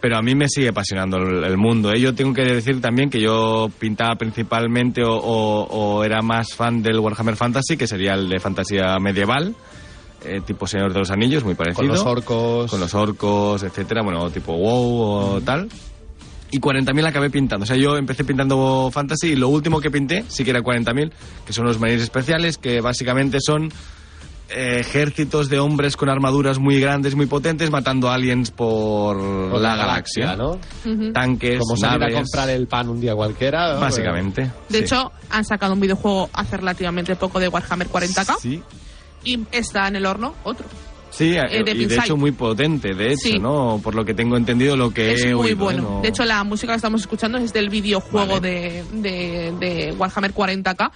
Pero 0.00 0.16
a 0.16 0.22
mí 0.22 0.34
me 0.34 0.48
sigue 0.48 0.68
apasionando 0.68 1.16
el, 1.18 1.44
el 1.44 1.56
mundo. 1.56 1.92
¿eh? 1.92 2.00
Yo 2.00 2.12
tengo 2.14 2.32
que 2.34 2.42
decir 2.42 2.80
también 2.80 3.08
que 3.08 3.20
yo 3.20 3.70
pintaba 3.78 4.16
principalmente 4.16 5.02
o, 5.04 5.14
o- 5.16 5.62
o 5.98 6.04
era 6.04 6.22
más 6.22 6.54
fan 6.54 6.82
del 6.82 6.98
Warhammer 6.98 7.36
Fantasy, 7.36 7.76
que 7.76 7.86
sería 7.86 8.14
el 8.14 8.28
de 8.28 8.40
fantasía 8.40 8.98
medieval, 9.00 9.54
eh, 10.24 10.40
tipo 10.44 10.66
Señor 10.66 10.92
de 10.92 10.98
los 11.00 11.10
Anillos, 11.12 11.44
muy 11.44 11.54
parecido. 11.54 11.82
Con 11.86 11.88
los 11.88 12.04
orcos. 12.04 12.70
Con 12.70 12.80
los 12.80 12.94
orcos, 12.94 13.62
etcétera, 13.62 14.02
bueno, 14.02 14.28
tipo 14.30 14.52
WoW 14.54 15.00
o 15.36 15.40
tal. 15.40 15.68
Y 16.52 16.60
40.000 16.60 17.06
acabé 17.06 17.30
pintando. 17.30 17.64
O 17.64 17.66
sea, 17.66 17.76
yo 17.76 17.96
empecé 17.96 18.24
pintando 18.24 18.90
fantasy 18.92 19.28
y 19.28 19.36
lo 19.36 19.48
último 19.48 19.80
que 19.80 19.90
pinté 19.90 20.24
sí 20.28 20.44
que 20.44 20.50
era 20.50 20.60
40.000, 20.60 21.10
que 21.46 21.52
son 21.52 21.64
los 21.64 21.80
marines 21.80 22.02
especiales, 22.02 22.58
que 22.58 22.80
básicamente 22.80 23.38
son 23.40 23.70
eh, 24.50 24.80
ejércitos 24.80 25.48
de 25.48 25.58
hombres 25.58 25.96
con 25.96 26.10
armaduras 26.10 26.58
muy 26.58 26.78
grandes, 26.78 27.14
muy 27.14 27.24
potentes, 27.24 27.70
matando 27.70 28.10
aliens 28.10 28.50
por, 28.50 29.16
Por 29.16 29.60
la, 29.60 29.76
galaxia. 29.76 30.36
¿no? 30.36 30.58
Tanques, 31.14 31.58
Como 31.58 31.76
salir 31.76 32.00
naves, 32.00 32.14
a 32.14 32.18
comprar 32.18 32.50
el 32.50 32.66
pan 32.66 32.90
un 32.90 33.00
día 33.00 33.14
cualquiera. 33.14 33.74
¿no? 33.74 33.80
Básicamente. 33.80 34.50
De 34.68 34.78
sí. 34.78 34.84
hecho, 34.84 35.10
han 35.30 35.44
sacado 35.46 35.72
un 35.72 35.80
videojuego 35.80 36.28
hace 36.34 36.58
relativamente 36.58 37.16
poco 37.16 37.40
de 37.40 37.48
Warhammer 37.48 37.88
40k 37.88 38.36
Sí, 38.40 38.62
y 39.24 39.40
está 39.52 39.88
en 39.88 39.96
el 39.96 40.04
horno 40.04 40.34
otro. 40.44 40.66
Sí 41.12 41.36
Eh, 41.36 41.42
eh, 41.48 41.62
de 41.62 41.70
y 41.72 41.84
de 41.86 41.94
hecho 41.96 42.16
muy 42.16 42.32
potente, 42.32 42.94
de 42.94 43.12
hecho, 43.12 43.28
Sí. 43.28 43.38
¿no? 43.38 43.80
Por 43.82 43.94
lo 43.94 44.04
que 44.04 44.14
tengo 44.14 44.36
entendido, 44.36 44.76
lo 44.76 44.90
que 44.92 45.12
es 45.12 45.22
he 45.24 45.34
muy 45.34 45.46
oído, 45.50 45.52
¿eh? 45.52 45.54
bueno. 45.54 45.82
No- 45.82 46.00
De 46.02 46.08
hecho, 46.08 46.24
la 46.24 46.42
música 46.42 46.72
que 46.72 46.76
estamos 46.78 47.00
escuchando 47.02 47.38
es 47.38 47.52
del 47.52 47.68
videojuego 47.70 48.40
Vale. 48.40 48.50
de, 48.50 48.84
de, 49.10 49.52
de 49.60 49.92
Warhammer 49.92 50.34
40k. 50.34 50.90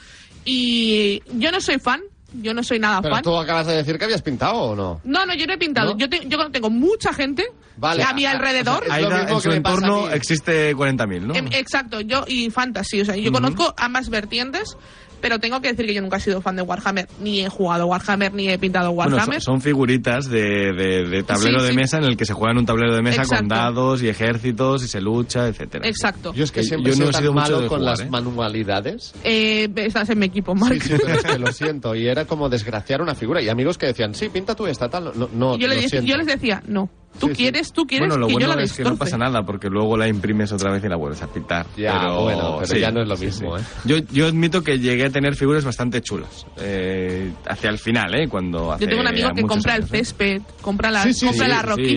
Y 0.44 1.22
yo 1.38 1.50
no 1.50 1.60
soy 1.60 1.78
fan, 1.78 2.00
yo 2.40 2.54
no 2.54 2.62
soy 2.62 2.78
nada 2.78 3.02
Pero 3.02 3.14
fan. 3.16 3.24
tú 3.24 3.36
acabas 3.36 3.66
de 3.66 3.74
decir 3.76 3.98
que 3.98 4.04
habías 4.04 4.22
pintado 4.22 4.54
o 4.54 4.76
no. 4.76 5.00
No, 5.04 5.26
no, 5.26 5.34
yo 5.34 5.46
no 5.46 5.54
he 5.54 5.58
pintado. 5.58 5.92
¿No? 5.92 5.98
Yo, 5.98 6.08
te- 6.08 6.26
yo 6.28 6.50
tengo 6.50 6.70
mucha 6.70 7.12
gente 7.12 7.44
Vale. 7.76 8.02
a 8.04 8.12
mi 8.12 8.24
alrededor. 8.26 8.84
o 8.84 8.86
sea, 8.86 8.96
es 8.96 9.02
lo 9.02 9.08
Aida, 9.08 9.18
mismo 9.22 9.36
en 9.36 9.42
su 9.42 9.48
que 9.50 9.54
me 9.56 9.60
pasa 9.60 9.74
a 9.74 9.78
entorno 9.80 10.10
existe 10.10 10.74
40.000, 10.76 11.20
¿no? 11.22 11.34
Em, 11.34 11.46
exacto, 11.52 12.00
yo 12.00 12.24
y 12.28 12.48
fantasy, 12.50 13.00
o 13.00 13.04
sea, 13.04 13.16
yo 13.16 13.30
Ujú. 13.30 13.32
conozco 13.32 13.74
ambas 13.76 14.08
vertientes. 14.08 14.76
Pero 15.20 15.38
tengo 15.38 15.60
que 15.60 15.68
decir 15.68 15.86
que 15.86 15.94
yo 15.94 16.02
nunca 16.02 16.18
he 16.18 16.20
sido 16.20 16.40
fan 16.40 16.56
de 16.56 16.62
Warhammer, 16.62 17.08
ni 17.20 17.40
he 17.40 17.48
jugado 17.48 17.86
Warhammer, 17.86 18.32
ni 18.34 18.48
he 18.48 18.58
pintado 18.58 18.92
Bueno, 18.92 19.12
Warhammer. 19.16 19.40
son, 19.40 19.54
son 19.54 19.60
figuritas 19.62 20.28
de, 20.28 20.72
de- 20.72 21.08
de 21.08 21.22
tablero 21.22 21.58
Sí, 21.60 21.64
de 21.66 21.70
sí. 21.72 21.76
mesa 21.76 21.98
en 21.98 22.04
el 22.04 22.16
que 22.16 22.24
se 22.24 22.32
juega 22.34 22.52
en 22.52 22.58
un 22.58 22.66
tablero 22.66 22.94
de 22.94 23.02
mesa 23.02 23.24
con 23.24 23.48
dados 23.48 24.02
y 24.02 24.08
ejércitos 24.08 24.82
y 24.84 24.88
se 24.88 25.00
lucha, 25.00 25.46
etcétera. 25.48 25.86
Exacto. 25.88 26.32
Yo 26.34 26.44
es 26.44 26.52
que 26.52 26.62
siempre 26.62 26.92
yo 26.92 26.96
he 26.96 26.98
no 27.00 27.06
sido 27.06 27.18
he 27.18 27.22
sido 27.22 27.32
mucho 27.32 27.42
malo 27.44 27.60
de 27.62 27.68
con 27.68 27.78
jugar, 27.78 27.98
las 27.98 28.00
¿eh? 28.06 28.10
manualidades. 28.10 29.14
Eh, 29.24 29.68
estás 29.76 30.08
en 30.10 30.18
mi 30.18 30.26
equipo, 30.26 30.54
Mark. 30.54 30.80
Sí, 30.82 30.88
sí, 30.88 30.94
pero 31.04 31.14
es 31.18 31.24
que 31.24 31.38
lo 31.38 31.46
siento. 31.52 31.94
Y 31.94 32.06
era 32.06 32.24
como 32.26 32.48
desgraciar 32.48 33.00
una 33.02 33.14
figura. 33.14 33.40
Y 33.42 33.48
amigos 33.48 33.78
que 33.78 33.86
decían, 33.86 34.14
sí, 34.14 34.28
pinta 34.28 34.54
tú 34.54 34.66
esta, 34.66 34.88
tal. 34.88 35.12
No, 35.16 35.28
no, 35.32 35.56
yo, 35.58 35.66
le 35.68 35.76
lo 35.76 35.82
dec- 35.82 35.88
siento. 35.88 36.08
yo 36.08 36.16
les 36.16 36.26
decía, 36.26 36.62
no. 36.66 36.88
Tú 37.18 37.28
Sí, 37.28 37.34
sí. 37.34 37.42
quieres, 37.42 37.72
tú 37.72 37.86
quieres 37.86 38.08
Bueno, 38.08 38.20
lo 38.20 38.26
que 38.28 38.32
bueno 38.34 38.48
yo 38.48 38.56
la 38.56 38.62
es 38.62 38.72
que 38.72 38.84
no 38.84 38.96
pasa 38.96 39.16
nada 39.18 39.42
porque 39.44 39.68
luego 39.68 39.96
la 39.96 40.08
imprimes 40.08 40.52
otra 40.52 40.70
vez 40.70 40.84
y 40.84 40.88
la 40.88 40.96
vuelves 40.96 41.22
a 41.22 41.26
pintar. 41.28 41.66
Ya, 41.76 41.98
pero, 41.98 42.22
bueno, 42.22 42.58
pero 42.66 42.78
ya 42.80 42.90
no 42.90 43.02
es 43.02 43.08
lo 43.08 43.16
mismo, 43.16 43.56
¿eh? 43.56 43.62
Yo, 43.84 43.98
yo 44.12 44.26
admito 44.26 44.62
que 44.62 44.78
llegué 44.78 45.06
a 45.06 45.10
tener 45.10 45.34
figuras 45.34 45.64
bastante 45.64 46.00
chulas 46.02 46.46
eh, 46.58 47.32
hacia 47.46 47.70
el 47.70 47.78
final, 47.78 48.14
¿eh? 48.14 48.28
Cuando 48.28 48.72
hace 48.72 48.84
Yo 48.84 48.88
tengo 48.90 49.02
un 49.02 49.08
amigo 49.08 49.30
que 49.34 49.42
compra 49.42 49.74
años, 49.74 49.90
el 49.90 49.96
¿eh? 49.96 49.98
césped, 50.04 50.42
compra 50.60 50.90
sí, 51.12 51.26
compra 51.26 51.46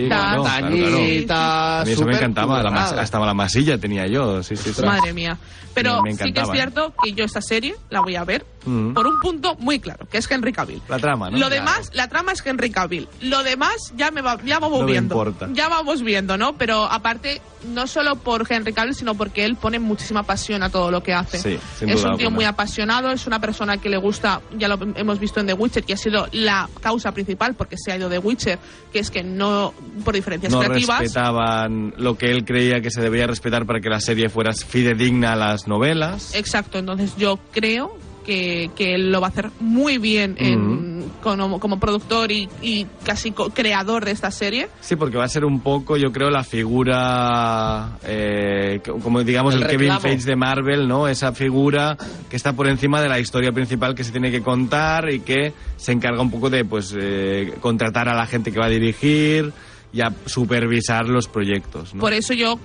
claro, 0.08 0.44
claro. 0.44 0.44
Tañitas, 0.44 1.82
A 1.82 1.84
mí 1.86 1.92
eso 1.92 2.06
me 2.06 2.16
encantaba, 2.16 2.64
la 2.64 2.72
mas- 2.72 2.94
hasta 2.94 3.20
la 3.20 3.34
masilla 3.34 3.78
tenía 3.78 4.08
yo, 4.08 4.42
sí, 4.44 4.56
sí, 4.56 4.74
sí. 4.74 4.82
Madre 4.84 5.14
mía. 5.14 5.38
Pero 5.74 6.02
Me- 6.02 6.12
me 6.12 6.18
sí 6.18 6.34
que 6.34 6.42
es 6.42 6.50
cierto 6.52 6.94
que 7.02 7.14
yo 7.14 7.24
esta 7.24 7.42
serie 7.42 7.76
la 7.90 8.02
voy 8.02 8.16
a 8.16 8.24
ver 8.24 8.46
Mm. 8.66 8.94
por 8.94 9.08
un 9.08 9.20
punto 9.20 9.56
muy 9.56 9.80
claro, 9.80 10.06
que 10.10 10.18
es 10.18 10.30
Henry 10.30 10.52
Cavill. 10.52 10.82
La 10.90 11.00
trama, 11.00 11.30
¿no? 11.30 11.38
Lo 11.38 11.50
demás, 11.50 11.92
la 11.94 12.08
trama 12.08 12.34
es 12.34 12.46
Henry 12.46 12.70
Cavill. 12.72 13.08
Lo 13.22 13.42
demás 13.44 13.94
ya 13.96 14.12
me 14.12 14.22
va, 14.22 14.38
ya 14.44 14.60
vamos 14.60 14.80
No 14.82 14.86
me 14.86 14.92
viendo. 14.92 15.16
importa. 15.16 15.48
Ya 15.54 15.70
vamos 15.70 16.02
viendo, 16.02 16.38
¿no? 16.38 16.58
Pero 16.58 16.84
aparte, 16.86 17.42
no 17.74 17.88
solo 17.88 18.16
por 18.18 18.46
Henry 18.52 18.74
Cavill, 18.74 18.96
sino 18.96 19.16
porque 19.16 19.46
él 19.46 19.56
pone 19.56 19.80
muchísima 19.80 20.24
pasión 20.24 20.62
a 20.64 20.70
todo 20.70 20.92
lo 20.92 21.02
que 21.04 21.14
hace. 21.14 21.38
Sí, 21.40 21.60
sin 21.78 21.90
es 21.90 22.02
duda 22.02 22.12
un 22.12 22.18
tío 22.18 22.28
alguna. 22.28 22.36
muy 22.36 22.46
apasionado, 22.46 23.12
es 23.12 23.26
una 23.28 23.40
persona 23.40 23.78
que 23.78 23.90
le 23.90 23.98
gusta, 23.98 24.42
ya 24.58 24.68
lo 24.68 24.78
hemos 24.96 25.20
visto 25.20 25.40
en 25.40 25.48
The 25.48 25.54
Witcher, 25.54 25.84
que 25.84 25.94
ha 25.94 25.98
sido 25.98 26.28
la 26.32 26.70
causa 26.82 27.12
principal 27.14 27.56
porque 27.56 27.78
se 27.78 27.92
ha 27.92 27.98
ido 27.98 28.10
The 28.10 28.20
Witcher, 28.20 28.60
que 28.92 29.00
es 29.00 29.10
que 29.12 29.24
no, 29.24 29.74
por 30.04 30.14
diferencias 30.16 30.52
no 30.54 30.60
creativas. 30.60 31.00
respetaban 31.00 31.94
lo 31.98 32.18
que 32.18 32.32
él 32.32 32.46
creía 32.46 32.82
que 32.82 32.92
se 32.92 33.02
debía 33.02 33.28
respetar 33.28 33.66
para 33.66 33.80
que 33.80 33.90
la 33.90 34.00
serie 34.02 34.30
fuera 34.30 34.54
fidedigna 34.54 35.34
a 35.34 35.36
las 35.36 35.68
novelas. 35.68 36.34
Exacto, 36.36 36.78
entonces 36.78 37.16
yo 37.18 37.40
creo 37.52 37.98
que, 38.26 38.70
que 38.76 38.96
él 38.96 39.12
lo 39.12 39.22
va 39.22 39.28
a 39.28 39.30
hacer 39.30 39.50
muy 39.60 39.98
bien 39.98 40.36
en- 40.38 40.90
como, 41.22 41.60
como 41.60 41.80
productor 41.80 42.32
y, 42.32 42.48
y 42.62 42.86
casi 43.04 43.32
co- 43.32 43.50
creador 43.50 44.06
de 44.06 44.12
esta 44.12 44.32
serie. 44.32 44.70
Sí, 44.82 44.96
porque 44.96 45.18
va 45.18 45.26
a 45.26 45.30
ser 45.30 45.44
un 45.46 45.60
poco, 45.62 45.98
yo 45.98 46.12
creo, 46.12 46.30
la 46.30 46.44
figura, 46.44 47.98
eh, 48.04 48.80
co- 48.86 49.00
como 49.00 49.24
digamos 49.24 49.54
El 49.56 49.64
el, 49.64 49.68
Kevin. 49.70 50.00
Feige 50.00 50.26
de 50.26 50.36
Marvel, 50.36 50.88
¿no? 50.88 51.08
Esa 51.08 51.34
figura 51.34 51.98
que 52.30 52.36
está 52.36 52.54
por 52.54 52.68
encima 52.68 53.02
de 53.02 53.10
la 53.10 53.20
historia 53.20 53.52
principal 53.52 53.96
que 53.96 54.04
se 54.04 54.12
tiene 54.12 54.32
que 54.32 54.42
contar 54.42 55.12
y 55.12 55.22
que 55.22 55.54
se 55.78 55.92
encarga 55.92 56.22
un 56.22 56.32
poco 56.32 56.50
de, 56.50 56.64
pues, 56.66 56.96
eh, 57.00 57.54
contratar 57.60 58.08
a 58.10 58.16
la 58.16 58.26
gente 58.28 58.52
que 58.52 58.60
va 58.60 58.66
a 58.68 58.70
dirigir 58.70 59.52
y 59.92 60.02
a 60.02 60.14
supervisar 60.26 61.08
los 61.08 61.28
proyectos, 61.28 61.94
¿no? 61.96 62.02
Por 62.02 62.14
eso 62.14 62.34
yo 62.34 62.60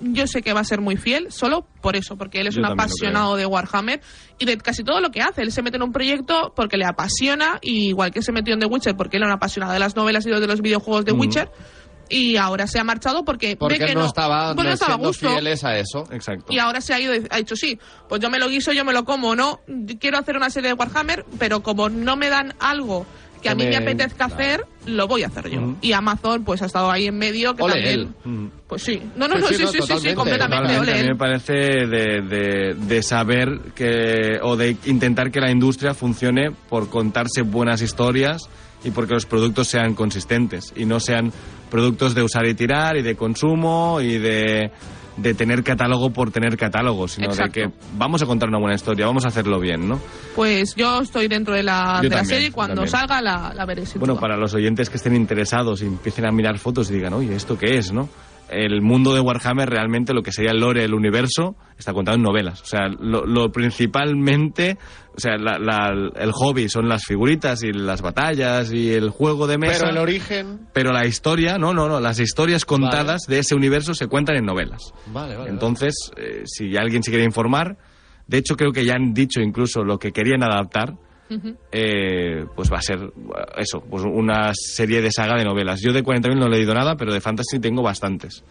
yo 0.00 0.26
sé 0.26 0.42
que 0.42 0.52
va 0.52 0.60
a 0.60 0.64
ser 0.64 0.80
muy 0.80 0.96
fiel, 0.96 1.30
solo 1.30 1.66
por 1.80 1.94
eso, 1.96 2.16
porque 2.16 2.40
él 2.40 2.46
es 2.46 2.54
Yo 2.54 2.60
un 2.60 2.66
apasionado 2.66 3.36
de 3.36 3.46
Warhammer 3.46 4.00
y 4.38 4.44
de 4.46 4.56
casi 4.58 4.82
todo 4.84 5.00
lo 5.00 5.10
que 5.10 5.20
hace. 5.20 5.42
Él 5.42 5.52
se 5.52 5.62
mete 5.62 5.76
en 5.76 5.82
un 5.82 5.92
proyecto 5.92 6.52
porque 6.56 6.76
le 6.76 6.84
apasiona, 6.86 7.58
y 7.62 7.88
igual 7.88 8.10
que 8.10 8.22
se 8.22 8.32
metió 8.32 8.54
en 8.54 8.60
The 8.60 8.66
Witcher 8.66 8.96
porque 8.96 9.16
él 9.18 9.22
era 9.24 9.32
un 9.32 9.36
apasionado 9.36 9.72
de 9.72 9.78
las 9.78 9.94
novelas 9.96 10.26
y 10.26 10.30
de 10.30 10.46
los 10.46 10.60
videojuegos 10.60 11.04
de 11.04 11.12
Mm. 11.12 11.20
Witcher. 11.20 11.50
Y 12.12 12.36
ahora 12.38 12.66
se 12.66 12.80
ha 12.80 12.82
marchado 12.84 13.24
porque, 13.24 13.56
Porque 13.56 13.78
ve 13.78 13.86
que 13.86 13.94
no, 13.94 14.04
estaba, 14.04 14.52
pues 14.54 14.66
no 14.66 14.72
estaba 14.72 14.94
a 14.94 14.96
gusto. 14.96 15.30
fieles 15.30 15.62
a 15.62 15.76
eso. 15.78 16.04
Exacto. 16.10 16.46
Y 16.52 16.58
ahora 16.58 16.80
se 16.80 16.92
ha 16.92 16.98
ido 16.98 17.12
ha 17.30 17.36
dicho, 17.36 17.54
sí, 17.54 17.78
pues 18.08 18.20
yo 18.20 18.28
me 18.30 18.40
lo 18.40 18.48
guiso, 18.48 18.72
yo 18.72 18.84
me 18.84 18.92
lo 18.92 19.04
como, 19.04 19.36
¿no? 19.36 19.60
Quiero 20.00 20.18
hacer 20.18 20.36
una 20.36 20.50
serie 20.50 20.70
de 20.70 20.74
Warhammer, 20.74 21.24
pero 21.38 21.62
como 21.62 21.88
no 21.88 22.16
me 22.16 22.28
dan 22.28 22.54
algo 22.58 23.06
que 23.42 23.48
a 23.48 23.54
mí 23.54 23.64
me 23.66 23.76
apetezca 23.76 24.26
hacer, 24.26 24.64
lo 24.86 25.06
voy 25.08 25.22
a 25.22 25.26
hacer 25.28 25.48
yo. 25.50 25.74
Y 25.80 25.92
Amazon, 25.92 26.44
pues 26.44 26.62
ha 26.62 26.66
estado 26.66 26.90
ahí 26.90 27.06
en 27.06 27.16
medio, 27.18 27.54
que 27.56 27.62
Ole 27.62 27.74
también... 27.74 28.14
él. 28.24 28.50
Pues 28.66 28.82
sí. 28.82 29.00
No, 29.16 29.26
no, 29.28 29.36
Sí, 29.36 29.42
no, 29.42 29.48
sí, 29.48 29.54
sí, 29.54 29.62
no, 29.78 29.86
sí, 29.98 30.08
sí, 30.10 30.14
completamente, 30.14 30.78
ole 30.78 30.92
a 30.92 31.02
mí 31.02 31.08
me 31.08 31.16
parece 31.16 31.52
de, 31.52 32.20
de- 32.22 32.74
de 32.78 33.02
saber 33.02 33.48
que 33.74 34.38
o 34.42 34.56
de 34.56 34.76
intentar 34.86 35.30
que 35.30 35.40
la 35.40 35.50
industria 35.50 35.94
funcione 35.94 36.50
por 36.68 36.88
contarse 36.88 37.42
buenas 37.42 37.82
historias 37.82 38.42
y 38.84 38.90
porque 38.90 39.14
los 39.14 39.26
productos 39.26 39.68
sean 39.68 39.94
consistentes 39.94 40.72
y 40.76 40.84
no 40.86 41.00
sean 41.00 41.32
productos 41.70 42.14
de 42.14 42.22
usar 42.22 42.46
y 42.46 42.54
tirar 42.54 42.96
y 42.96 43.02
de 43.02 43.14
consumo 43.16 44.00
y 44.00 44.18
de, 44.18 44.70
de 45.20 45.34
tener 45.34 45.62
catálogo 45.62 46.10
por 46.10 46.30
tener 46.30 46.56
catálogo, 46.56 47.08
sino 47.08 47.26
Exacto. 47.26 47.60
de 47.60 47.66
que 47.68 47.74
vamos 47.96 48.22
a 48.22 48.26
contar 48.26 48.48
una 48.48 48.58
buena 48.58 48.74
historia, 48.74 49.06
vamos 49.06 49.24
a 49.24 49.28
hacerlo 49.28 49.60
bien, 49.60 49.88
¿no? 49.88 50.00
Pues 50.34 50.74
yo 50.74 51.00
estoy 51.00 51.28
dentro 51.28 51.54
de 51.54 51.62
la, 51.62 51.98
de 52.02 52.08
la 52.08 52.16
también, 52.16 52.24
serie 52.26 52.48
y 52.48 52.50
cuando 52.50 52.86
salga 52.86 53.20
la, 53.20 53.52
la 53.54 53.64
veré 53.66 53.84
sin 53.86 53.98
Bueno, 54.00 54.14
duda. 54.14 54.20
para 54.20 54.36
los 54.36 54.54
oyentes 54.54 54.88
que 54.90 54.96
estén 54.96 55.14
interesados 55.16 55.82
y 55.82 55.86
empiecen 55.86 56.26
a 56.26 56.32
mirar 56.32 56.58
fotos 56.58 56.90
y 56.90 56.94
digan, 56.94 57.12
oye, 57.14 57.34
¿esto 57.34 57.58
qué 57.58 57.76
es, 57.78 57.92
no? 57.92 58.08
El 58.50 58.82
mundo 58.82 59.14
de 59.14 59.20
Warhammer 59.20 59.68
realmente, 59.70 60.12
lo 60.12 60.22
que 60.22 60.32
sería 60.32 60.50
el 60.50 60.58
lore, 60.60 60.84
el 60.84 60.94
universo, 60.94 61.54
está 61.78 61.92
contado 61.92 62.16
en 62.16 62.22
novelas. 62.22 62.60
O 62.62 62.66
sea, 62.66 62.88
lo, 62.88 63.24
lo 63.24 63.50
principalmente, 63.52 64.76
o 65.16 65.20
sea, 65.20 65.36
la- 65.36 65.58
la- 65.58 66.10
el 66.16 66.32
hobby 66.32 66.68
son 66.68 66.88
las 66.88 67.04
figuritas 67.04 67.62
y 67.62 67.72
las 67.72 68.02
batallas 68.02 68.72
y 68.72 68.92
el 68.92 69.10
juego 69.10 69.46
de 69.46 69.58
mesa. 69.58 69.78
Pero 69.78 69.90
el 69.90 69.98
origen... 69.98 70.60
pero 70.72 70.92
la 70.92 71.06
historia, 71.06 71.58
no, 71.58 71.72
no, 71.74 71.88
no, 71.88 72.00
las 72.00 72.18
historias 72.18 72.64
contadas 72.64 73.22
de 73.28 73.38
ese 73.38 73.54
universo 73.54 73.94
se 73.94 74.06
cuentan 74.06 74.36
en 74.36 74.44
novelas. 74.46 74.92
Vale, 75.12 75.36
vale. 75.36 75.50
Entonces, 75.50 75.94
eh, 76.16 76.42
si 76.46 76.76
alguien 76.76 77.02
se 77.02 77.10
quiere 77.10 77.24
informar, 77.24 77.76
de 78.26 78.38
hecho 78.38 78.56
creo 78.56 78.72
que 78.72 78.84
ya 78.84 78.94
han 78.94 79.12
dicho 79.14 79.40
incluso 79.40 79.82
lo 79.84 79.98
que 79.98 80.12
querían 80.12 80.42
adaptar, 80.42 80.94
Eh, 81.70 82.44
pues 82.56 82.72
va 82.72 82.78
a 82.78 82.82
ser 82.82 83.12
eso, 83.56 83.80
pues 83.88 84.04
una 84.04 84.52
serie 84.54 85.00
de 85.00 85.12
saga 85.12 85.36
de 85.36 85.44
novelas. 85.44 85.80
Yo 85.80 85.92
de 85.92 86.02
40.000 86.02 86.36
no 86.38 86.46
he 86.46 86.50
leído 86.50 86.74
nada, 86.74 86.96
pero 86.96 87.12
de 87.12 87.20
fantasy 87.20 87.58
tengo 87.60 87.82
bastantes. 87.82 88.44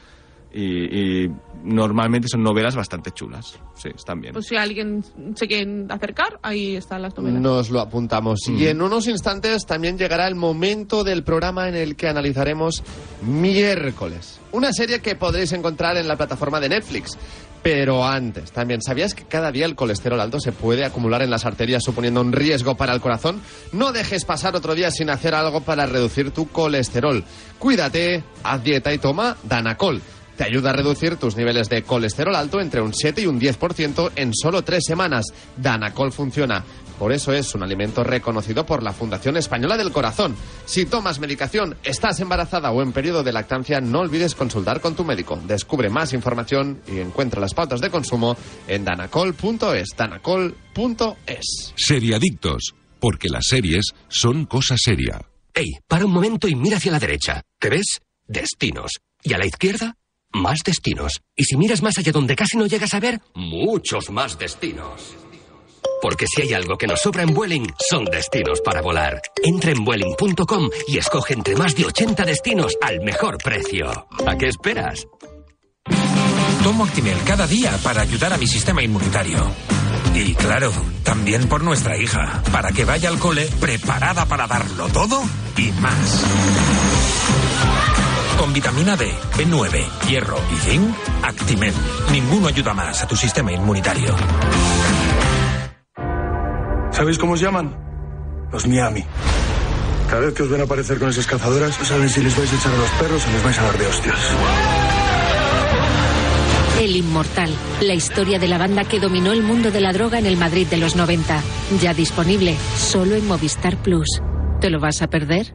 Y, 0.51 1.23
y 1.23 1.31
normalmente 1.63 2.27
son 2.27 2.41
novelas 2.41 2.75
bastante 2.75 3.11
chulas. 3.11 3.59
Sí, 3.75 3.89
están 3.95 4.19
bien. 4.19 4.33
Pues 4.33 4.47
si 4.47 4.55
alguien 4.55 5.03
se 5.35 5.47
quiere 5.47 5.85
acercar, 5.89 6.39
ahí 6.41 6.75
están 6.75 7.03
las 7.03 7.15
novelas. 7.15 7.39
Nos 7.39 7.69
lo 7.69 7.79
apuntamos. 7.81 8.39
Y 8.47 8.65
en 8.65 8.81
unos 8.81 9.07
instantes 9.07 9.65
también 9.67 9.97
llegará 9.97 10.27
el 10.27 10.35
momento 10.35 11.03
del 11.03 11.23
programa 11.23 11.69
en 11.69 11.75
el 11.75 11.95
que 11.95 12.07
analizaremos 12.07 12.83
miércoles. 13.21 14.39
Una 14.51 14.73
serie 14.73 15.01
que 15.01 15.15
podréis 15.15 15.53
encontrar 15.53 15.97
en 15.97 16.07
la 16.07 16.15
plataforma 16.15 16.59
de 16.59 16.69
Netflix. 16.69 17.17
Pero 17.61 18.05
antes, 18.05 18.51
también, 18.51 18.81
¿sabías 18.81 19.13
que 19.13 19.25
cada 19.25 19.51
día 19.51 19.65
el 19.65 19.75
colesterol 19.75 20.19
alto 20.19 20.39
se 20.39 20.51
puede 20.53 20.85
acumular 20.85 21.21
en 21.21 21.29
las 21.29 21.45
arterias 21.45 21.83
suponiendo 21.83 22.21
un 22.21 22.31
riesgo 22.31 22.75
para 22.75 22.93
el 22.93 23.01
corazón? 23.01 23.41
No 23.73 23.91
dejes 23.91 24.23
pasar 24.23 24.55
otro 24.55 24.75
día 24.75 24.91
sin 24.91 25.09
hacer 25.09 25.35
algo 25.35 25.61
para 25.61 25.85
reducir 25.85 26.31
tu 26.31 26.47
colesterol. 26.47 27.23
Cuídate, 27.57 28.23
haz 28.43 28.63
dieta 28.63 28.93
y 28.93 28.97
toma 28.97 29.35
Danacol. 29.43 30.01
Te 30.39 30.45
ayuda 30.45 30.69
a 30.69 30.73
reducir 30.73 31.17
tus 31.17 31.36
niveles 31.36 31.67
de 31.67 31.84
colesterol 31.84 32.34
alto 32.34 32.62
entre 32.62 32.80
un 32.80 32.93
7 32.93 33.19
y 33.19 33.25
un 33.25 33.41
10% 33.41 34.13
en 34.15 34.34
solo 34.34 34.62
tres 34.62 34.86
semanas. 34.88 35.25
Danacol 35.58 36.13
funciona. 36.13 36.63
Por 36.97 37.12
eso 37.12 37.34
es 37.34 37.54
un 37.56 37.63
alimento 37.63 38.06
reconocido 38.06 38.65
por 38.65 38.82
la 38.82 38.93
Fundación 38.93 39.36
Española 39.36 39.75
del 39.75 39.91
Corazón. 39.91 40.38
Si 40.63 40.86
tomas 40.86 41.19
medicación, 41.19 41.75
estás 41.84 42.21
embarazada 42.21 42.71
o 42.71 42.82
en 42.82 42.93
periodo 42.93 43.21
de 43.21 43.34
lactancia, 43.34 43.82
no 43.82 43.99
olvides 43.99 44.34
consultar 44.34 44.80
con 44.80 44.95
tu 44.95 45.04
médico. 45.04 45.38
Descubre 45.45 45.89
más 45.89 46.13
información 46.13 46.84
y 46.88 46.99
encuentra 46.99 47.41
las 47.41 47.54
pautas 47.54 47.82
de 47.82 47.89
consumo 47.89 48.38
en 48.65 48.86
danacol.es. 48.86 49.89
danacol.es. 49.97 51.73
Seriadictos, 51.75 52.75
porque 53.02 53.28
las 53.28 53.45
series 53.45 53.88
son 54.08 54.45
cosa 54.45 54.78
seria. 54.78 55.19
Ey, 55.54 55.80
para 55.86 56.06
un 56.06 56.13
momento 56.13 56.47
y 56.47 56.56
mira 56.56 56.78
hacia 56.78 56.93
la 56.93 56.99
derecha. 56.99 57.41
¿Qué 57.60 57.67
ves? 57.67 57.99
Destinos. 58.25 59.02
Y 59.21 59.34
a 59.34 59.38
la 59.38 59.45
izquierda, 59.45 59.97
más 60.33 60.59
destinos. 60.65 61.21
Y 61.35 61.43
si 61.43 61.57
miras 61.57 61.81
más 61.81 61.97
allá 61.97 62.11
donde 62.11 62.35
casi 62.35 62.57
no 62.57 62.65
llegas 62.67 62.93
a 62.93 62.99
ver, 62.99 63.21
muchos 63.35 64.09
más 64.09 64.37
destinos. 64.37 65.15
Porque 66.01 66.27
si 66.27 66.41
hay 66.41 66.53
algo 66.53 66.77
que 66.77 66.87
nos 66.87 67.01
sobra 67.01 67.23
en 67.23 67.33
Vueling, 67.33 67.67
son 67.89 68.05
destinos 68.05 68.61
para 68.61 68.81
volar. 68.81 69.21
Entra 69.43 69.71
en 69.71 69.83
Vueling.com 69.83 70.69
y 70.87 70.97
escoge 70.97 71.33
entre 71.33 71.55
más 71.55 71.75
de 71.75 71.85
80 71.85 72.23
destinos 72.25 72.77
al 72.81 73.01
mejor 73.01 73.37
precio. 73.37 74.07
¿A 74.25 74.37
qué 74.37 74.47
esperas? 74.47 75.07
Tomo 76.63 76.85
Actimel 76.85 77.17
cada 77.25 77.47
día 77.47 77.77
para 77.83 78.01
ayudar 78.01 78.33
a 78.33 78.37
mi 78.37 78.47
sistema 78.47 78.83
inmunitario. 78.83 79.39
Y 80.13 80.33
claro, 80.35 80.71
también 81.03 81.47
por 81.47 81.63
nuestra 81.63 81.97
hija, 81.97 82.43
para 82.51 82.71
que 82.71 82.85
vaya 82.85 83.09
al 83.09 83.19
cole 83.19 83.47
preparada 83.59 84.25
para 84.25 84.47
darlo 84.47 84.87
todo 84.89 85.21
y 85.57 85.71
más. 85.73 86.25
Con 88.39 88.54
vitamina 88.54 88.95
D, 88.95 89.06
B9, 89.38 90.08
hierro 90.08 90.38
y 90.49 90.56
zinc, 90.56 90.95
Actimel. 91.23 91.73
Ninguno 92.10 92.47
ayuda 92.47 92.73
más 92.73 93.04
a 93.04 93.08
tu 93.08 93.17
sistema 93.17 93.52
inmunitario. 93.52 94.15
¿Sabéis 96.91 97.17
cómo 97.17 97.34
os 97.34 97.41
llaman? 97.41 97.75
Los 98.49 98.65
Miami. 98.65 99.04
Cada 100.10 100.21
vez 100.21 100.34
que 100.34 100.43
os 100.43 100.49
ven 100.49 100.62
aparecer 100.62 100.97
con 100.99 101.10
esas 101.10 101.28
cazadoras, 101.28 101.78
no 101.78 101.86
saben 101.86 102.10
si 102.10 102.21
les 102.21 102.36
vais 102.38 102.52
a 102.52 102.56
echar 102.56 102.73
a 102.73 102.78
los 102.78 102.89
perros 102.91 103.28
o 103.28 103.32
les 103.32 103.43
vais 103.43 103.60
a 103.60 103.63
dar 103.63 103.78
de 103.78 103.88
hostias. 103.88 104.19
El 106.79 106.96
Inmortal, 106.96 107.52
la 107.81 107.94
historia 107.94 108.40
de 108.40 108.48
la 108.48 108.58
banda 108.58 108.85
que 108.85 109.02
dominó 109.02 109.33
el 109.33 109.44
mundo 109.44 109.69
de 109.69 109.81
la 109.81 109.92
droga 109.92 110.17
en 110.17 110.25
el 110.25 110.37
Madrid 110.37 110.65
de 110.67 110.77
los 110.77 110.96
90. 110.96 111.44
Ya 111.81 111.94
disponible 111.94 112.56
solo 112.77 113.15
en 113.15 113.27
Movistar 113.27 113.75
Plus. 113.75 114.21
¿Te 114.62 114.69
lo 114.69 114.79
vas 114.79 115.02
a 115.02 115.08
perder? 115.08 115.54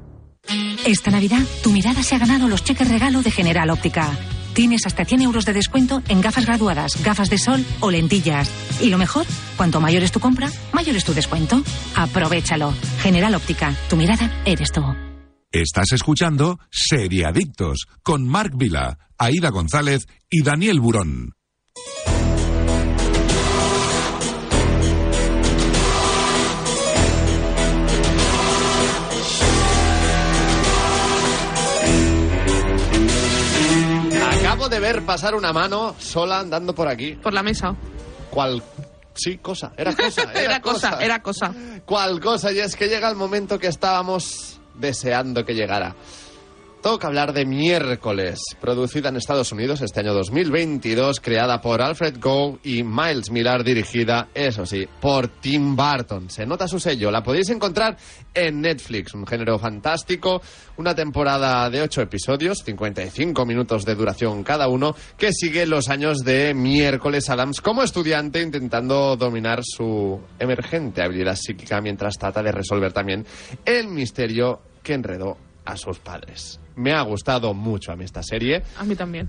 Esta 0.85 1.11
Navidad, 1.11 1.41
tu 1.62 1.70
mirada 1.70 2.03
se 2.03 2.14
ha 2.14 2.18
ganado 2.18 2.47
los 2.47 2.62
cheques 2.62 2.87
regalo 2.87 3.22
de 3.22 3.30
General 3.30 3.70
Óptica. 3.70 4.12
Tienes 4.53 4.85
hasta 4.85 5.07
100 5.07 5.22
euros 5.22 5.47
de 5.47 5.55
descuento 5.55 6.03
en 6.09 6.20
gafas 6.20 6.45
graduadas, 6.45 7.03
gafas 7.03 7.30
de 7.30 7.39
sol 7.39 7.64
o 7.80 7.91
lentillas. 7.91 8.51
Y 8.82 8.91
lo 8.91 8.99
mejor, 8.99 9.24
cuanto 9.57 9.80
mayor 9.80 10.03
es 10.03 10.12
tu 10.12 10.20
compra, 10.20 10.51
mayor 10.72 10.95
es 10.95 11.05
tu 11.05 11.14
descuento. 11.14 11.62
Aprovechalo. 11.97 12.74
General 13.01 13.35
Óptica, 13.35 13.74
tu 13.89 13.97
mirada 13.97 14.30
eres 14.45 14.72
tú. 14.72 14.82
Estás 15.51 15.93
escuchando 15.93 16.59
Seriadictos 16.70 17.87
con 18.03 18.28
Marc 18.28 18.53
Vila, 18.55 18.99
Aida 19.16 19.49
González 19.49 20.07
y 20.28 20.43
Daniel 20.43 20.80
Burón. 20.80 21.32
Acabo 34.64 34.80
de 34.80 34.80
ver 34.80 35.02
pasar 35.04 35.34
una 35.34 35.52
mano 35.52 35.94
sola 35.98 36.38
andando 36.38 36.74
por 36.74 36.88
aquí. 36.88 37.16
Por 37.16 37.34
la 37.34 37.42
mesa. 37.42 37.76
¿Cuál? 38.30 38.62
Sí, 39.12 39.36
cosa. 39.36 39.72
Era 39.76 39.94
cosa. 39.94 40.22
Era, 40.32 40.40
Era 40.40 40.60
cosa, 40.62 40.98
era 41.02 41.22
cosa. 41.22 41.54
¿Cuál 41.84 42.18
cosa? 42.18 42.50
Y 42.50 42.60
es 42.60 42.74
que 42.74 42.88
llega 42.88 43.10
el 43.10 43.14
momento 43.14 43.58
que 43.58 43.66
estábamos 43.66 44.58
deseando 44.72 45.44
que 45.44 45.52
llegara. 45.54 45.94
Toca 46.85 47.07
hablar 47.07 47.32
de 47.32 47.47
Miércoles, 47.47 48.41
producida 48.61 49.09
en 49.09 49.16
Estados 49.16 49.51
Unidos 49.53 49.80
este 49.80 50.01
año 50.01 50.12
2022, 50.12 51.18
creada 51.18 51.59
por 51.62 51.80
Alfred 51.80 52.18
Gough 52.20 52.59
y 52.62 52.82
Miles 52.82 53.30
Millar, 53.30 53.64
dirigida, 53.64 54.28
eso 54.35 54.66
sí, 54.66 54.87
por 55.01 55.28
Tim 55.28 55.74
Burton. 55.74 56.28
Se 56.28 56.45
nota 56.45 56.68
su 56.68 56.78
sello, 56.78 57.11
la 57.11 57.22
podéis 57.22 57.49
encontrar 57.49 57.97
en 58.35 58.61
Netflix, 58.61 59.14
un 59.14 59.26
género 59.26 59.59
fantástico, 59.59 60.43
una 60.76 60.95
temporada 60.95 61.70
de 61.70 61.80
ocho 61.80 62.03
episodios, 62.03 62.59
55 62.62 63.47
minutos 63.47 63.87
de 63.87 63.95
duración 63.95 64.43
cada 64.43 64.68
uno, 64.68 64.95
que 65.16 65.32
sigue 65.32 65.64
los 65.64 65.89
años 65.89 66.18
de 66.18 66.53
Miércoles 66.53 67.30
Adams 67.30 67.62
como 67.62 67.82
estudiante 67.82 68.43
intentando 68.43 69.16
dominar 69.16 69.61
su 69.62 70.20
emergente 70.39 71.03
habilidad 71.03 71.37
psíquica 71.37 71.80
mientras 71.80 72.18
trata 72.18 72.43
de 72.43 72.53
resolver 72.53 72.93
también 72.93 73.24
el 73.64 73.89
misterio 73.89 74.61
que 74.82 74.93
enredó 74.93 75.39
a 75.64 75.76
sus 75.76 75.98
padres. 75.98 76.60
Me 76.76 76.92
ha 76.92 77.02
gustado 77.02 77.54
mucho 77.54 77.92
a 77.92 77.96
mí 77.96 78.04
esta 78.04 78.22
serie 78.22 78.62
A 78.78 78.84
mí 78.84 78.96
también. 78.96 79.28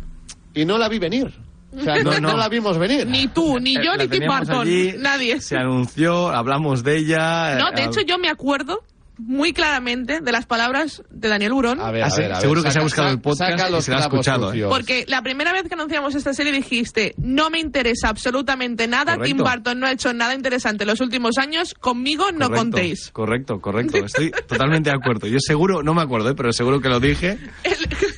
y 0.53 0.65
no 0.65 0.77
la 0.77 0.89
vi 0.89 0.99
venir. 0.99 1.33
O 1.75 1.81
sea, 1.81 1.97
no, 2.03 2.11
No, 2.11 2.19
no. 2.19 2.29
no 2.31 2.37
la 2.37 2.49
vimos 2.49 2.77
venir. 2.77 3.05
Ni 3.07 3.27
tú, 3.27 3.59
ni 3.59 3.75
yo, 3.75 3.95
ni 3.97 4.07
Tim 4.07 4.23
Burton. 4.27 4.61
allí, 4.61 4.93
Nadie. 4.97 5.41
Se 5.41 5.57
anunció, 5.57 6.29
hablamos 6.29 6.83
de 6.83 6.97
ella. 6.97 7.57
No, 7.57 7.71
de 7.71 7.81
eh, 7.81 7.85
hecho 7.85 8.01
yo 8.01 8.17
me 8.17 8.29
acuerdo 8.29 8.83
muy 9.17 9.53
claramente 9.53 10.19
de 10.21 10.31
las 10.31 10.45
palabras 10.45 11.03
de 11.09 11.29
Daniel 11.29 11.53
Burón. 11.53 11.79
A 11.79 11.91
ver, 11.91 12.03
Ah, 12.03 12.07
a 12.11 12.15
ver, 12.15 12.25
a 12.31 12.35
ver, 12.35 12.41
seguro 12.41 12.61
que 12.63 12.71
se 12.71 12.79
ha 12.79 12.81
saca- 12.81 12.83
buscado 12.83 13.07
el 13.09 13.13
saca 13.15 13.21
podcast 13.23 13.73
y 13.77 13.81
se 13.81 13.91
lo 13.91 13.97
ha 13.97 14.01
escuchado, 14.01 14.53
¿eh? 14.53 14.65
Porque 14.69 15.05
la 15.07 15.21
primera 15.21 15.51
vez 15.53 15.63
que 15.63 15.73
anunciamos 15.73 16.15
esta 16.15 16.33
serie 16.33 16.51
dijiste, 16.51 17.15
no 17.17 17.49
me 17.49 17.59
interesa 17.59 18.09
absolutamente 18.09 18.87
nada, 18.87 19.15
Correcto. 19.15 19.35
Tim 19.35 19.37
Burton 19.37 19.79
no 19.79 19.87
ha 19.87 19.91
hecho 19.91 20.13
nada 20.13 20.33
interesante 20.35 20.83
en 20.83 20.89
los 20.89 21.01
últimos 21.01 21.37
años, 21.37 21.73
conmigo 21.79 22.25
no 22.31 22.47
correcto, 22.47 22.55
contéis. 22.55 23.09
Correcto, 23.11 23.59
correcto. 23.61 23.97
Estoy 24.05 24.31
totalmente 24.47 24.89
de 24.89 24.95
acuerdo. 24.95 25.27
Yo 25.27 25.37
seguro, 25.39 25.81
no 25.83 25.93
me 25.93 26.01
acuerdo, 26.01 26.29
eh, 26.29 26.35
pero 26.35 26.51
seguro 26.53 26.81
que 26.81 26.89
lo 26.89 26.99
dije. 26.99 27.37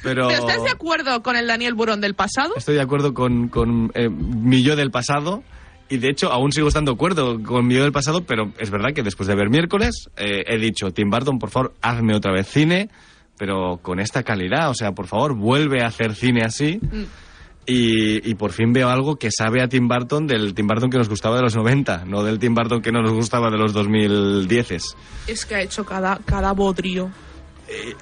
Pero 0.04 0.28
¿Pero 0.28 0.30
estás 0.30 0.64
de 0.64 0.70
acuerdo 0.70 1.22
con 1.22 1.36
el 1.36 1.48
Daniel 1.48 1.74
Burón 1.74 2.02
del 2.02 2.16
pasado? 2.16 2.54
estoy 2.56 2.76
de 2.76 2.82
acuerdo 2.82 3.14
con, 3.14 3.50
con 3.50 3.92
eh, 3.94 4.10
mi 4.10 4.64
yo 4.64 4.76
del 4.76 4.92
pasado. 4.92 5.44
Y 5.90 5.98
de 5.98 6.10
hecho, 6.10 6.32
aún 6.32 6.52
sigo 6.52 6.68
estando 6.68 6.92
de 6.92 6.96
acuerdo 6.96 7.42
con 7.42 7.66
mi 7.66 7.76
yo 7.76 7.84
del 7.84 7.92
pasado, 7.92 8.24
pero 8.26 8.52
es 8.58 8.70
verdad 8.70 8.94
que 8.94 9.04
después 9.04 9.28
de 9.28 9.36
ver 9.36 9.50
miércoles, 9.50 10.10
eh, 10.18 10.44
he 10.46 10.58
dicho, 10.58 10.92
Tim 10.92 11.10
Burton, 11.10 11.40
por 11.40 11.50
favor, 11.50 11.74
hazme 11.82 12.16
otra 12.16 12.34
vez 12.34 12.48
cine, 12.48 12.90
pero 13.38 13.80
con 13.82 14.00
esta 14.00 14.24
calidad. 14.24 14.70
O 14.70 14.74
sea, 14.74 14.92
por 14.92 15.08
favor, 15.08 15.36
vuelve 15.36 15.84
a 15.84 15.88
hacer 15.88 16.14
cine 16.16 16.42
así. 16.44 16.80
Mm. 16.82 17.04
Y, 17.70 18.30
y 18.30 18.36
por 18.36 18.54
fin 18.54 18.72
veo 18.72 18.90
algo 18.90 19.18
que 19.18 19.30
sabe 19.30 19.62
a 19.62 19.68
Tim 19.68 19.90
Burton 19.90 20.26
del 20.26 20.54
Tim 20.54 20.68
Burton 20.68 20.90
que 20.90 20.98
nos 20.98 21.10
gustaba 21.10 21.36
de 21.36 21.42
los 21.42 21.56
90, 21.56 22.06
no 22.06 22.24
del 22.24 22.40
Tim 22.40 22.56
Burton 22.56 22.82
que 22.82 22.94
no 22.94 23.02
nos 23.02 23.12
gustaba 23.12 23.50
de 23.50 23.58
los 23.58 23.74
2010. 23.74 24.96
Es 25.28 25.46
que 25.46 25.56
ha 25.56 25.62
hecho 25.62 25.86
cada, 25.86 26.18
cada 26.26 26.54
bodrio. 26.54 27.12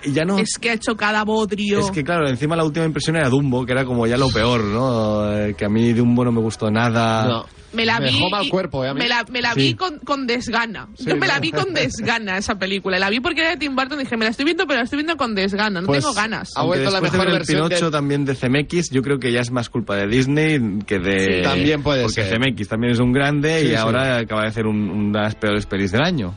Y 0.03 0.11
ya 0.11 0.23
no... 0.23 0.37
Es 0.37 0.57
que 0.59 0.69
ha 0.69 0.73
hecho 0.73 0.95
cada 0.95 1.23
bodrio. 1.23 1.79
Es 1.79 1.91
que 1.91 2.03
claro, 2.03 2.27
encima 2.27 2.55
la 2.55 2.63
última 2.63 2.85
impresión 2.85 3.15
era 3.15 3.29
Dumbo, 3.29 3.65
que 3.65 3.71
era 3.71 3.85
como 3.85 4.05
ya 4.05 4.17
lo 4.17 4.29
peor, 4.29 4.63
¿no? 4.63 5.33
Eh, 5.33 5.55
que 5.55 5.65
a 5.65 5.69
mí 5.69 5.93
Dumbo 5.93 6.23
no 6.23 6.31
me 6.31 6.41
gustó 6.41 6.69
nada. 6.69 7.25
No. 7.25 7.45
Me 7.75 7.85
la 7.85 7.99
Me 7.99 8.07
vi. 8.07 8.13
dejó 8.13 8.29
mal 8.29 8.49
cuerpo, 8.49 8.83
¿eh, 8.85 8.89
a 8.89 8.93
mí? 8.93 8.99
Me 8.99 9.07
la, 9.07 9.25
me 9.29 9.41
la 9.41 9.53
Sí. 9.53 9.59
vi 9.59 9.73
con, 9.75 9.99
con 9.99 10.25
desgana. 10.27 10.87
Yo 10.97 11.15
me 11.17 11.27
la 11.27 11.39
vi 11.39 11.51
con 11.51 11.73
desgana 11.73 12.37
esa 12.37 12.55
película. 12.57 12.97
La 12.99 13.09
vi 13.09 13.19
porque 13.19 13.41
era 13.41 13.49
de 13.51 13.57
Tim 13.57 13.75
Burton 13.75 13.99
y 13.99 14.03
dije, 14.03 14.17
me 14.17 14.25
la 14.25 14.31
estoy 14.31 14.45
viendo, 14.45 14.65
pero 14.65 14.79
la 14.79 14.83
estoy 14.85 14.97
viendo 14.97 15.17
con 15.17 15.35
desgana. 15.35 15.81
No 15.81 15.87
Pues, 15.87 15.99
tengo 16.03 16.13
ganas. 16.13 16.51
ha 16.55 16.63
vuelto 16.63 16.89
la 16.89 16.97
de 17.01 17.01
mejor 17.09 17.27
el 17.27 17.33
versión 17.33 17.67
Pinocho 17.67 17.85
de- 17.85 17.91
también 17.91 18.25
de 18.25 18.35
CMX, 18.35 18.89
yo 18.91 19.01
creo 19.01 19.19
que 19.19 19.31
ya 19.31 19.41
es 19.41 19.51
más 19.51 19.69
culpa 19.69 19.95
de 19.95 20.07
Disney 20.07 20.59
que 20.85 20.99
de... 20.99 21.35
Sí. 21.37 21.41
También 21.43 21.83
puede 21.83 22.03
porque 22.03 22.23
ser. 22.23 22.39
CMX 22.39 22.67
también 22.67 22.93
es 22.93 22.99
un 22.99 23.11
grande 23.11 23.59
Sí, 23.61 23.65
y 23.67 23.69
sí. 23.71 23.75
ahora 23.75 24.17
acaba 24.17 24.43
de 24.43 24.47
hacer 24.47 24.65
un- 24.65 24.89
una 24.89 25.19
de 25.19 25.25
las 25.25 25.35
peores 25.35 25.65
pelis 25.65 25.91
del 25.91 26.01
año. 26.01 26.33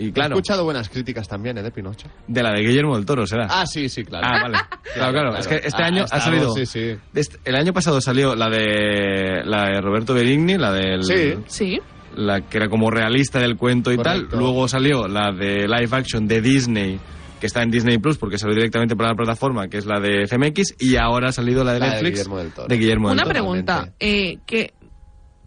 Y 0.00 0.12
He 0.18 0.22
escuchado 0.24 0.64
buenas 0.64 0.88
críticas 0.88 1.28
también, 1.28 1.58
¿eh? 1.58 1.62
De 1.62 1.70
Pinocho. 1.70 2.08
de 2.26 2.42
la 2.42 2.52
de 2.52 2.62
Guillermo 2.62 2.96
del 2.96 3.04
Toro 3.04 3.26
será. 3.26 3.46
Ah, 3.50 3.66
sí, 3.66 3.88
sí, 3.88 4.02
claro. 4.04 4.26
Ah, 4.28 4.42
vale. 4.42 4.58
Claro, 4.94 5.12
claro. 5.12 5.36
Es 5.36 5.46
que 5.46 5.56
este 5.56 5.82
Ah, 5.82 5.86
año 5.86 6.04
ha 6.10 6.20
salido... 6.20 6.52
Sí, 6.54 6.66
sí. 6.66 6.96
este- 7.14 7.38
el 7.44 7.54
año 7.54 7.72
pasado 7.72 8.00
salió 8.00 8.34
la 8.34 8.48
de 8.48 9.42
la 9.44 9.66
de 9.66 9.80
Roberto 9.80 10.14
Benigni, 10.14 10.56
la 10.58 10.72
del 10.72 11.04
Sí. 11.04 11.34
Sí. 11.46 11.80
la 12.16 12.40
que 12.40 12.56
era 12.58 12.68
como 12.68 12.90
realista 12.90 13.38
del 13.38 13.56
cuento 13.56 13.92
y 13.92 13.96
Correcto. 13.96 14.28
tal. 14.30 14.38
Luego 14.40 14.66
salió 14.68 15.06
la 15.06 15.30
de 15.32 15.68
live 15.68 15.88
action 15.96 16.26
de 16.26 16.40
Disney, 16.40 16.98
que 17.40 17.46
está 17.46 17.62
en 17.62 17.70
Disney 17.70 17.98
Plus 17.98 18.18
porque 18.18 18.36
salió 18.38 18.54
directamente 18.56 18.96
por 18.96 19.06
la 19.06 19.14
plataforma, 19.14 19.68
que 19.68 19.78
es 19.78 19.86
la 19.86 20.00
de 20.00 20.26
FMX, 20.26 20.74
y 20.80 20.96
ahora 20.96 21.28
ha 21.28 21.32
salido 21.32 21.62
la 21.62 21.74
de 21.74 21.78
La 21.80 21.86
de 21.86 21.92
Netflix 21.92 22.10
Guillermo 22.18 22.38
del 22.38 22.52
Toro. 22.52 22.68
de 22.68 22.76
Guillermo 22.78 23.08
del 23.10 23.14
Una 23.16 23.22
Toro. 23.22 23.32
pregunta. 23.32 23.92
eh, 24.00 24.38
que 24.46 24.72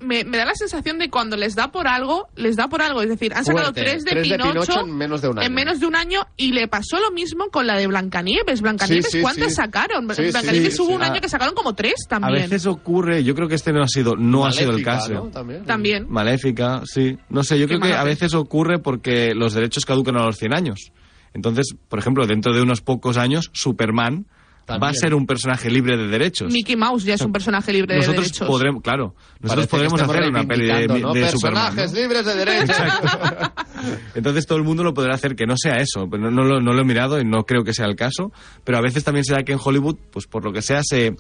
me, 0.04 0.24
me 0.24 0.38
da 0.38 0.46
la 0.46 0.54
sensación 0.56 1.00
de 1.00 1.10
cuando 1.10 1.36
les 1.38 1.56
da 1.56 1.72
por 1.72 1.88
algo, 1.88 2.28
les 2.36 2.56
da 2.56 2.68
por 2.68 2.82
algo. 2.82 3.02
Es 3.02 3.10
decir, 3.10 3.34
han 3.34 3.44
sacado 3.46 3.74
Fuerte. 3.74 3.82
tres 3.84 4.04
de 4.04 4.12
Tres 4.12 4.30
de 4.30 4.38
Pinocho. 4.38 4.82
En 4.82 4.96
menos 4.98 5.22
de 5.22 5.30
un 5.30 5.40
año. 5.40 5.48
en 5.48 5.54
menos 5.54 5.80
de 5.80 5.86
un 5.88 5.96
año 5.96 6.22
y 6.38 6.52
le 6.52 6.68
pasó 6.68 7.00
lo 7.00 7.12
mismo 7.12 7.50
con 7.50 7.66
la 7.68 7.76
de 7.78 7.88
Blancanieves. 7.88 8.62
Blancanieves, 8.62 9.06
Sí, 9.06 9.18
sí, 9.18 9.22
¿cuántas 9.22 9.50
sí. 9.50 9.56
sacaron? 9.56 10.08
Blancanieves 10.08 10.76
sí, 10.76 10.82
hubo 10.82 10.90
sí. 10.90 10.96
un 10.96 11.04
año 11.04 11.22
que 11.22 11.30
sacaron 11.30 11.56
como 11.56 11.74
tres 11.74 11.96
A 12.06 12.10
también. 12.10 12.44
veces 12.44 12.66
ocurre, 12.66 13.24
yo 13.24 13.34
creo 13.36 13.48
que 13.48 13.56
este 13.56 13.72
no 13.74 13.82
ha 13.82 13.88
sido, 13.88 14.16
no 14.16 14.46
ha 14.46 14.52
sido 14.52 14.72
el 14.72 14.84
caso. 14.84 15.14
¿no? 15.14 15.30
También. 15.30 15.66
También. 15.66 16.06
Maléfica, 16.10 16.82
sí. 16.86 17.18
No 17.30 17.44
sé, 17.44 17.58
yo 17.60 17.68
Qué 17.68 17.78
creo 17.80 17.92
que 17.92 17.98
a 17.98 18.04
veces 18.04 18.34
ocurre 18.34 18.80
porque 18.80 19.34
los 19.36 19.54
derechos 19.54 19.86
caducan 19.86 20.18
a 20.18 20.26
los 20.26 20.38
100 20.38 20.54
años. 20.56 20.92
Entonces, 21.34 21.74
por 21.90 21.98
ejemplo, 22.00 22.28
dentro 22.28 22.54
de 22.54 22.62
unos 22.62 22.82
pocos 22.82 23.18
años, 23.18 23.50
Superman 23.54 24.28
va 24.70 24.76
a 24.76 24.80
También. 24.80 24.94
ser 24.96 25.14
un 25.14 25.26
personaje 25.26 25.70
libre 25.70 25.98
de 25.98 26.08
derechos. 26.08 26.52
Mickey 26.52 26.76
Mouse 26.78 27.04
ya 27.04 27.16
es 27.16 27.22
un 27.22 27.32
personaje 27.34 27.74
libre 27.74 27.96
de 27.96 28.00
nosotros 28.00 28.26
derechos. 28.26 28.48
podremos, 28.48 28.82
claro, 28.82 29.14
nosotros 29.42 29.68
Parece 29.68 29.90
podremos 29.92 30.02
hacer 30.02 30.30
una 30.30 30.44
peli 30.46 30.66
de, 30.68 30.88
¿no? 31.02 31.14
de 31.14 31.30
Superman. 31.30 31.64
¿no? 31.72 31.76
Personajes 31.76 31.94
libres 31.94 32.26
de 32.26 32.36
derechos. 32.36 32.78
Entonces 34.16 34.46
todo 34.46 34.58
el 34.58 34.64
mundo 34.64 34.84
lo 34.84 34.94
podrá 34.94 35.16
hacer 35.16 35.36
que 35.36 35.46
no 35.46 35.56
sea 35.58 35.76
eso. 35.76 36.06
No, 36.08 36.32
no 36.32 36.44
lo, 36.44 36.62
no 36.62 36.74
lo 36.74 36.82
he 36.82 36.86
mirado 36.86 37.20
y 37.20 37.26
no 37.26 37.44
creo 37.44 37.64
que 37.64 37.74
sea 37.74 37.86
el 37.86 37.96
caso. 37.96 38.32
Pero 38.64 38.78
a 38.78 38.82
veces 38.82 39.04
también 39.04 39.26
será 39.26 39.44
que 39.44 39.52
en 39.54 39.60
Hollywood, 39.64 39.98
pues 40.12 40.28
por 40.28 40.44
lo 40.46 40.54
que 40.54 40.62
sea, 40.62 40.82
se 40.84 41.14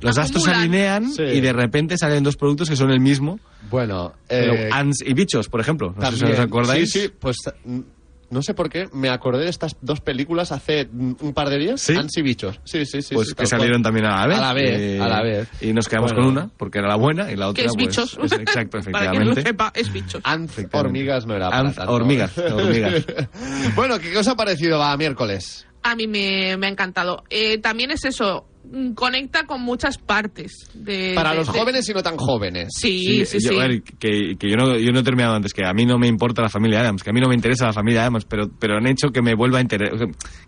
los 0.00 0.16
astros 0.16 0.44
se 0.44 0.50
Acumulan. 0.50 0.70
alinean 1.04 1.12
Sí. 1.12 1.22
y 1.22 1.40
de 1.42 1.52
repente 1.52 1.98
salen 1.98 2.22
dos 2.24 2.36
productos 2.36 2.70
que 2.70 2.76
son 2.76 2.90
el 2.90 3.00
mismo. 3.00 3.38
Bueno, 3.70 4.14
Pero 4.26 4.54
eh, 4.54 4.70
Ants 4.72 5.02
y 5.04 5.12
bichos, 5.12 5.48
por 5.50 5.60
ejemplo. 5.60 5.94
No 5.94 6.06
sé 6.06 6.12
si 6.12 6.18
también. 6.20 6.40
os 6.40 6.46
acordáis. 6.46 6.90
Sí, 6.90 7.00
sí, 7.00 7.12
pues 7.20 7.36
no 8.30 8.42
sé 8.42 8.54
por 8.54 8.70
qué 8.70 8.88
me 8.92 9.08
acordé 9.10 9.44
de 9.44 9.50
estas 9.50 9.76
dos 9.80 10.00
películas 10.00 10.52
hace 10.52 10.88
mm, 10.90 11.14
un 11.20 11.32
par 11.34 11.48
de 11.50 11.58
días. 11.58 11.80
¿Sí? 11.80 11.94
Ants 11.96 12.16
y 12.18 12.22
bichos. 12.22 12.60
Sí, 12.64 12.86
sí, 12.86 13.02
sí. 13.02 13.14
pues 13.14 13.28
sí, 13.28 13.34
que 13.34 13.46
salieron 13.46 13.82
cual. 13.82 13.94
también 13.94 14.06
a 14.06 14.16
la 14.20 14.26
vez. 14.26 14.38
A 14.38 14.40
la 14.40 14.52
vez, 14.54 14.80
Eh, 14.80 15.00
a 15.00 15.08
la 15.08 15.22
vez. 15.22 15.48
Y 15.60 15.72
nos 15.72 15.88
quedamos 15.88 16.12
Bueno. 16.12 16.26
con 16.28 16.32
una, 16.38 16.50
porque 16.56 16.78
era 16.78 16.88
la 16.88 16.96
buena, 16.96 17.30
y 17.30 17.36
la 17.36 17.48
otra 17.48 17.62
que 17.62 17.66
es 17.68 17.74
pues, 17.74 17.86
bichos. 17.88 18.18
es- 18.22 18.32
exacto, 18.32 18.78
Para 18.90 19.10
quien 19.10 19.20
no 19.22 19.26
lo 19.26 19.32
efectivamente. 19.32 19.42
sepa, 19.42 19.72
es 19.74 19.92
bichos. 19.92 20.22
Ants 20.24 20.52
Efectivamente. 20.52 20.76
hormigas 20.88 21.26
no 21.26 21.34
era 21.36 21.48
para 21.50 21.60
Ants, 21.60 21.76
tanto. 21.76 21.92
hormigas, 21.92 22.38
hormigas. 22.52 23.04
bueno, 23.74 23.98
¿qué 23.98 24.16
os 24.16 24.26
ha 24.28 24.34
parecido 24.36 24.78
va 24.78 24.96
miércoles? 24.96 25.66
A 25.82 25.96
mí 25.96 26.06
me, 26.06 26.56
me 26.58 26.66
ha 26.66 26.70
encantado. 26.70 27.24
Eh, 27.30 27.58
también 27.58 27.90
es 27.90 28.04
eso, 28.04 28.46
conecta 28.94 29.44
con 29.46 29.62
muchas 29.62 29.98
partes. 29.98 30.68
De, 30.74 31.12
Para 31.14 31.30
de- 31.30 31.36
los 31.36 31.52
de- 31.52 31.58
jóvenes 31.58 31.88
y 31.88 31.92
no 31.94 32.02
tan 32.02 32.16
jóvenes. 32.16 32.68
Sí, 32.76 33.24
sí, 33.26 33.40
sí. 33.40 33.48
yo, 33.50 33.60
a 33.60 33.66
ver, 33.68 33.82
que, 33.82 34.36
que 34.38 34.48
yo, 34.50 34.56
no, 34.56 34.76
yo 34.78 34.92
no 34.92 35.00
he 35.00 35.02
terminado 35.02 35.34
antes, 35.34 35.52
que 35.52 35.64
a 35.66 35.72
mí 35.72 35.84
no 35.86 35.98
me 35.98 36.06
importa 36.06 36.42
la 36.42 36.48
familia 36.48 36.80
Adams, 36.80 37.02
que 37.02 37.10
a 37.10 37.12
mí 37.12 37.20
no 37.20 37.28
me 37.28 37.34
interesa 37.34 37.66
la 37.66 37.72
familia 37.72 38.02
Adams, 38.02 38.24
pero, 38.24 38.48
pero 38.58 38.76
han 38.76 38.86
hecho 38.86 39.08
que 39.10 39.22
me 39.22 39.34
vuelva 39.34 39.58
a 39.58 39.60
interesar, 39.62 39.98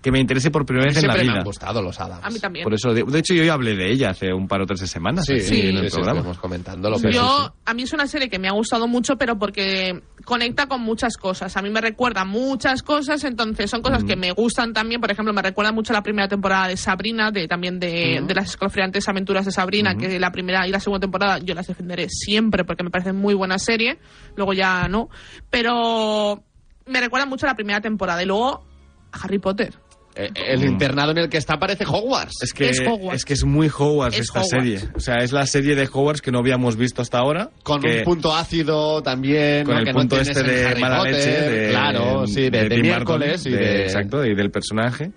que 0.01 0.13
me 0.13 0.21
interese 0.21 0.51
por 0.51 0.65
primera 0.65 0.87
vez 0.87 0.97
en 0.97 1.07
la 1.07 1.13
Siempre 1.15 1.25
me 1.25 1.31
vida. 1.33 1.39
han 1.41 1.45
gustado 1.45 1.83
los 1.83 1.99
Adams. 2.01 2.25
A 2.25 2.31
mí 2.31 2.39
también. 2.39 2.65
Por 2.65 2.75
eso, 2.75 2.93
de, 2.95 3.03
de 3.03 3.19
hecho, 3.19 3.35
yo 3.35 3.45
ya 3.45 3.55
hablé 3.55 3.75
de 3.75 3.91
ella 3.91 4.11
hace 4.11 4.33
un 4.33 4.47
par 4.49 4.61
o 4.63 4.67
tres 4.67 4.81
semanas 4.91 5.25
Sí, 5.27 5.35
aquí 5.35 5.43
sí, 5.43 5.61
en 5.69 5.77
el 5.79 5.91
sí, 5.91 5.97
programa. 5.97 6.35
comentándolo. 6.35 6.99
Yo, 7.11 7.55
a 7.65 7.75
mí 7.75 7.83
es 7.83 7.93
una 7.93 8.07
serie 8.07 8.29
que 8.29 8.39
me 8.39 8.49
ha 8.49 8.53
gustado 8.53 8.87
mucho, 8.89 9.17
pero 9.17 9.39
porque 9.39 10.01
conecta 10.25 10.67
con 10.67 10.81
muchas 10.83 11.17
cosas. 11.17 11.57
A 11.57 11.63
mí 11.63 11.71
me 11.71 11.81
recuerda 11.81 12.25
muchas 12.25 12.83
cosas, 12.83 13.25
entonces 13.25 13.71
son 13.71 13.83
cosas 13.83 14.05
que 14.05 14.17
me 14.17 14.33
gustan 14.33 14.73
también. 14.73 15.01
Por 15.01 15.11
ejemplo, 15.11 15.33
me 15.33 15.43
recuerda 15.43 15.73
mucho 15.73 15.93
la 15.93 16.03
primera 16.03 16.29
temporada 16.29 16.69
de 16.69 16.77
Sabrina, 16.77 17.31
de 17.31 17.49
también 17.49 17.79
de, 17.81 18.12
de, 18.21 18.27
de 18.27 18.35
las 18.35 18.51
escalofriantes 18.51 19.09
aventuras 19.09 19.45
de 19.45 19.53
Sabrina, 19.53 19.97
que 19.97 20.19
la 20.21 20.31
primera 20.33 20.67
y 20.67 20.71
la 20.71 20.81
segunda 20.81 21.01
temporada 21.01 21.39
yo 21.39 21.55
las 21.55 21.67
defenderé 21.67 22.09
siempre 22.09 22.65
porque 22.65 22.85
me 22.85 22.91
parece 22.91 23.13
muy 23.13 23.35
buena 23.35 23.59
serie, 23.59 23.99
luego 24.37 24.53
ya 24.53 24.89
no, 24.89 25.09
pero 25.51 26.43
me 26.87 27.01
recuerda 27.01 27.27
mucho 27.27 27.47
a 27.47 27.51
la 27.51 27.55
primera 27.55 27.81
temporada 27.81 28.23
y 28.23 28.27
luego 28.27 28.65
a 29.13 29.19
Harry 29.23 29.39
Potter. 29.39 29.75
Eh, 30.15 30.29
El 30.35 30.63
internado 30.65 31.13
en 31.13 31.17
el 31.19 31.31
que 31.31 31.39
está 31.39 31.59
parece 31.59 31.85
Hogwarts. 31.87 32.43
Es 32.43 32.53
que 32.53 32.69
Es 32.69 32.81
es, 32.81 32.87
Hogwarts. 32.87 33.25
que 33.25 33.33
es 33.33 33.45
muy 33.47 33.69
Hogwarts 33.75 34.17
Es 34.19 34.27
esta 34.27 34.41
Hogwarts. 34.43 34.51
serie. 34.81 34.91
O 34.95 35.01
sea, 35.01 35.17
es 35.23 35.33
la 35.33 35.47
serie 35.47 35.75
de 35.75 35.85
Hogwarts 35.91 36.21
que 36.21 36.31
no 36.31 36.41
habíamos 36.41 36.77
visto 36.77 37.01
hasta 37.01 37.17
ahora. 37.19 37.49
Con 37.63 37.81
que- 37.81 37.99
un 38.01 38.05
punto 38.05 38.35
ácido 38.37 39.03
también, 39.03 39.65
con 39.65 39.73
¿no? 39.75 39.81
el 39.81 39.87
que 39.87 39.93
punto 39.95 40.17
no 40.17 40.21
este 40.23 40.43
de 40.43 40.67
Harry 40.67 40.81
mala 40.83 40.99
Potter, 40.99 41.15
leche 41.15 41.31
de, 41.31 41.71
claro, 41.71 42.27
sí, 42.27 42.43
de, 42.43 42.51
de 42.51 42.69
Tim 42.69 42.83
miércoles 42.83 43.47
y 43.47 43.51
de... 43.53 43.83
exacto 43.85 44.23
y 44.27 44.35
del 44.35 44.51
personaje 44.51 45.13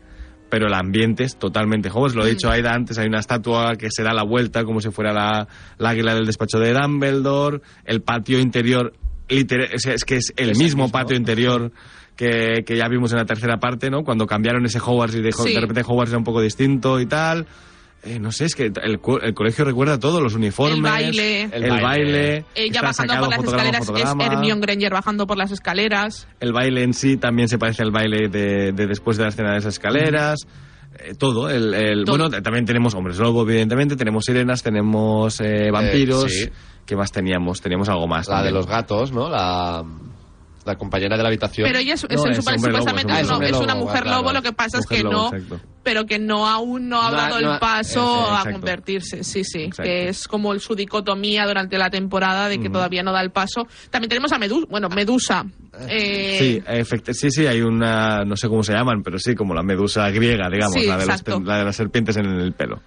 pero 0.49 0.67
el 0.67 0.73
ambiente 0.73 1.23
es 1.23 1.37
totalmente 1.37 1.89
Hogwarts 1.89 2.15
lo 2.15 2.25
he 2.25 2.29
dicho 2.29 2.49
Aida 2.49 2.73
antes 2.73 2.97
hay 2.97 3.07
una 3.07 3.19
estatua 3.19 3.75
que 3.75 3.89
se 3.91 4.03
da 4.03 4.13
la 4.13 4.23
vuelta 4.23 4.63
como 4.63 4.79
si 4.81 4.89
fuera 4.91 5.11
la, 5.11 5.47
la 5.77 5.89
águila 5.89 6.13
del 6.15 6.25
despacho 6.25 6.59
de 6.59 6.71
Dumbledore 6.73 7.61
el 7.85 8.01
patio 8.01 8.39
interior 8.39 8.93
literal, 9.27 9.69
es, 9.73 9.85
es 9.85 10.05
que 10.05 10.17
es 10.17 10.33
el 10.37 10.51
Es 10.51 10.57
el 10.57 10.63
mismo, 10.63 10.83
mismo. 10.83 10.91
patio 10.91 11.15
interior 11.17 11.71
que, 12.15 12.63
que 12.65 12.77
ya 12.77 12.87
vimos 12.87 13.11
en 13.11 13.17
la 13.17 13.25
tercera 13.25 13.57
parte 13.57 13.89
no 13.89 14.03
cuando 14.03 14.25
cambiaron 14.27 14.65
ese 14.65 14.79
Hogwarts 14.79 15.15
y 15.15 15.21
de, 15.21 15.31
Sí. 15.31 15.53
de 15.53 15.59
repente 15.61 15.81
Hogwarts 15.85 16.11
era 16.11 16.19
un 16.19 16.23
poco 16.23 16.41
distinto 16.41 16.99
y 16.99 17.05
tal 17.07 17.45
Eh, 18.06 18.20
no 18.20 18.32
sé, 18.32 18.45
es 18.45 18.56
que 18.56 18.72
el, 18.84 18.99
cu- 18.99 19.18
el 19.22 19.34
colegio 19.34 19.66
recuerda 19.66 19.99
todo, 19.99 20.22
los 20.22 20.36
uniformes, 20.36 20.76
El 20.78 20.82
baile. 20.84 21.41
el, 21.51 21.64
El 21.64 21.82
baile. 21.82 22.45
Ella 22.53 22.82
está 22.91 23.06
bajando 23.06 23.14
por 23.16 23.30
las 23.30 23.36
fotograma 23.38 23.64
escaleras 23.64 23.86
fotograma. 23.88 24.24
es 24.26 24.32
Hermione 24.32 24.62
Granger 24.62 24.91
bajando 24.93 25.26
por 25.28 25.38
las 25.38 25.51
escaleras. 25.51 26.28
El 26.39 26.53
baile 26.53 26.84
en 26.84 26.93
sí 26.93 27.18
también 27.18 27.47
se 27.49 27.58
parece 27.58 27.82
al 27.82 27.91
baile 27.91 28.30
de, 28.30 28.72
de 28.74 28.88
después 28.88 29.18
de 29.18 29.24
la 29.24 29.30
escena 29.30 29.49
de 29.49 29.56
las 29.56 29.66
escaleras. 29.66 30.39
Eh, 30.99 31.14
todo, 31.18 31.49
el, 31.49 31.74
el- 31.74 32.06
Todo. 32.06 32.18
bueno, 32.30 32.41
también 32.43 32.66
tenemos 32.66 32.93
hombres 32.93 33.18
lobo, 33.18 33.41
evidentemente, 33.41 33.95
tenemos 33.95 34.24
sirenas, 34.26 34.62
tenemos 34.64 35.41
eh, 35.41 35.70
vampiros. 35.72 36.32
sí. 36.32 36.49
¿Qué 36.86 36.95
más 36.95 37.12
teníamos? 37.12 37.62
Teníamos 37.62 37.89
algo 37.89 38.08
más. 38.08 38.28
La 38.28 38.43
de 38.43 38.51
los 38.51 38.68
gatos, 38.68 39.12
¿no? 39.12 39.28
La, 39.28 39.84
la 40.66 40.76
compañera 40.78 41.16
de 41.16 41.22
la 41.24 41.30
habitación. 41.30 41.68
Pero 41.68 41.80
ella 41.80 41.93
es, 41.93 42.03
es- 42.03 42.09
No, 42.24 42.30
es 42.32 42.38
supuest- 42.39 42.55
hombre 42.55 42.72
lobo, 42.72 42.82
supuestamente 42.89 43.13
es 43.22 43.28
una- 43.28 43.34
lobo. 43.38 43.43
es 43.45 43.63
una 43.63 43.76
mujer 43.76 44.05
lobo, 44.07 44.34
lo 44.34 44.41
que 44.41 44.51
pasa 44.51 44.80
es 44.80 44.86
que 44.88 45.03
lobo, 45.03 45.11
no, 45.32 45.38
exacto. 45.38 45.59
pero 45.84 46.05
que 46.05 46.18
no 46.20 46.47
aún 46.47 46.89
no 46.89 47.01
ha 47.01 47.11
No 47.11 47.18
dado 47.18 47.39
no 47.41 47.53
el 47.53 47.59
paso 47.59 48.01
Ese, 48.01 48.32
a 48.32 48.36
exacto. 48.38 48.51
convertirse, 48.53 49.24
sí, 49.24 49.43
sí, 49.43 49.59
Exacto. 49.63 49.84
que 49.84 50.09
es 50.09 50.28
como 50.28 50.53
el- 50.53 50.59
su 50.59 50.76
dicotomía 50.76 51.45
durante 51.45 51.78
la 51.78 51.89
temporada 51.91 52.49
de 52.49 52.59
que 52.59 52.70
todavía 52.70 53.03
no 53.03 53.11
da 53.11 53.22
el 53.22 53.30
paso. 53.32 53.68
También 53.91 54.09
tenemos 54.09 54.32
a 54.32 54.39
Medusa, 54.39 54.66
bueno, 54.70 54.89
Medusa. 54.89 55.45
eh, 55.88 56.38
Sí, 56.39 56.61
efect- 56.68 57.13
sí, 57.13 57.30
sí, 57.30 57.45
hay 57.45 57.61
una, 57.61 58.24
no 58.26 58.36
sé 58.36 58.47
cómo 58.47 58.63
se 58.63 58.74
llaman, 58.74 59.03
pero 59.03 59.20
sí, 59.20 59.36
como 59.36 59.53
la 59.53 59.61
medusa 59.61 60.09
griega, 60.09 60.49
digamos, 60.49 60.74
Sí, 60.74 60.88
la, 60.88 60.97
de 60.97 61.05
las, 61.05 61.24
la 61.43 61.57
de 61.59 61.63
las 61.66 61.76
serpientes 61.76 62.18
en 62.18 62.26
el 62.26 62.53
pelo. 62.53 62.82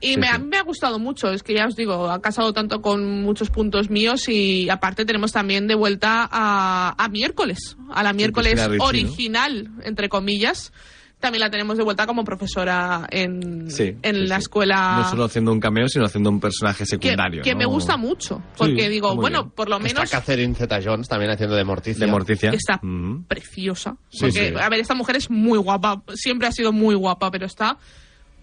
Y 0.00 0.14
Sí, 0.14 0.16
me, 0.18 0.28
sí. 0.28 0.32
a 0.34 0.38
mí 0.38 0.46
me 0.46 0.56
ha 0.58 0.62
gustado 0.62 0.98
mucho, 0.98 1.30
es 1.32 1.42
que 1.42 1.54
ya 1.54 1.66
os 1.66 1.74
digo, 1.74 2.10
ha 2.10 2.20
casado 2.22 2.52
tanto 2.52 2.80
con 2.82 3.22
muchos 3.22 3.50
puntos 3.50 3.90
míos 3.90 4.28
y 4.28 4.68
aparte 4.70 5.04
tenemos 5.04 5.32
también 5.32 5.66
de 5.66 5.74
vuelta 5.74 6.28
a, 6.30 6.94
a 6.96 7.08
miércoles, 7.08 7.76
a 7.90 8.02
la 8.02 8.12
miércoles 8.12 8.60
original, 8.80 9.70
entre 9.84 10.08
comillas. 10.08 10.72
También 11.20 11.40
la 11.40 11.50
tenemos 11.50 11.76
de 11.76 11.82
vuelta 11.82 12.06
como 12.06 12.22
profesora 12.22 13.08
en, 13.10 13.72
Sí, 13.72 13.96
en 14.02 14.14
sí, 14.14 14.26
la 14.28 14.36
sí. 14.36 14.42
escuela. 14.42 14.98
No 15.02 15.10
solo 15.10 15.24
haciendo 15.24 15.50
un 15.50 15.58
cameo, 15.58 15.88
sino 15.88 16.04
haciendo 16.04 16.30
un 16.30 16.38
personaje 16.38 16.86
secundario. 16.86 17.42
que 17.42 17.56
me 17.56 17.64
¿no? 17.64 17.70
gusta 17.70 17.96
mucho, 17.96 18.40
porque 18.56 18.84
Sí, 18.84 18.88
digo, 18.88 19.16
bueno, 19.16 19.42
bien. 19.42 19.50
por 19.56 19.68
lo 19.68 19.78
Está 19.78 19.88
menos 20.00 20.10
Catherine 20.12 20.54
Zeta-Jones 20.54 21.08
también 21.08 21.32
haciendo 21.32 21.56
de 21.56 21.64
Morticia. 21.64 22.06
De 22.06 22.12
Morticia. 22.12 22.50
está 22.50 22.78
Mm. 22.82 23.24
preciosa. 23.24 23.96
Sí, 24.10 24.18
Porque, 24.20 24.50
sí. 24.50 24.54
a 24.60 24.68
ver, 24.68 24.78
esta 24.78 24.94
mujer 24.94 25.16
es 25.16 25.28
muy 25.28 25.58
guapa, 25.58 26.04
siempre 26.14 26.46
ha 26.46 26.52
sido 26.52 26.72
muy 26.72 26.94
guapa, 26.94 27.32
pero 27.32 27.46
está 27.46 27.78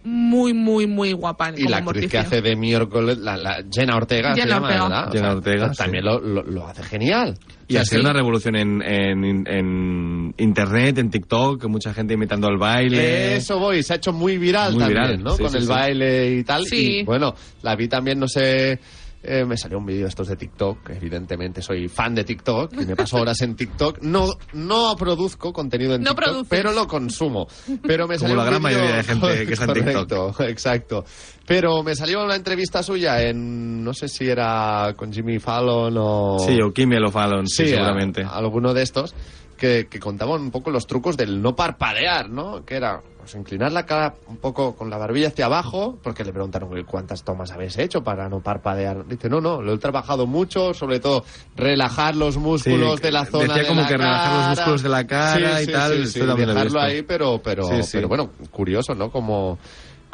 muy, 0.06 0.54
muy, 0.54 0.88
muy 0.88 1.12
guapa 1.14 1.50
Y 1.50 1.64
como 1.64 1.70
la 1.70 1.78
actriz 1.78 2.10
que 2.10 2.18
hace 2.18 2.42
de 2.42 2.56
miércoles, 2.56 3.18
la, 3.18 3.36
la 3.38 3.64
Jenna 3.72 3.98
Ortega, 3.98 4.34
se 4.36 4.46
llama, 4.48 4.68
Ortega. 4.68 4.84
¿verdad? 4.84 5.12
Jenna 5.12 5.32
Ortega, 5.34 5.74
sí. 5.74 5.78
También 5.78 6.06
lo, 6.06 6.20
lo, 6.20 6.44
lo 6.44 6.68
hace 6.68 6.84
genial. 6.84 7.38
Y 7.68 7.78
ha 7.78 7.86
sido 7.86 8.02
sí. 8.02 8.06
una 8.06 8.14
revolución 8.14 8.56
en, 8.56 8.82
en, 8.84 9.48
en 9.48 10.34
internet, 10.38 11.00
en 11.00 11.10
TikTok, 11.10 11.66
mucha 11.66 11.94
gente 11.94 12.14
imitando 12.14 12.48
el 12.48 12.58
baile. 12.58 13.36
Eso 13.38 13.58
voy, 13.58 13.82
se 13.82 13.94
ha 13.94 13.96
hecho 13.96 14.14
muy 14.14 14.38
viral 14.38 14.74
Muy 14.74 14.82
también, 14.84 15.02
viral, 15.04 15.24
¿no? 15.24 15.32
sí, 15.32 15.42
Con 15.42 15.52
sí, 15.52 15.58
el 15.58 15.64
sí. 15.64 15.70
baile 15.70 16.32
y 16.36 16.44
tal. 16.44 16.66
Sí. 16.66 17.00
Y 17.00 17.04
bueno, 17.04 17.34
la 17.64 17.76
vi 17.76 17.88
también, 17.88 18.20
no 18.20 18.28
sé. 18.28 18.80
Eh, 19.28 19.46
me 19.46 19.58
salió 19.58 19.78
un 19.78 19.86
vídeo 19.86 20.04
de 20.04 20.10
estos 20.10 20.28
de 20.28 20.36
TikTok, 20.36 20.90
evidentemente 20.92 21.62
soy 21.62 21.88
fan 21.88 22.16
de 22.16 22.24
TikTok 22.24 22.74
y 22.74 22.86
me 22.86 22.96
paso 22.96 23.18
horas 23.18 23.42
en 23.42 23.56
TikTok. 23.56 24.00
No, 24.02 24.28
no 24.54 24.96
produzco 24.96 25.52
contenido 25.52 25.96
en 25.96 26.04
No 26.04 26.12
TikTok, 26.12 26.24
produces. 26.26 26.48
pero 26.50 26.72
lo 26.72 26.88
consumo. 26.88 27.48
Pero 27.84 28.08
me 28.08 28.16
Como 28.18 28.28
salió 28.30 28.36
la 28.36 28.46
gran 28.46 28.62
mayoría 28.62 28.96
de 28.98 29.04
gente 29.04 29.46
que 29.46 29.54
está 29.54 29.66
en 29.66 29.74
TikTok. 29.74 30.08
Correcto, 30.10 30.44
exacto. 30.44 31.06
Pero 31.46 31.84
me 31.84 31.96
salió 31.96 32.24
una 32.24 32.36
entrevista 32.36 32.82
suya 32.82 33.22
en, 33.22 33.84
no 33.84 33.94
sé 33.94 34.08
si 34.08 34.28
era 34.30 34.94
con 34.96 35.12
Jimmy 35.14 35.40
Fallon 35.40 35.94
o... 35.98 36.38
Sí, 36.40 36.60
o 36.62 36.72
Kimmel 36.74 37.06
o 37.06 37.12
Fallon, 37.12 37.48
sí, 37.48 37.64
Sí, 37.66 37.70
seguramente. 37.70 38.24
a- 38.24 38.30
alguno 38.30 38.74
de 38.74 38.82
estos 38.82 39.14
que, 39.58 39.88
que 39.90 40.00
contaban 40.00 40.42
un 40.42 40.52
poco 40.52 40.70
los 40.72 40.86
trucos 40.88 41.16
del 41.18 41.42
no 41.42 41.56
parpadear, 41.56 42.30
¿no? 42.30 42.66
Que 42.66 42.76
era 42.76 43.02
pues, 43.26 43.36
inclinar 43.36 43.72
la 43.72 43.86
cara 43.86 44.14
un 44.28 44.38
poco 44.38 44.76
con 44.76 44.90
la 44.90 44.98
barbilla 44.98 45.30
hacia 45.30 45.48
abajo, 45.48 45.98
porque 46.04 46.24
le 46.24 46.32
preguntaron 46.32 46.72
"Oye, 46.72 46.84
cuántas 46.86 47.24
tomas 47.24 47.52
habéis 47.52 47.78
hecho 47.80 48.04
para 48.04 48.30
no 48.30 48.40
parpadear. 48.40 49.06
Dice, 49.08 49.30
no, 49.30 49.42
no, 49.42 49.62
lo 49.64 49.74
he 49.74 49.78
trabajado 49.80 50.28
mucho, 50.28 50.74
sobre 50.76 51.00
todo 51.00 51.26
relajar 51.56 52.16
los 52.16 52.38
músculos 52.38 52.98
Sí, 52.98 53.02
de 53.04 53.12
la 53.12 53.26
zona 53.26 53.46
decía 53.48 53.64
de 53.64 53.68
como 53.68 53.82
la 53.82 53.88
que 53.88 53.98
relajar 53.98 54.32
los 54.32 54.38
cara. 54.40 54.50
músculos 54.52 54.84
de 54.84 54.90
la 54.90 55.08
cara 55.08 55.58
Sí, 55.58 55.64
y 55.64 55.66
sí, 55.66 55.72
tal, 56.20 56.38
dejarlo 56.38 56.80
ahí, 56.82 57.02
pero, 57.02 57.42
pero, 57.44 57.68
pero 57.92 58.08
bueno, 58.08 58.30
curioso, 58.52 58.94
¿no? 58.94 59.10
Como, 59.10 59.58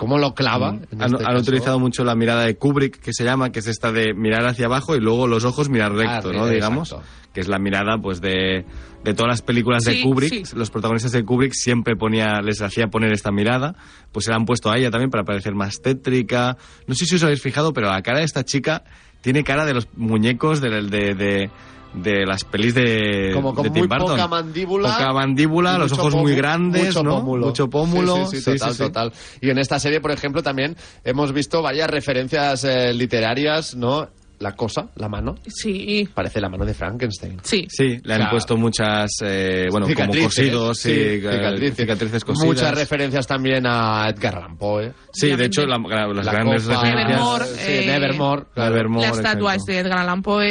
como 0.02 0.18
lo 0.18 0.34
clava. 0.34 0.70
en 0.70 0.80
Mm. 0.98 1.02
Han, 1.04 1.12
este 1.14 1.26
han 1.28 1.38
utilizado 1.38 1.80
mucho 1.80 2.04
la 2.04 2.16
mirada 2.16 2.44
de 2.44 2.56
Kubrick, 2.56 3.00
que 3.00 3.14
se 3.14 3.24
llama, 3.24 3.52
que 3.52 3.60
es 3.60 3.68
esta 3.68 3.92
de 3.92 4.16
mirar 4.16 4.48
hacia 4.48 4.66
abajo 4.66 4.96
y 4.96 5.00
luego 5.00 5.28
los 5.28 5.46
ojos 5.46 5.70
mirar 5.70 5.94
recto, 5.94 6.32
Ah, 6.32 6.34
¿no? 6.34 6.48
Digamos, 6.48 6.96
que 7.32 7.40
es 7.40 7.48
la 7.48 7.60
mirada, 7.60 8.00
pues, 8.02 8.20
de, 8.20 8.66
de 9.04 9.14
todas 9.14 9.28
las 9.30 9.42
películas 9.44 9.84
de 9.84 10.02
Kubrick. 10.02 10.48
sí. 10.48 10.56
Los 10.56 10.72
protagonistas 10.72 11.12
de 11.12 11.24
Kubrick 11.24 11.54
siempre 11.54 11.96
ponía, 11.96 12.42
les 12.42 12.64
hacía 12.64 12.88
poner 12.88 13.14
esta 13.14 13.32
mirada, 13.32 13.76
pues 14.12 14.26
se 14.26 14.32
la 14.32 14.38
han 14.38 14.46
puesto 14.46 14.72
a 14.72 14.78
ella 14.80 14.90
también 14.90 15.12
para 15.12 15.24
parecer 15.24 15.54
más 15.54 15.82
tétrica. 15.84 16.58
No 16.88 16.96
sé 16.96 17.06
si 17.06 17.18
os 17.18 17.24
habéis 17.24 17.44
fijado, 17.44 17.72
pero 17.72 17.92
la 17.92 18.02
cara 18.02 18.18
de 18.22 18.26
esta 18.26 18.44
chica 18.44 18.84
tiene 19.22 19.44
cara 19.44 19.68
de 19.68 19.76
los 19.76 19.88
muñecos 19.96 20.62
de, 20.62 20.82
de, 20.82 21.14
de, 21.14 21.52
de 21.94 22.26
las 22.26 22.44
pelis 22.44 22.74
de, 22.74 23.32
Como 23.34 23.54
con 23.54 23.64
de 23.64 23.70
Tim 23.70 23.80
muy 23.82 23.88
Burton. 23.88 24.08
poca 24.12 24.28
mandíbula. 24.28 24.90
Poca 24.94 25.14
mandíbula, 25.14 25.76
y 25.76 25.80
los 25.80 25.92
ojos 25.94 26.16
muy 26.16 26.36
grandes, 26.36 26.86
mucho 26.88 27.04
¿no? 27.04 27.16
Pómulo. 27.20 27.46
Mucho 27.48 27.70
pómulo. 27.70 28.26
Sí, 28.28 28.38
sí, 28.38 28.52
sí, 28.54 28.58
total, 28.58 28.78
total. 28.78 29.14
Y 29.42 29.50
en 29.50 29.58
esta 29.58 29.80
serie, 29.80 30.00
por 30.02 30.12
ejemplo, 30.12 30.42
también 30.44 30.76
hemos 31.04 31.34
visto 31.34 31.62
varias 31.62 31.90
referencias 31.90 32.64
eh, 32.64 32.94
literarias, 32.94 33.76
¿no? 33.76 34.08
La 34.40 34.54
cosa, 34.56 34.88
la 34.96 35.08
mano, 35.08 35.36
Sí, 35.46 36.10
parece 36.16 36.42
la 36.42 36.50
mano 36.50 36.66
de 36.66 36.74
Frankenstein. 36.74 37.38
sí. 37.44 37.68
Sí, 37.70 38.00
le 38.04 38.14
han 38.16 38.22
O 38.22 38.24
sea, 38.24 38.32
puesto 38.32 38.58
muchas, 38.58 39.12
eh, 39.24 39.68
bueno, 39.70 39.86
como 39.96 40.14
cosidos, 40.24 40.80
sí, 40.80 40.90
sí, 40.90 41.00
eh, 41.00 41.22
cicatrices. 41.22 41.76
cicatrices 41.78 42.26
cosidas. 42.26 42.48
Muchas 42.48 42.74
referencias 42.74 43.28
también 43.28 43.68
a 43.68 44.10
Edgar 44.10 44.38
Allan 44.38 44.58
Poe. 44.58 44.94
Sí, 45.14 45.36
de 45.36 45.46
hecho, 45.46 45.68
la- 45.68 45.78
la- 45.78 46.08
las 46.08 46.26
La 46.26 46.32
grandes 46.32 46.64
copa, 46.64 46.82
referencias... 46.82 47.08
Nevermore, 47.20 47.46
sí, 47.46 47.72
eh, 47.72 47.86
Nevermore, 47.86 48.44
claro. 48.56 48.70
Nevermore, 48.72 49.08
la 49.08 49.14
estatua 49.14 49.54
exacto. 49.54 49.56
es 49.58 49.66
de 49.68 49.80
Edgar 49.80 50.00
Allan 50.00 50.22
Poe. 50.24 50.44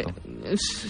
eh, 0.00 0.04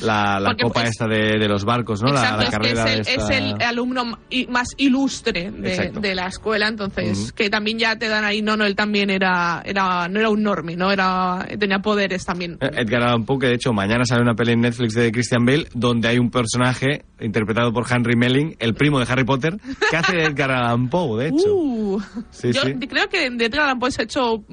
La, 0.02 0.38
la 0.40 0.54
copa 0.56 0.82
es- 0.84 0.90
esta 0.90 1.06
de, 1.06 1.38
de 1.38 1.48
los 1.48 1.64
barcos, 1.64 2.02
¿no? 2.02 2.12
La- 2.12 2.20
Exacto, 2.20 2.36
la, 2.38 2.42
es 2.44 2.50
que 2.50 2.56
carrera 2.56 2.84
es 2.84 2.94
el, 2.94 3.00
esta- 3.00 3.34
es 3.34 3.40
el 3.58 3.62
alumno 3.62 4.04
más 4.48 4.68
ilustre 4.76 5.50
de, 5.50 5.90
de 5.92 6.14
la 6.14 6.26
escuela, 6.26 6.68
entonces 6.68 7.18
Ujú. 7.18 7.34
que 7.34 7.50
también 7.50 7.78
ya 7.78 7.96
te 7.96 8.08
dan 8.08 8.24
ahí, 8.24 8.42
no, 8.42 8.56
no, 8.56 8.64
él 8.64 8.74
también 8.76 9.10
era, 9.10 9.62
era 9.64 10.08
no 10.08 10.20
era 10.20 10.30
un 10.30 10.42
normie, 10.42 10.76
no 10.76 10.90
era 10.92 11.46
tenía 11.58 11.78
poderes 11.80 12.24
también. 12.24 12.58
Eh, 12.60 12.70
Edgar 12.76 13.02
Allan 13.02 13.24
Poe, 13.24 13.38
que 13.38 13.46
de 13.48 13.54
hecho 13.54 13.72
mañana 13.72 14.04
sale 14.04 14.22
una 14.22 14.34
peli 14.34 14.52
en 14.52 14.60
Netflix 14.60 14.94
de 14.94 15.10
Christian 15.12 15.44
Bale, 15.44 15.68
donde 15.74 16.08
hay 16.08 16.18
un 16.18 16.30
personaje 16.30 17.04
interpretado 17.20 17.72
por 17.72 17.84
Henry 17.90 18.16
Melling, 18.16 18.56
el 18.58 18.74
primo 18.74 18.98
de 19.00 19.06
Harry 19.10 19.24
Potter, 19.24 19.56
que 19.90 19.96
hace 19.96 20.16
de 20.16 20.24
Edgar 20.24 20.50
Allan 20.52 20.88
Poe, 20.88 21.22
de 21.24 21.28
hecho. 21.30 21.54
Uh, 21.54 22.00
Sí, 22.30 22.52
yo 22.52 22.62
sí. 22.62 22.74
creo 22.88 23.08
que 23.08 23.28
de 23.30 23.46
Edgar 23.46 23.62
Allan 23.64 23.78
Poe 23.78 23.90
se 23.90 24.02
ha 24.02 24.04
hecho 24.04 24.44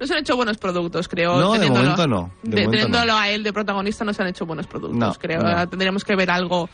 no 0.00 0.06
se 0.06 0.14
han 0.14 0.20
hecho 0.20 0.36
buenos 0.36 0.58
productos, 0.58 1.08
creo. 1.08 1.38
No, 1.40 1.52
de 1.58 1.68
momento 1.68 2.06
no, 2.06 2.30
de 2.42 2.50
momento 2.64 2.70
teniéndolo 2.70 3.14
a 3.16 3.28
él 3.30 3.42
de 3.42 3.52
protagonista 3.52 4.04
no 4.04 4.12
se 4.12 4.22
han 4.22 4.28
hecho 4.28 4.37
buenos 4.46 4.66
productos, 4.66 4.98
No, 4.98 5.14
creo. 5.14 5.42
no. 5.42 5.68
Tendríamos 5.68 6.04
que 6.04 6.14
ver 6.16 6.30
algo 6.30 6.68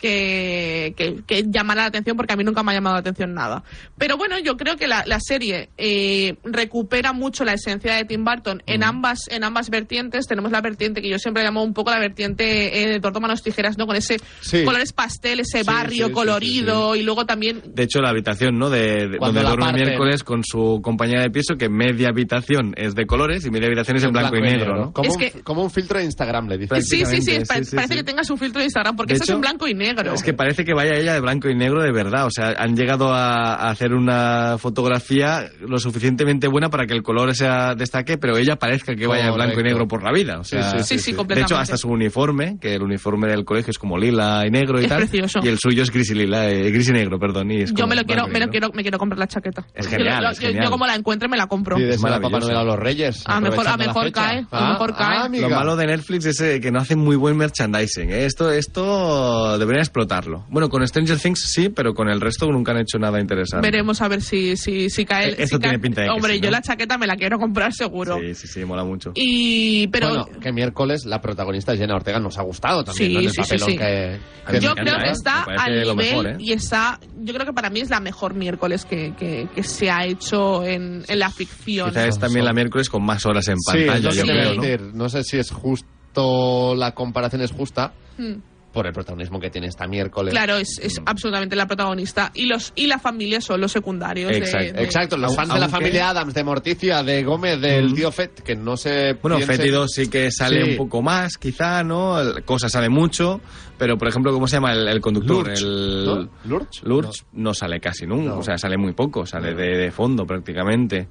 que, 0.00 0.94
que, 0.96 1.22
que 1.26 1.44
llamara 1.48 1.82
la 1.82 1.88
atención 1.88 2.16
porque 2.16 2.32
a 2.32 2.36
mí 2.36 2.44
nunca 2.44 2.62
me 2.62 2.72
ha 2.72 2.74
llamado 2.74 2.94
la 2.96 3.00
atención 3.00 3.34
nada. 3.34 3.62
Pero 3.98 4.16
bueno, 4.16 4.38
yo 4.38 4.56
creo 4.56 4.76
que 4.76 4.86
la, 4.86 5.04
la 5.06 5.18
serie 5.20 5.68
eh, 5.78 6.36
recupera 6.44 7.12
mucho 7.12 7.44
la 7.44 7.54
esencia 7.54 7.94
de 7.94 8.04
Tim 8.04 8.24
Burton 8.24 8.62
en 8.66 8.82
ambas 8.84 9.20
en 9.30 9.44
ambas 9.44 9.70
vertientes. 9.70 10.26
Tenemos 10.26 10.50
la 10.52 10.60
vertiente 10.60 11.02
que 11.02 11.08
yo 11.10 11.18
siempre 11.18 11.42
llamo 11.42 11.62
un 11.62 11.74
poco 11.74 11.90
la 11.90 11.98
vertiente 11.98 12.82
eh, 12.82 12.88
de 12.88 13.00
torto 13.00 13.20
manos 13.20 13.42
tijeras, 13.42 13.78
¿no? 13.78 13.86
Con 13.86 13.96
ese 13.96 14.18
Sí. 14.40 14.64
colores 14.64 14.92
pastel, 14.92 15.40
ese 15.40 15.60
Sí, 15.60 15.66
barrio 15.66 16.06
sí, 16.06 16.10
sí, 16.10 16.12
colorido 16.12 16.96
y 16.96 17.02
luego 17.02 17.26
también 17.26 17.62
De 17.66 17.84
hecho, 17.84 18.00
la 18.00 18.10
habitación, 18.10 18.58
¿no? 18.58 18.70
De, 18.70 19.08
de- 19.08 19.18
donde 19.18 19.42
duerme 19.42 19.72
miércoles 19.72 20.22
con 20.24 20.42
su 20.44 20.80
compañera 20.82 21.22
de 21.22 21.30
piso, 21.30 21.56
que 21.56 21.68
media 21.68 22.08
habitación 22.08 22.74
es 22.76 22.94
de 22.94 23.06
colores 23.06 23.44
y 23.44 23.50
media 23.50 23.66
habitación 23.66 23.96
es 23.96 24.04
en 24.04 24.12
blanco, 24.12 24.36
y 24.36 24.40
negro, 24.40 24.76
¿no? 24.76 24.92
Como, 24.92 25.08
Es 25.08 25.34
un, 25.34 25.40
como 25.42 25.62
un 25.62 25.70
filtro 25.70 25.98
de 25.98 26.04
Instagram, 26.04 26.48
le 26.48 26.58
dicen. 26.58 26.82
Sí, 26.82 27.04
sí, 27.06 27.22
sí, 27.22 27.38
pa- 27.40 27.54
parece 27.54 27.88
sí. 27.88 27.94
que 27.96 28.04
tenga 28.04 28.24
su 28.24 28.36
filtro 28.36 28.60
de 28.60 28.66
Instagram, 28.66 28.96
porque 28.96 29.14
De 29.14 29.18
este 29.18 29.24
es 29.32 29.34
en 29.34 29.40
blanco 29.40 29.66
y 29.68 29.74
De 29.74 29.85
negro. 29.86 30.12
Es 30.12 30.22
que 30.22 30.32
parece 30.32 30.64
que 30.64 30.74
vaya 30.74 30.94
ella 30.94 31.14
de 31.14 31.20
blanco 31.20 31.48
y 31.48 31.54
negro 31.54 31.82
de 31.82 31.92
verdad. 31.92 32.26
O 32.26 32.30
sea, 32.30 32.54
han 32.58 32.76
llegado 32.76 33.12
a, 33.12 33.54
a 33.54 33.70
hacer 33.70 33.92
una 33.94 34.56
fotografía 34.58 35.50
lo 35.60 35.78
suficientemente 35.78 36.48
buena 36.48 36.68
para 36.70 36.86
que 36.86 36.94
el 36.94 37.02
color 37.02 37.34
sea 37.34 37.74
destaque, 37.74 38.18
pero 38.18 38.36
ella 38.36 38.56
parezca 38.56 38.94
que 38.94 39.06
vaya 39.06 39.26
de 39.26 39.32
blanco 39.32 39.60
y 39.60 39.62
negro 39.62 39.86
por 39.88 40.02
la 40.02 40.12
vida. 40.12 40.38
O 40.40 40.44
Sí, 40.44 40.56
sea, 40.56 40.70
sí, 40.70 40.78
sí, 40.78 40.84
Sí, 40.96 40.98
sí, 40.98 41.10
de 41.12 41.16
completamente. 41.18 41.52
hecho, 41.54 41.60
hasta 41.60 41.76
su 41.76 41.88
uniforme, 41.88 42.58
que 42.60 42.74
el 42.74 42.82
uniforme 42.82 43.28
del 43.28 43.44
colegio 43.44 43.70
es 43.70 43.78
como 43.78 43.98
lila 43.98 44.42
y 44.46 44.50
negro 44.50 44.80
y 44.80 44.84
Es 44.84 44.88
tal. 44.88 44.98
precioso. 44.98 45.40
Y 45.42 45.48
el 45.48 45.58
suyo 45.58 45.82
es 45.82 45.90
gris 45.90 46.10
y 46.10 46.14
lila, 46.14 46.48
eh, 46.50 46.70
gris 46.70 46.88
y 46.88 46.92
negro, 46.92 47.18
perdón. 47.18 47.50
y 47.50 47.62
es 47.62 47.72
Yo 47.74 47.86
me 47.86 47.94
lo 47.96 48.04
quiero, 48.04 48.26
me 48.28 48.40
lo 48.40 48.48
quiero, 48.48 48.70
me 48.74 48.82
quiero 48.82 48.98
comprar 48.98 49.18
la 49.18 49.26
chaqueta. 49.26 49.66
Es 49.74 49.86
Yo 49.86 49.90
genial, 49.96 50.24
es 50.32 50.38
yo, 50.40 50.46
genial. 50.48 50.64
yo 50.64 50.70
como 50.70 50.86
la 50.86 50.94
encuentre 50.94 51.28
me 51.28 51.36
la 51.36 51.46
compro. 51.46 51.78
Y 51.78 51.82
de 51.84 51.98
Papá. 51.98 52.28
Noel 52.38 52.56
a 52.56 52.64
los 52.64 52.76
Reyes. 52.78 53.22
A 53.26 53.40
mejor- 53.40 53.66
a 53.66 53.70
la 53.72 53.76
mejor 53.76 54.12
cae, 54.12 54.46
a 54.50 54.70
mejor 54.72 54.94
cae. 54.96 55.40
Lo 55.40 55.48
malo 55.50 55.76
de 55.76 55.86
Netflix 55.86 56.26
es 56.26 56.40
eh, 56.40 56.60
que 56.60 56.70
no 56.70 56.80
hacen 56.80 56.98
muy 56.98 57.16
buen 57.16 57.36
merchandising. 57.36 58.10
¿eh? 58.10 58.24
Esto, 58.26 58.50
esto 58.50 59.58
deberían 59.76 59.82
explotarlo. 59.82 60.44
Bueno, 60.48 60.68
con 60.68 60.86
Stranger 60.86 61.18
Things 61.18 61.40
sí, 61.40 61.68
pero 61.68 61.94
con 61.94 62.08
el 62.08 62.20
resto 62.20 62.46
nunca 62.50 62.72
han 62.72 62.78
hecho 62.78 62.98
nada 62.98 63.20
interesante. 63.20 63.66
Veremos 63.66 64.00
a 64.02 64.08
ver 64.08 64.22
si, 64.22 64.56
si, 64.56 64.90
si 64.90 65.04
cae. 65.04 65.30
Eh, 65.30 65.34
esto 65.38 65.56
si 65.56 65.60
tiene 65.62 65.76
cae- 65.76 65.80
pinta 65.82 66.00
de 66.02 66.06
que 66.08 66.12
Hombre, 66.12 66.34
sí, 66.34 66.40
yo 66.40 66.46
¿no? 66.46 66.52
la 66.52 66.62
chaqueta 66.62 66.98
me 66.98 67.06
la 67.06 67.16
quiero 67.16 67.38
comprar 67.38 67.72
seguro. 67.72 68.18
Sí, 68.20 68.34
sí, 68.34 68.46
sí, 68.48 68.64
mola 68.64 68.84
mucho. 68.84 69.12
Y, 69.14 69.86
pero 69.88 70.08
Bueno, 70.08 70.26
que 70.40 70.52
miércoles 70.52 71.04
la 71.04 71.20
protagonista 71.20 71.76
Jenna 71.76 71.94
Ortega 71.96 72.18
nos 72.18 72.38
ha 72.38 72.42
gustado 72.42 72.84
también, 72.84 73.08
Sí, 73.08 73.14
¿no? 73.14 73.20
En 73.20 73.26
el 73.26 73.30
sí, 73.30 73.36
sí, 73.36 73.42
papelón 73.42 73.70
sí. 73.70 73.78
que... 73.78 74.18
A 74.46 74.52
mí 74.52 74.58
yo 74.60 74.68
me 74.74 74.82
creo 74.82 74.94
encanta, 74.94 75.02
que 75.02 75.08
¿eh? 75.08 75.12
está 75.12 75.38
Me 75.46 75.56
parece 75.56 75.62
al 75.80 75.86
lo 75.88 75.94
nivel 75.96 76.06
mejor, 76.10 76.26
¿eh? 76.28 76.36
y 76.38 76.52
está. 76.52 77.00
Yo 77.18 77.34
creo 77.34 77.46
que 77.46 77.52
para 77.52 77.70
mí 77.70 77.80
es 77.80 77.90
la 77.90 78.00
mejor 78.00 78.34
miércoles 78.34 78.84
que, 78.84 79.12
que, 79.18 79.48
que 79.54 79.62
se 79.62 79.90
ha 79.90 80.04
hecho 80.06 80.64
en, 80.64 81.04
en 81.08 81.18
la 81.18 81.30
ficción. 81.30 81.88
Quizá 81.88 82.06
es 82.06 82.18
también 82.18 82.44
la 82.44 82.52
miércoles 82.52 82.88
con 82.88 83.04
más 83.04 83.26
horas 83.26 83.48
en 83.48 83.58
Sí, 83.58 83.84
pantalla, 83.86 84.10
que 84.10 84.16
yo 84.16 84.22
a 84.22 84.26
creo, 84.26 84.54
¿no? 84.54 84.62
decir. 84.62 84.80
No 84.94 85.08
sé 85.08 85.24
si 85.24 85.36
es 85.38 85.50
justo, 85.50 86.74
la 86.76 86.92
comparación 86.94 87.42
es 87.42 87.52
justa 87.52 87.92
Hmm. 88.18 88.36
Por 88.76 88.86
el 88.86 88.92
protagonismo 88.92 89.40
que 89.40 89.48
tiene 89.48 89.68
esta 89.68 89.86
miércoles. 89.86 90.32
Claro, 90.32 90.58
es, 90.58 90.78
es 90.82 91.00
absolutamente 91.06 91.56
la 91.56 91.66
protagonista. 91.66 92.30
Y 92.34 92.44
los 92.44 92.74
y 92.76 92.86
la 92.86 92.98
familia 92.98 93.40
son 93.40 93.58
los 93.58 93.72
secundarios. 93.72 94.30
de- 94.30 94.36
Exacto, 94.36 94.72
de- 94.74 94.84
Exacto, 94.84 95.16
los 95.16 95.34
fans 95.34 95.54
de 95.54 95.58
la 95.60 95.68
familia 95.70 96.10
Adams, 96.10 96.34
de 96.34 96.44
Morticia, 96.44 97.02
de 97.02 97.24
Gómez, 97.24 97.58
del 97.58 97.94
tío 97.94 98.12
Fett, 98.12 98.42
que 98.42 98.54
no 98.54 98.76
se 98.76 99.14
Bueno, 99.14 99.38
piense- 99.38 99.88
sí 99.88 100.10
que 100.10 100.30
sale 100.30 100.62
Sí. 100.62 100.70
un 100.72 100.76
poco 100.76 101.00
más, 101.00 101.38
quizá, 101.38 101.82
¿no? 101.82 102.20
El- 102.20 102.44
Cosa 102.44 102.68
sale 102.68 102.90
mucho, 102.90 103.40
pero 103.78 103.96
por 103.96 104.08
ejemplo, 104.08 104.30
¿cómo 104.30 104.46
se 104.46 104.56
llama 104.56 104.74
el, 104.74 104.86
el 104.88 105.00
conductor? 105.00 105.46
Lurch, 105.48 105.62
el 105.62 106.04
¿no? 106.04 106.28
¿Lurch? 106.44 106.82
Lurch 106.82 107.24
no. 107.32 107.54
sale 107.54 107.80
casi 107.80 108.06
nunca, 108.06 108.32
No. 108.32 108.38
o 108.40 108.42
sea, 108.42 108.58
sale 108.58 108.76
muy 108.76 108.92
poco, 108.92 109.24
sale 109.24 109.54
de, 109.54 109.78
de 109.78 109.90
fondo 109.90 110.26
prácticamente. 110.26 111.08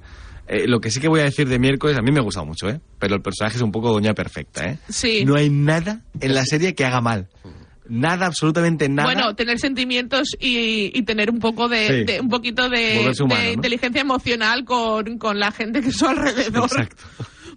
Eh, 0.48 0.66
lo 0.68 0.80
que 0.80 0.90
sí 0.90 1.00
que 1.00 1.08
voy 1.08 1.20
a 1.20 1.24
decir 1.24 1.48
de 1.48 1.58
miércoles, 1.58 1.96
a 1.96 2.02
mí 2.02 2.12
me 2.12 2.20
ha 2.20 2.22
gustado 2.22 2.46
mucho, 2.46 2.68
¿eh? 2.68 2.80
Pero 2.98 3.16
el 3.16 3.22
personaje 3.22 3.56
es 3.56 3.62
un 3.62 3.72
poco 3.72 3.92
doña 3.92 4.14
perfecta, 4.14 4.64
¿eh? 4.64 4.78
Sí. 4.88 5.24
No 5.24 5.34
hay 5.34 5.50
nada 5.50 6.02
en 6.20 6.34
la 6.34 6.44
serie 6.44 6.74
que 6.74 6.84
haga 6.84 7.00
mal. 7.00 7.28
Nada, 7.88 8.26
absolutamente 8.26 8.88
nada. 8.88 9.12
Bueno, 9.12 9.34
tener 9.36 9.58
sentimientos 9.60 10.36
y, 10.40 10.90
y 10.98 11.02
tener 11.02 11.30
un 11.30 11.38
poco 11.38 11.68
de, 11.68 11.86
Sí. 11.86 12.04
de- 12.12 12.20
un 12.20 12.28
poquito 12.28 12.68
de, 12.68 12.96
Volverse 12.98 13.22
humano, 13.22 13.40
de 13.40 13.46
¿no? 13.48 13.52
inteligencia 13.54 14.00
emocional 14.00 14.64
con, 14.64 15.18
con 15.18 15.38
la 15.38 15.52
gente 15.52 15.80
que 15.82 15.88
es 15.90 15.96
su 15.96 16.06
alrededor. 16.06 16.64
Exacto. 16.64 17.04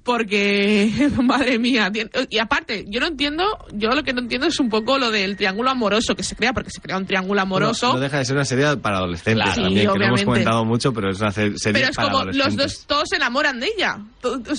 Porque, 0.10 0.92
madre 1.24 1.60
mía, 1.60 1.92
y 2.32 2.40
aparte, 2.40 2.84
yo 2.88 3.00
no 3.00 3.06
entiendo, 3.06 3.44
yo 3.74 3.90
lo 3.92 4.02
que 4.02 4.12
no 4.12 4.22
entiendo 4.22 4.48
es 4.48 4.60
un 4.60 4.68
poco 4.68 4.98
lo 4.98 5.12
del 5.12 5.38
triángulo 5.38 5.70
amoroso 5.70 6.16
que 6.16 6.24
se 6.24 6.36
crea, 6.36 6.52
porque 6.52 6.72
se 6.72 6.82
crea 6.82 6.98
un 6.98 7.06
triángulo 7.06 7.40
amoroso. 7.42 7.90
No, 7.90 7.94
no 7.94 8.00
deja 8.00 8.18
de 8.18 8.26
ser 8.26 8.36
una 8.36 8.44
serie 8.44 8.76
para 8.78 8.98
adolescentes 8.98 9.44
Claro. 9.44 9.62
también, 9.64 9.86
Sí, 9.88 9.94
que 9.94 10.00
no 10.00 10.06
hemos 10.06 10.22
obviamente. 10.22 10.26
comentado 10.26 10.66
mucho, 10.66 10.92
pero 10.94 11.12
es 11.12 11.20
una 11.20 11.32
se- 11.32 11.56
serie 11.60 11.82
pero 11.82 11.92
es 11.92 11.96
para 11.96 12.10
como 12.12 12.26
los 12.26 12.56
dos 12.56 12.86
todos 12.88 13.04
se 13.08 13.18
enamoran 13.18 13.60
de 13.60 13.68
ella. 13.68 13.98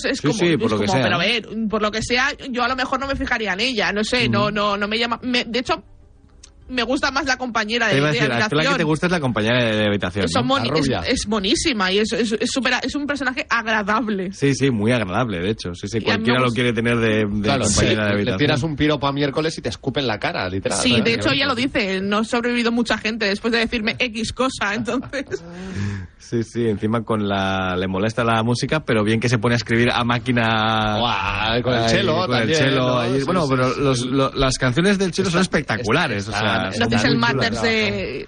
Es 0.03 0.19
Sí, 0.19 0.27
como, 0.27 0.33
sí, 0.39 0.55
por 0.57 0.65
es 0.67 0.71
lo 0.71 0.79
que 0.79 0.85
como, 0.85 0.93
sea, 0.93 1.03
pero 1.03 1.15
a 1.15 1.19
ver, 1.19 1.47
por 1.69 1.81
lo 1.81 1.91
que 1.91 2.01
sea, 2.01 2.29
yo 2.49 2.63
a 2.63 2.69
lo 2.69 2.75
mejor 2.77 2.99
no 3.01 3.07
me 3.07 3.15
fijaría 3.17 3.51
en 3.51 3.59
ella, 3.59 3.91
no 3.91 4.05
sé, 4.05 4.29
no, 4.29 4.51
no, 4.51 4.77
no 4.77 4.87
me 4.87 4.97
llama. 4.97 5.19
me- 5.21 5.43
de 5.43 5.59
hecho, 5.59 5.83
me 6.71 6.83
gusta 6.83 7.11
más 7.11 7.25
la 7.25 7.37
compañera 7.37 7.87
de, 7.87 7.95
de 7.95 8.01
decir, 8.01 8.21
ti 8.21 8.27
la 8.27 8.37
que 8.37 8.43
habitación. 8.43 8.77
te 8.77 8.83
gusta 8.83 9.05
es 9.07 9.11
la 9.11 9.19
compañera 9.19 9.63
de, 9.63 9.75
de 9.75 9.85
habitación. 9.87 10.29
Son 10.29 10.47
¿no? 10.47 10.55
moni- 10.55 10.71
es, 10.79 10.89
es 11.07 11.27
monísima 11.27 11.91
y 11.91 11.99
es, 11.99 12.11
es, 12.13 12.31
es, 12.39 12.49
supera- 12.51 12.79
es 12.83 12.95
un 12.95 13.05
personaje 13.05 13.45
agradable. 13.49 14.31
Sí, 14.33 14.55
sí, 14.55 14.71
muy 14.71 14.91
agradable, 14.91 15.39
de 15.39 15.49
hecho. 15.51 15.73
Sí, 15.75 15.87
sí, 15.87 16.01
cualquiera 16.01 16.39
lo 16.39 16.49
quiere 16.51 16.73
tener 16.73 16.97
de, 16.97 17.25
de 17.25 17.41
Claro, 17.41 17.65
sí, 17.65 17.75
compañera 17.75 18.03
de 18.03 18.09
le 18.09 18.13
habitación. 18.15 18.37
tiras 18.37 18.63
un 18.63 18.75
piropo 18.75 19.07
a 19.07 19.11
miércoles 19.13 19.57
y 19.57 19.61
te 19.61 19.69
escupen 19.69 20.07
la 20.07 20.19
cara, 20.19 20.49
literal. 20.49 20.77
Sí, 20.79 20.95
¿eh? 20.95 21.01
de 21.01 21.13
hecho 21.13 21.31
ella 21.31 21.45
lo 21.47 21.55
dice, 21.55 22.01
no 22.01 22.19
ha 22.19 22.23
sobrevivido 22.23 22.71
mucha 22.71 22.97
gente 22.97 23.25
después 23.25 23.51
de 23.51 23.59
decirme 23.59 23.95
X 23.99 24.33
cosa, 24.33 24.73
entonces... 24.73 25.25
Sí, 26.31 26.43
sí, 26.43 26.65
encima 26.65 27.03
con 27.03 27.27
la... 27.27 27.75
le 27.75 27.89
molesta 27.89 28.23
la 28.23 28.41
música, 28.41 28.79
pero 28.85 29.03
bien 29.03 29.19
que 29.19 29.27
se 29.27 29.37
pone 29.37 29.55
a 29.55 29.57
escribir 29.57 29.89
a 29.91 30.01
máquina... 30.05 30.95
Guau, 30.97 31.61
con 31.61 31.73
el 31.73 31.89
cello 31.89 32.15
con 32.15 32.23
el 32.33 32.39
también, 32.39 32.57
cello 32.57 32.77
¿no? 32.87 32.99
ahí. 32.99 33.19
Sí, 33.19 33.25
bueno, 33.25 33.41
sí, 33.43 33.47
pero 33.49 33.69
sí. 33.73 33.81
los- 33.81 34.05
lo- 34.05 34.31
las 34.33 34.57
canciones 34.57 34.97
del 34.97 35.11
chelo 35.11 35.29
son 35.29 35.41
espectaculares. 35.41 36.29
o 36.29 36.31
sea, 36.31 36.71
son 36.71 36.79
Los 36.79 36.89
Diesel 36.89 37.17
muy 37.17 37.27
chulas. 37.27 37.35
Matters 37.35 37.61
de... 37.61 38.27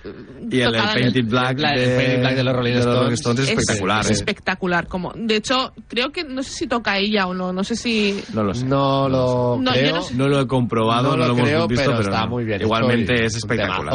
Y 0.52 0.60
el, 0.60 0.68
el 0.68 0.76
el- 0.76 0.82
Painted 0.84 1.26
Black, 1.30 1.56
Black- 1.58 1.76
de, 1.78 1.84
el 1.86 1.96
Painted 1.96 2.20
Black 2.20 2.36
de 2.36 2.44
los 2.44 2.54
Rolling 2.56 2.74
Stones. 3.14 3.40
es 3.40 3.50
espectacular. 3.50 4.02
Es 4.02 4.10
¿eh? 4.10 4.14
espectacular. 4.14 4.88
Como, 4.88 5.14
de 5.16 5.36
hecho, 5.38 5.72
creo 5.88 6.12
que 6.12 6.26
no 6.26 6.44
sé 6.44 6.52
si 6.52 6.68
toca 6.68 6.98
ella 6.98 7.26
o 7.28 7.34
no. 7.34 7.54
No 7.54 7.64
sé 7.64 7.78
si. 7.78 8.22
No 8.34 8.44
lo 8.44 8.54
sé. 8.54 8.66
No 8.66 9.08
lo 9.08 9.58
No, 9.62 9.72
creo. 9.72 9.96
no 9.96 10.02
sé. 10.02 10.14
No 10.16 10.28
lo 10.28 10.42
he 10.42 10.48
comprobado, 10.48 11.12
no, 11.12 11.18
No 11.18 11.28
lo 11.28 11.34
hemos 11.36 11.42
creo, 11.48 11.68
visto, 11.70 11.86
pero 11.86 11.98
pero, 12.00 12.10
está 12.14 12.28
muy 12.28 12.44
bien 12.44 12.62
Igualmente 12.62 13.24
es 13.26 13.38
espectacular. 13.38 13.94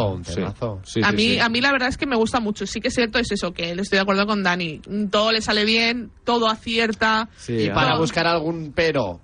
a 1.05 1.13
mí, 1.13 1.39
a 1.39 1.49
mí 1.51 1.61
la 1.61 1.73
verdad 1.73 1.89
es 1.91 1.99
que 1.99 2.07
me 2.07 2.17
gusta 2.17 2.41
mucho. 2.41 2.65
Sí 2.67 2.81
que 2.81 2.89
es 2.89 2.95
cierto 2.95 3.19
es 3.19 3.31
eso, 3.31 3.53
que 3.53 3.75
estoy 3.99 4.15
de 4.17 4.23
acuerdo 4.23 4.27
con 4.27 4.43
Dani. 4.43 4.81
Todo 5.11 5.33
le 5.33 5.41
sale 5.41 5.65
bien, 5.65 6.11
todo 6.25 6.49
acierta. 6.49 7.29
Sí, 7.37 7.55
Y 7.55 7.69
ah. 7.69 7.75
para 7.75 7.91
No. 7.95 7.99
buscar 7.99 8.27
algún 8.27 8.73
pero, 8.75 9.21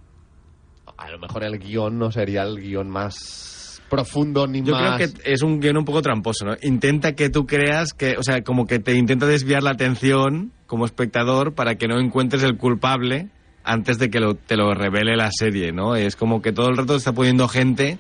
a 0.96 1.10
lo 1.10 1.18
mejor 1.18 1.44
el 1.44 1.58
guion 1.58 1.98
no 1.98 2.10
sería 2.10 2.42
el 2.42 2.60
guion 2.60 2.88
más 2.90 3.80
profundo 3.90 4.46
ni 4.46 4.62
Yo 4.62 4.72
más... 4.72 4.96
creo 4.96 5.12
que 5.12 5.32
es 5.32 5.42
un 5.42 5.60
guion 5.60 5.76
un 5.76 5.84
poco 5.84 6.02
tramposo, 6.02 6.44
¿no? 6.44 6.56
Intenta 6.62 7.14
que 7.14 7.30
tú 7.30 7.46
creas 7.46 7.92
que, 7.92 8.16
o 8.18 8.22
sea, 8.22 8.42
como 8.42 8.66
que 8.66 8.78
te 8.78 8.94
intenta 8.94 9.26
desviar 9.26 9.62
la 9.62 9.70
atención 9.70 10.52
como 10.66 10.84
espectador 10.86 11.54
para 11.54 11.76
que 11.76 11.86
no 11.86 12.00
encuentres 12.00 12.42
el 12.42 12.56
culpable 12.56 13.28
antes 13.62 13.98
de 13.98 14.10
que 14.10 14.20
lo- 14.20 14.34
te 14.34 14.56
lo 14.56 14.74
revele 14.74 15.16
la 15.16 15.30
serie, 15.32 15.72
¿no? 15.72 15.94
Es 15.96 16.16
como 16.16 16.42
que 16.42 16.52
todo 16.52 16.68
el 16.68 16.76
rato 16.76 16.96
está 16.96 17.12
poniendo 17.12 17.46
gente 17.48 17.98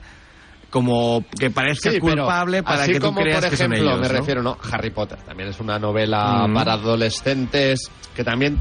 como 0.74 1.24
que 1.38 1.50
parezca 1.50 1.92
Sí, 1.92 2.00
culpable 2.00 2.64
para 2.64 2.82
así 2.82 2.94
que 2.94 2.98
tú 2.98 3.06
como, 3.06 3.20
creas 3.20 3.42
por 3.42 3.50
que 3.50 3.56
son 3.56 3.72
ellos, 3.74 4.00
me 4.00 4.08
¿no? 4.08 4.12
refiero, 4.12 4.42
¿no? 4.42 4.58
Harry 4.72 4.90
Potter 4.90 5.18
también 5.22 5.50
es 5.50 5.60
una 5.60 5.78
novela 5.78 6.48
Mm. 6.48 6.52
para 6.54 6.72
adolescentes 6.72 7.78
que 8.12 8.24
también, 8.24 8.60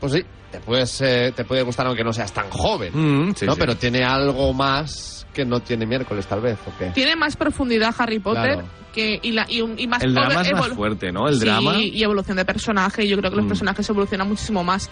pues 0.00 0.14
sí, 0.14 0.24
te, 0.50 0.58
puedes, 0.58 1.00
eh, 1.00 1.32
te 1.36 1.44
puede 1.44 1.62
gustar 1.62 1.86
aunque 1.86 2.02
no 2.02 2.12
seas 2.12 2.32
tan 2.32 2.50
joven, 2.50 2.90
Mm, 2.92 3.34
sí, 3.36 3.46
¿no? 3.46 3.52
sí. 3.54 3.60
Pero 3.60 3.76
tiene 3.76 4.04
algo 4.04 4.52
más 4.52 5.24
que 5.32 5.44
no 5.44 5.60
tiene 5.60 5.86
miércoles, 5.86 6.26
tal 6.26 6.40
vez, 6.40 6.58
¿o 6.66 6.76
qué? 6.76 6.90
Tiene 6.90 7.14
más 7.14 7.36
profundidad 7.36 7.94
Harry 7.98 8.18
Potter 8.18 8.54
Claro. 8.54 8.68
que, 8.92 9.20
y, 9.22 9.30
la, 9.30 9.46
y, 9.48 9.60
un- 9.60 9.78
y 9.78 9.86
más 9.86 10.02
El 10.02 10.14
drama 10.14 10.42
es 10.42 10.52
más 10.54 10.68
fuerte, 10.70 11.12
¿no? 11.12 11.28
El 11.28 11.34
Sí, 11.38 11.44
drama. 11.44 11.76
y 11.80 12.02
evolución 12.02 12.36
de 12.36 12.44
personaje. 12.44 13.06
Yo 13.06 13.16
creo 13.16 13.30
que 13.30 13.36
los 13.36 13.44
Mm. 13.44 13.48
personajes 13.48 13.88
evolucionan 13.88 14.26
muchísimo 14.28 14.64
más. 14.64 14.90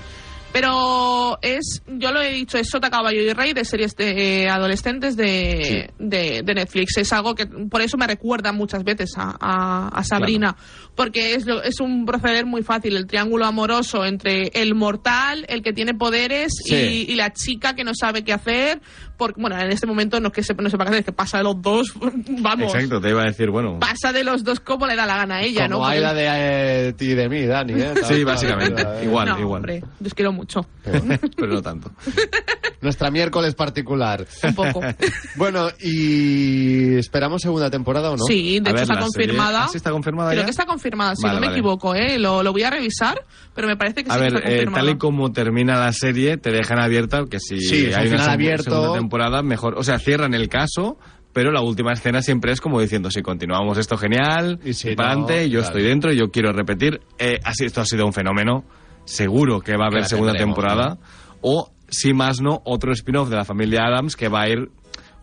Pero 0.58 1.38
es, 1.42 1.82
yo 1.86 2.12
lo 2.12 2.22
he 2.22 2.30
dicho, 2.32 2.56
es 2.56 2.70
Sota, 2.70 2.88
Caballo 2.88 3.20
y 3.20 3.30
Rey 3.34 3.52
de 3.52 3.62
series 3.62 3.94
de 3.94 4.44
eh, 4.44 4.48
adolescentes 4.48 5.14
de, 5.14 5.90
de, 5.98 6.40
de 6.42 6.54
Netflix. 6.54 6.96
Es 6.96 7.12
algo 7.12 7.34
que 7.34 7.46
por 7.46 7.82
eso 7.82 7.98
me 7.98 8.06
recuerda 8.06 8.52
muchas 8.52 8.82
veces 8.82 9.12
a, 9.18 9.36
a- 9.38 9.88
a 9.88 10.02
Sabrina. 10.02 10.56
Porque 10.96 11.34
es, 11.34 11.44
lo- 11.46 11.62
es 11.62 11.78
un 11.80 12.06
proceder 12.06 12.46
muy 12.46 12.62
fácil, 12.62 12.96
el 12.96 13.06
triángulo 13.06 13.44
amoroso 13.46 14.04
entre 14.04 14.48
el 14.54 14.74
mortal, 14.74 15.44
el 15.48 15.62
que 15.62 15.72
tiene 15.72 15.92
poderes 15.94 16.52
Sí. 16.64 16.74
y, 17.08 17.12
y 17.12 17.14
la 17.16 17.32
chica 17.32 17.74
que 17.74 17.84
no 17.84 17.92
sabe 17.94 18.24
qué 18.24 18.32
hacer. 18.32 18.80
Porque, 19.18 19.40
bueno, 19.40 19.58
en 19.58 19.70
este 19.70 19.86
momento 19.86 20.20
no 20.20 20.28
es 20.28 20.34
que 20.34 20.42
sepa, 20.42 20.62
no 20.62 20.68
sepa 20.68 20.84
qué 20.84 20.88
hacer, 20.90 21.00
es 21.00 21.06
que 21.06 21.12
pasa 21.12 21.38
de 21.38 21.44
los 21.44 21.60
dos, 21.62 21.92
vamos. 22.40 22.74
Exacto, 22.74 23.00
te 23.00 23.10
iba 23.10 23.22
a 23.22 23.26
decir, 23.26 23.50
bueno. 23.50 23.78
Pasa 23.78 24.12
de 24.12 24.24
los 24.24 24.42
dos 24.44 24.60
como 24.60 24.86
le 24.86 24.96
da 24.96 25.06
la 25.06 25.16
gana 25.16 25.36
a 25.36 25.42
ella, 25.42 25.68
Como 25.68 25.80
¿no? 25.80 25.86
hay 25.86 26.00
la 26.00 26.12
de 26.14 26.88
eh, 26.88 26.92
ti 26.94 27.06
y 27.10 27.14
de 27.14 27.28
mí, 27.28 27.46
Dani, 27.46 27.74
¿eh? 27.74 27.94
Sí, 28.08 28.24
básicamente. 28.24 28.82
Eh, 28.82 29.04
Igual, 29.04 29.28
no, 29.28 29.38
igual. 29.38 29.56
hombre, 29.60 29.80
yo 30.00 30.06
os 30.06 30.14
quiero 30.14 30.32
mucho. 30.32 30.66
Pero 30.82 31.46
no 31.52 31.62
tanto. 31.62 31.90
Nuestra 32.82 33.10
miércoles 33.10 33.54
particular. 33.54 34.26
Un 34.42 34.54
poco. 34.54 34.80
Bueno, 35.36 35.68
¿y 35.82 36.96
esperamos 36.96 37.42
segunda 37.42 37.70
temporada 37.70 38.10
o 38.10 38.16
no? 38.16 38.24
Sí, 38.24 38.58
de 38.60 38.70
A 38.70 38.72
hecho 38.72 38.74
ver, 38.74 38.82
está 38.82 38.94
la 38.94 39.00
serie- 39.08 39.26
confirmada. 39.26 39.64
¿Ah, 39.64 39.68
sí 39.68 39.76
está 39.76 39.90
confirmada 39.90 40.30
Creo 40.30 40.40
ya? 40.42 40.44
que 40.46 40.50
está 40.50 40.64
confirmada, 40.66 40.85
si 41.16 41.22
Vale, 41.22 41.34
no 41.34 41.40
me 41.40 41.46
vale. 41.48 41.58
equivoco, 41.58 41.94
¿eh? 41.94 42.18
Lo, 42.18 42.42
lo 42.42 42.52
voy 42.52 42.62
a 42.62 42.70
revisar, 42.70 43.22
pero 43.54 43.68
me 43.68 43.76
parece 43.76 44.04
que 44.04 44.10
A 44.10 44.14
sí 44.14 44.20
ver, 44.20 44.32
que 44.32 44.38
está 44.38 44.48
eh, 44.50 44.52
confirmada. 44.56 44.84
tal 44.84 44.94
y 44.94 44.98
como 44.98 45.32
termina 45.32 45.78
la 45.78 45.92
serie, 45.92 46.36
te 46.36 46.50
dejan 46.50 46.78
abierta 46.78 47.24
que 47.30 47.38
si 47.40 47.60
Sí, 47.60 47.92
hay 47.92 48.08
una 48.08 48.32
abierto. 48.32 48.70
segunda 48.70 48.92
temporada, 48.98 49.42
mejor. 49.42 49.74
O 49.78 49.82
sea, 49.82 49.98
cierran 49.98 50.34
el 50.34 50.48
caso, 50.48 50.98
pero 51.32 51.50
la 51.52 51.60
última 51.60 51.92
escena 51.92 52.22
siempre 52.22 52.52
es 52.52 52.60
como 52.60 52.80
diciendo, 52.80 53.10
si 53.10 53.22
continuamos 53.22 53.76
esto 53.78 53.96
genial, 53.96 54.58
Y 54.64 54.72
si 54.74 54.94
para 54.94 55.14
no, 55.14 55.24
adelante, 55.24 55.50
yo 55.50 55.60
claro. 55.60 55.66
estoy 55.66 55.82
dentro, 55.82 56.12
yo 56.12 56.30
quiero 56.30 56.52
repetir. 56.52 57.00
Eh, 57.18 57.38
así, 57.44 57.64
esto 57.66 57.80
ha 57.80 57.84
sido 57.84 58.06
un 58.06 58.12
fenómeno. 58.12 58.64
Seguro 59.04 59.60
que 59.60 59.76
va 59.76 59.84
a 59.84 59.88
haber 59.88 60.04
segunda 60.04 60.32
temporada. 60.32 60.98
O, 61.40 61.70
si 61.88 62.12
más 62.12 62.40
no, 62.40 62.60
otro 62.64 62.92
spin-off 62.92 63.28
de 63.28 63.36
la 63.36 63.44
familia 63.44 63.84
Adams 63.84 64.16
que 64.16 64.28
va 64.28 64.42
a 64.42 64.48
ir 64.48 64.70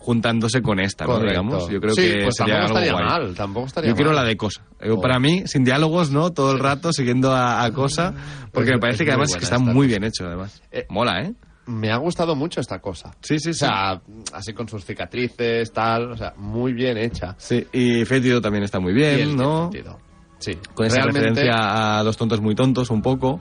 juntándose 0.04 0.62
con 0.62 0.80
esta, 0.82 1.06
¿no? 1.06 1.20
Digamos. 1.20 1.70
Yo 1.70 1.80
creo 1.80 1.94
sí, 1.96 2.02
que 2.02 2.24
pues 2.24 2.36
sería 2.36 2.56
tampoco 2.56 2.78
algo 2.78 2.80
estaría 2.80 2.92
guay. 2.94 3.06
mal, 3.26 3.36
tampoco 3.36 3.66
estaría 3.68 3.90
Yo 3.90 3.96
quiero 3.96 4.10
mal. 4.12 4.18
la 4.18 4.24
de 4.26 4.36
cosa. 4.38 4.62
Oh. 4.86 5.00
Para 5.02 5.18
mí, 5.20 5.44
sin 5.46 5.64
diálogos, 5.64 6.12
¿no? 6.12 6.32
Todo 6.32 6.52
el 6.52 6.60
rato 6.60 6.92
siguiendo 6.92 7.32
a, 7.32 7.64
a 7.64 7.72
cosa. 7.72 8.14
Porque 8.52 8.70
Es- 8.72 8.76
me 8.76 8.80
parece 8.82 9.04
es 9.04 9.08
que 9.08 9.12
además 9.12 9.30
es 9.32 9.38
que 9.38 9.44
está 9.46 9.60
muy 9.60 9.74
cosa. 9.74 9.88
bien 9.88 10.04
hecho, 10.04 10.26
además. 10.28 10.62
Eh, 10.72 10.86
Mola, 10.90 11.22
¿eh? 11.22 11.34
me 11.66 11.90
ha 11.92 11.96
gustado 11.98 12.36
mucho 12.36 12.60
esta 12.60 12.80
cosa. 12.80 13.12
Sí, 13.22 13.40
sí, 13.40 13.52
O 13.52 13.54
sea, 13.54 14.02
así 14.34 14.52
con 14.54 14.68
sus 14.68 14.84
cicatrices, 14.84 15.72
tal, 15.72 16.12
o 16.12 16.18
sea, 16.18 16.34
muy 16.36 16.74
bien 16.74 16.98
hecha. 16.98 17.36
Sí, 17.38 17.66
y 17.72 18.04
Fétido 18.04 18.42
también 18.42 18.66
está 18.66 18.82
muy 18.82 18.92
bien, 18.94 19.20
el 19.22 19.36
¿no? 19.38 19.72
Fétido. 19.72 19.98
Sí, 20.40 20.58
Con 20.74 20.88
esa 20.88 20.98
realmente, 20.98 21.30
referencia 21.30 22.00
a 22.00 22.04
Dos 22.04 22.18
tontos 22.18 22.42
muy 22.42 22.54
tontos, 22.54 22.90
un 22.90 23.02
poco. 23.02 23.40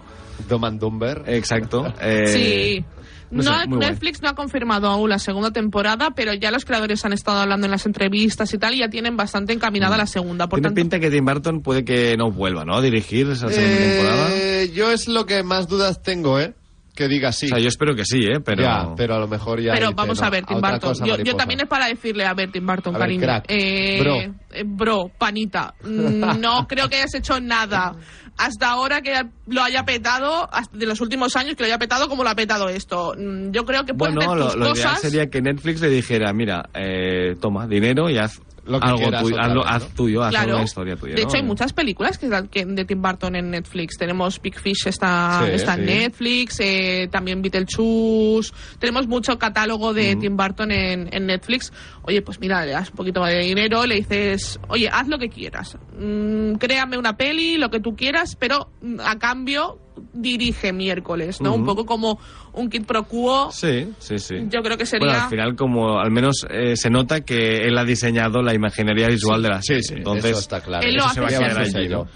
Dumb 0.48 0.64
and 0.66 0.78
Dumber. 0.80 1.24
Exacto. 1.26 1.92
eh, 2.00 2.26
Sí. 2.28 2.84
No 3.32 3.42
sé, 3.42 3.50
guay. 3.68 3.78
Netflix 3.90 4.22
no 4.22 4.28
ha 4.28 4.34
confirmado 4.34 4.88
aún 4.88 5.10
la 5.10 5.18
segunda 5.18 5.50
temporada, 5.50 6.10
pero 6.14 6.32
ya 6.34 6.50
los 6.50 6.64
creadores 6.64 7.04
han 7.04 7.12
estado 7.12 7.38
hablando 7.40 7.66
en 7.66 7.70
las 7.70 7.86
entrevistas 7.86 8.52
y 8.54 8.58
tal, 8.58 8.74
y 8.74 8.78
ya 8.78 8.88
tienen 8.88 9.16
bastante 9.16 9.52
encaminada 9.52 9.96
la 9.96 10.06
segunda. 10.06 10.48
Por 10.48 10.58
Tiene 10.60 10.68
tanto, 10.68 10.80
pinta 10.80 11.00
que 11.00 11.10
Tim 11.10 11.24
Burton 11.24 11.62
puede 11.62 11.84
que 11.84 12.16
no 12.16 12.30
vuelva, 12.30 12.64
¿no? 12.64 12.76
A 12.76 12.82
dirigir 12.82 13.28
esa 13.30 13.48
segunda 13.48 13.78
temporada. 13.78 14.28
Eh, 14.32 14.70
yo 14.74 14.92
es 14.92 15.08
lo 15.08 15.26
que 15.26 15.42
más 15.42 15.66
dudas 15.68 16.02
tengo, 16.02 16.38
¿eh? 16.38 16.54
Que 16.94 17.08
diga 17.08 17.32
sí. 17.32 17.46
O 17.46 17.48
sea, 17.48 17.58
yo 17.58 17.68
espero 17.68 17.94
que 17.94 18.04
sí, 18.04 18.18
¿eh? 18.18 18.40
Pero... 18.44 18.64
Ya, 18.64 18.92
pero 18.94 19.14
a 19.14 19.18
lo 19.18 19.26
mejor 19.26 19.62
ya. 19.62 19.72
pero 19.72 19.86
dice, 19.86 19.94
vamos 19.96 20.20
no, 20.20 20.26
a 20.26 20.30
ver, 20.30 20.44
Tim 20.44 20.60
Burton. 20.60 20.94
Yo, 21.06 21.16
yo 21.24 21.34
también 21.36 21.60
es 21.60 21.66
para 21.66 21.86
decirle 21.86 22.26
a 22.26 22.34
ver, 22.34 22.52
Tim 22.52 22.66
Burton, 22.66 22.94
A 22.94 22.98
ver, 22.98 23.06
cariño. 23.06 23.22
crack. 23.22 23.44
Eh, 23.48 23.98
Bro. 24.02 24.16
eh, 24.50 24.62
bro, 24.66 25.10
panita. 25.16 25.72
mm, 25.82 26.38
No 26.40 26.66
creo 26.68 26.90
que 26.90 26.96
hayas 26.96 27.14
hecho 27.14 27.40
nada. 27.40 27.94
Hasta 28.38 28.70
ahora 28.70 29.02
que 29.02 29.12
lo 29.46 29.62
haya 29.62 29.84
petado, 29.84 30.48
de 30.72 30.86
los 30.86 31.00
últimos 31.00 31.36
años 31.36 31.54
que 31.54 31.62
lo 31.62 31.66
haya 31.66 31.78
petado 31.78 32.08
como 32.08 32.24
lo 32.24 32.30
ha 32.30 32.34
petado 32.34 32.68
esto. 32.68 33.14
Mm, 33.16 33.50
Yo 33.52 33.64
creo 33.64 33.84
que 33.84 33.94
puedes 33.94 34.14
Bueno, 34.14 34.32
hacer 34.32 34.38
lo, 34.44 34.46
tus 34.50 34.56
lo 34.56 34.64
ideal 34.72 34.86
cosas. 34.88 35.00
sería 35.00 35.30
que 35.30 35.42
Netflix 35.42 35.80
le 35.80 35.88
dijera, 35.90 36.32
mira, 36.32 36.68
eh, 36.74 37.36
toma 37.40 37.66
dinero 37.66 38.08
y 38.10 38.18
haz 38.18 38.40
Lo 38.64 38.78
que 38.78 38.86
algo 38.86 38.98
quieras 38.98 39.22
tuyo, 39.22 39.66
haz 39.66 39.88
tuyo, 39.94 40.22
haz 40.22 40.30
Claro. 40.30 40.54
una 40.54 40.64
historia 40.64 40.96
tuya. 40.96 41.14
De 41.14 41.22
¿no? 41.22 41.28
hecho, 41.28 41.36
hay 41.36 41.42
muchas 41.42 41.72
películas 41.72 42.18
que, 42.18 42.28
de 42.28 42.84
Tim 42.84 43.02
Burton 43.02 43.34
en 43.34 43.50
Netflix. 43.50 43.98
Tenemos 43.98 44.40
Big 44.40 44.58
Fish 44.58 44.86
está, 44.86 45.42
Sí, 45.44 45.50
está 45.52 45.74
en. 45.74 45.86
Netflix, 45.86 46.60
eh, 46.60 47.08
también 47.10 47.42
Beetlejuice. 47.42 48.52
Tenemos 48.78 49.08
mucho 49.08 49.38
catálogo 49.38 49.92
de 49.92 50.14
Tim 50.16 50.36
Burton 50.36 50.70
en, 50.70 51.08
en 51.12 51.26
Netflix. 51.26 51.72
Oye, 52.02 52.22
pues 52.22 52.38
mira, 52.40 52.64
le 52.64 52.72
das 52.72 52.90
un 52.90 52.96
poquito 52.96 53.24
de 53.24 53.40
dinero, 53.40 53.84
le 53.86 53.96
dices, 53.96 54.60
oye, 54.68 54.88
haz 54.88 55.08
lo 55.08 55.18
que 55.18 55.28
quieras. 55.28 55.76
Mm, 55.98 56.54
créame 56.54 56.98
una 56.98 57.16
peli, 57.16 57.56
lo 57.58 57.68
que 57.70 57.80
tú 57.80 57.96
quieras, 57.96 58.36
pero 58.36 58.70
mm, 58.80 59.00
a 59.00 59.18
cambio 59.18 59.78
dirige 60.12 60.72
miércoles, 60.72 61.40
¿no? 61.40 61.54
Un 61.54 61.62
Ujú. 61.62 61.70
poco 61.70 61.86
como 61.86 62.18
un 62.52 62.68
kit 62.70 62.84
pro 62.86 63.04
quo. 63.04 63.50
Sí, 63.52 63.92
sí, 63.98 64.18
sí. 64.18 64.34
Yo 64.48 64.62
creo 64.62 64.76
que 64.76 64.86
sería... 64.86 65.06
Bueno, 65.08 65.22
al 65.24 65.30
final, 65.30 65.56
como 65.56 65.98
al 65.98 66.10
menos 66.10 66.46
eh, 66.50 66.76
se 66.76 66.90
nota 66.90 67.20
que 67.22 67.66
él 67.66 67.76
ha 67.78 67.84
diseñado 67.84 68.42
la 68.42 68.54
imaginería 68.54 69.08
visual 69.08 69.42
de 69.42 69.48
la 69.48 69.62
serie. 69.62 69.82
Entonces, 69.98 70.30
Eso 70.32 70.40
está 70.40 70.60
claro. 70.60 70.86
Él 70.86 70.94
lo 70.96 71.04
eso 71.04 71.14
se 71.14 71.20
va 71.20 71.26
a 71.28 71.60
hace 71.62 71.78
allí, 71.78 71.88
¿no? 71.88 72.06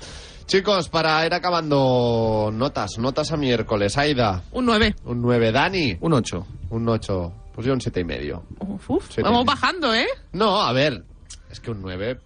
Chicos, 0.47 0.89
para 0.89 1.27
ir 1.27 1.35
acabando, 1.35 2.51
notas, 2.53 2.99
notas 2.99 3.33
a 3.33 3.37
miércoles. 3.37 3.99
Aida, 3.99 4.43
Un 4.53 4.65
9. 4.67 4.95
un 5.05 5.21
9. 5.21 5.51
Dani, 5.53 5.97
Un 6.01 6.13
8. 6.13 6.47
un 6.71 6.89
8. 6.89 7.33
Pues 7.55 7.67
yo 7.67 7.73
un 7.73 7.81
siete 7.81 8.01
y 8.01 8.05
medio. 8.05 8.45
Uf, 8.61 8.91
uf, 8.91 9.05
Siete 9.07 9.23
y 9.23 9.25
vamos 9.25 9.45
medio. 9.45 9.47
bajando, 9.61 9.95
¿eh? 9.95 10.07
No, 10.33 10.61
a 10.61 10.73
ver, 10.73 11.03
es 11.51 11.59
que 11.59 11.71
un 11.71 11.81
9. 11.81 12.19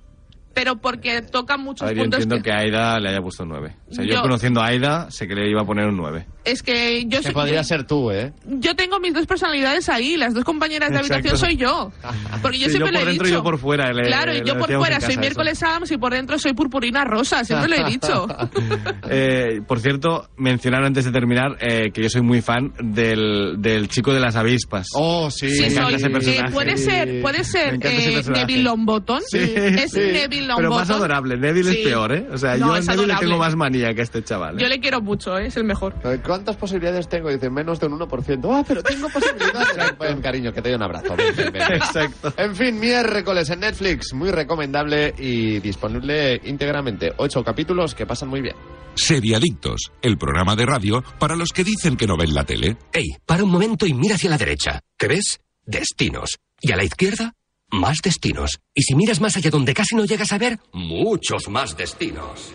Pero 0.53 0.77
porque 0.77 1.23
toca 1.23 1.57
muchos 1.57 1.83
A 1.83 1.87
ver, 1.87 1.97
yo 1.97 2.03
puntos 2.03 2.23
entiendo 2.23 2.43
que- 2.43 2.51
que 2.51 2.53
a 2.53 2.59
Aida 2.59 2.99
le 2.99 3.11
haya 3.11 3.21
puesto 3.21 3.45
un 3.45 3.51
9. 3.51 3.77
O 3.89 3.95
sea, 3.95 4.05
yo, 4.05 4.15
Yo- 4.15 4.23
conociendo 4.23 4.61
a 4.61 4.67
Aida, 4.67 5.09
sé 5.11 5.29
que 5.29 5.35
le 5.37 5.49
iba 5.49 5.63
a 5.63 5.65
poner 5.65 5.87
un 5.87 5.97
9. 5.97 6.27
Es 6.45 6.63
que 6.63 7.05
yo 7.07 7.19
Que 7.19 7.25
soy- 7.25 7.33
podría 7.35 7.63
ser 7.63 7.85
tú, 7.87 8.11
¿eh? 8.11 8.33
yo 8.47 8.75
tengo 8.75 8.99
mis 8.99 9.15
dos 9.15 9.27
personalidades 9.27 9.89
ahí, 9.89 10.17
las 10.17 10.35
dos 10.35 10.43
compañeras 10.45 10.91
de 10.91 10.97
Exacto. 10.97 11.15
habitación 11.15 11.39
soy 11.39 11.57
yo. 11.57 11.93
Porque 12.43 12.59
yo 12.59 12.65
Sí, 12.67 12.71
siempre 12.73 12.79
yo 12.79 12.85
por 12.87 12.93
lo 12.95 12.99
he 13.01 13.05
dentro 13.05 13.27
y 13.27 13.31
dicho. 13.31 13.39
yo 13.39 13.43
por 13.45 13.59
fuera, 13.59 13.93
le- 13.93 14.03
claro, 14.09 14.33
le 14.33 14.43
yo 14.45 14.59
por 14.59 14.73
fuera 14.75 15.01
soy 15.01 15.17
miércoles 15.19 15.63
Adams 15.63 15.91
y 15.93 15.99
por 15.99 16.13
dentro 16.13 16.39
soy 16.39 16.53
purpurina 16.53 17.05
rosa, 17.05 17.45
siempre 17.45 17.69
lo 17.69 17.77
he 17.77 17.91
dicho. 17.91 18.27
Eh, 19.13 19.61
por 19.67 19.81
cierto, 19.81 20.29
mencionar 20.37 20.85
antes 20.85 21.05
de 21.05 21.13
terminar 21.13 21.57
eh, 21.61 21.91
que 21.93 22.03
yo 22.03 22.09
soy 22.11 22.23
muy 22.23 22.41
fan 22.43 22.73
del, 22.81 23.57
del 23.59 23.89
chico 23.89 24.13
de 24.13 24.21
las 24.21 24.37
avispas. 24.37 24.89
Oh, 24.95 25.31
sí. 25.31 25.51
Sí, 25.51 25.61
Me 25.63 25.67
encanta 25.69 25.85
soy, 25.85 25.95
ese 25.95 26.07
eh, 26.07 26.11
personaje. 26.11 26.53
puede 26.53 26.77
ser, 26.77 27.23
puede 27.23 27.45
ser 27.45 27.79
eh. 27.83 28.23
Neville 28.31 28.63
Longbottom. 28.63 29.21
Sí, 29.27 29.39
es 29.57 29.91
sí. 29.93 30.01
Neville 30.01 30.40
Longbottom. 30.47 30.57
Pero 30.57 30.71
más 30.81 30.91
adorable. 30.91 31.37
Neville 31.37 31.71
Sí. 31.73 31.79
es 31.79 31.85
peor, 31.87 32.13
¿eh? 32.13 32.27
O 32.33 32.39
sea, 32.39 32.57
No, 32.57 32.67
yo 32.69 32.73
a 32.75 32.81
Neville 32.81 33.07
le 33.15 33.17
tengo 33.21 33.39
más 33.39 33.57
manía 33.57 33.95
que 33.95 34.01
a 34.01 34.05
este 34.05 34.23
chaval. 34.23 34.57
¿eh? 34.59 34.63
Yo 34.63 34.69
le 34.69 34.81
quiero 34.81 35.01
mucho, 35.01 35.37
¿eh? 35.39 35.47
es 35.47 35.57
el 35.57 35.65
mejor. 35.65 35.95
Eh, 36.05 36.21
¿Cuántas 36.25 36.57
posibilidades 36.57 37.09
tengo? 37.09 37.31
Dice, 37.31 37.51
menos 37.51 37.79
de 37.81 37.87
un 37.87 37.99
1%. 37.99 38.49
Ah, 38.53 38.65
pero 38.67 38.83
tengo 38.83 39.09
posibilidades. 39.09 39.99
Ven, 39.99 40.21
cariño, 40.21 40.53
que 40.53 40.63
te 40.63 40.69
doy 40.71 40.77
un 40.77 40.83
abrazo. 40.83 41.15
Ven, 41.17 41.35
ven, 41.37 41.53
ven. 41.53 41.63
Exacto. 41.73 42.33
En 42.37 42.55
fin, 42.57 42.79
miércoles 42.79 43.49
en 43.51 43.61
Netflix. 43.61 44.13
Muy 44.15 44.31
recomendable 44.31 45.15
y 45.19 45.61
disponible 45.61 46.41
íntegramente. 46.45 47.13
Ocho 47.17 47.43
capítulos 47.45 47.95
que 47.95 48.07
pasan 48.07 48.29
muy 48.29 48.41
bien. 48.41 48.57
Seriadictos, 48.95 49.93
el 50.03 50.19
programa 50.19 50.55
de 50.57 50.67
radio 50.67 51.03
para 51.19 51.35
los 51.37 51.51
que 51.51 51.65
dicen 51.65 51.97
que 51.97 52.07
no 52.07 52.17
ven 52.17 52.35
la 52.35 52.45
tele. 52.45 52.77
Ey, 52.93 53.07
para 53.25 53.45
un 53.45 53.51
momento 53.51 53.87
y 53.87 53.95
mira 53.95 54.17
hacia 54.17 54.31
la 54.31 54.37
derecha. 54.39 54.81
¿Qué 54.99 55.09
ves? 55.09 55.41
Destinos. 55.65 56.39
Y 56.61 56.73
a 56.73 56.77
la 56.77 56.85
izquierda, 56.85 57.33
más 57.73 57.99
destinos. 58.03 58.61
Y 58.75 58.83
si 58.83 58.95
miras 58.95 59.21
más 59.21 59.37
allá 59.37 59.51
donde 59.51 59.75
casi 59.75 59.95
no 59.95 60.05
llegas 60.05 60.33
a 60.33 60.39
ver, 60.39 60.59
muchos 60.73 61.49
más 61.49 61.77
destinos. 61.77 62.53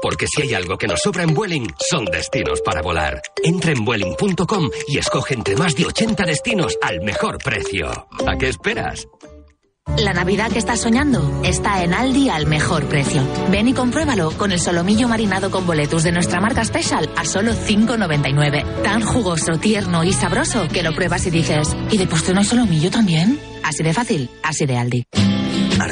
Porque 0.00 0.26
si 0.26 0.42
hay 0.42 0.54
algo 0.54 0.76
que 0.76 0.88
nos 0.88 1.00
sobra 1.00 1.22
en 1.22 1.32
Vueling, 1.32 1.68
son 1.78 2.04
destinos 2.06 2.60
para 2.60 2.82
volar. 2.82 3.22
Entra 3.44 3.72
en 3.72 3.84
Vueling.com 3.84 4.68
y 4.88 4.98
escoge 4.98 5.34
entre 5.34 5.56
más 5.56 5.76
de 5.76 5.86
80 5.86 6.24
destinos 6.24 6.76
al 6.82 7.00
mejor 7.02 7.38
precio. 7.38 7.88
¿A 8.26 8.36
qué 8.36 8.48
esperas? 8.48 9.06
La 9.98 10.12
Navidad 10.12 10.50
que 10.50 10.58
estás 10.58 10.80
soñando 10.80 11.42
está 11.44 11.82
en 11.84 11.92
Aldi 11.92 12.28
al 12.28 12.46
mejor 12.46 12.86
precio. 12.86 13.22
Ven 13.50 13.68
y 13.68 13.72
compruébalo 13.72 14.30
con 14.32 14.50
el 14.50 14.58
solomillo 14.58 15.06
marinado 15.06 15.50
con 15.50 15.66
boletus 15.66 16.02
de 16.02 16.12
nuestra 16.12 16.40
marca 16.40 16.64
Special 16.64 17.10
a 17.16 17.24
solo 17.24 17.52
5,99. 17.52 18.82
Tan 18.82 19.02
jugoso, 19.02 19.58
tierno 19.58 20.02
y 20.02 20.12
sabroso 20.12 20.66
que 20.68 20.82
lo 20.82 20.94
pruebas 20.94 21.26
y 21.26 21.30
dices, 21.30 21.76
¿y 21.90 21.98
de 21.98 22.06
postre 22.06 22.34
no 22.34 22.42
solomillo 22.42 22.90
también? 22.90 23.38
Así 23.62 23.82
de 23.82 23.92
fácil, 23.92 24.30
así 24.42 24.66
de 24.66 24.76
Aldi. 24.76 25.04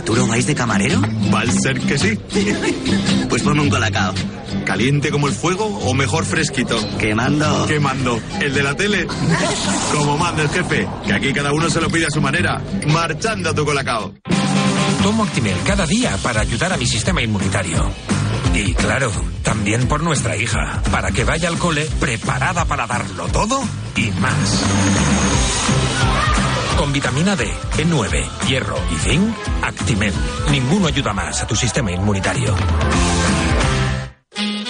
¿Arturo 0.00 0.26
vais 0.26 0.46
de 0.46 0.54
camarero? 0.54 0.98
Va 1.32 1.42
a 1.42 1.46
ser 1.46 1.78
que 1.78 1.98
sí. 1.98 2.18
Pues 3.28 3.42
ponme 3.42 3.60
un 3.60 3.68
colacao. 3.68 4.14
¿Caliente 4.64 5.10
como 5.10 5.28
el 5.28 5.34
fuego 5.34 5.66
o 5.66 5.92
mejor 5.92 6.24
fresquito? 6.24 6.78
Quemando. 6.98 7.66
¿Qué 7.66 7.78
mando? 7.78 8.18
¿El 8.40 8.54
de 8.54 8.62
la 8.62 8.74
tele? 8.74 9.06
Como 9.92 10.16
manda 10.16 10.42
el 10.42 10.48
jefe, 10.48 10.88
que 11.06 11.12
aquí 11.12 11.34
cada 11.34 11.52
uno 11.52 11.68
se 11.68 11.82
lo 11.82 11.90
pide 11.90 12.06
a 12.06 12.10
su 12.10 12.22
manera. 12.22 12.62
Marchando 12.86 13.54
tu 13.54 13.66
colacao. 13.66 14.14
Tomo 15.02 15.24
Actimel 15.24 15.56
cada 15.66 15.86
día 15.86 16.16
para 16.22 16.40
ayudar 16.40 16.72
a 16.72 16.78
mi 16.78 16.86
sistema 16.86 17.20
inmunitario. 17.20 17.92
Y 18.54 18.72
claro, 18.72 19.12
también 19.42 19.86
por 19.86 20.02
nuestra 20.02 20.34
hija, 20.36 20.82
para 20.90 21.10
que 21.10 21.24
vaya 21.24 21.48
al 21.50 21.58
cole 21.58 21.86
preparada 22.00 22.64
para 22.64 22.86
darlo 22.86 23.28
todo 23.28 23.62
y 23.96 24.10
más. 24.12 24.64
Con 26.80 26.94
vitamina 26.94 27.36
D, 27.36 27.44
B9, 27.76 28.46
hierro 28.48 28.78
y 28.90 28.94
zinc, 28.94 29.36
Actimel. 29.60 30.14
Ninguno 30.50 30.86
ayuda 30.86 31.12
más 31.12 31.42
a 31.42 31.46
tu 31.46 31.54
sistema 31.54 31.92
inmunitario. 31.92 32.54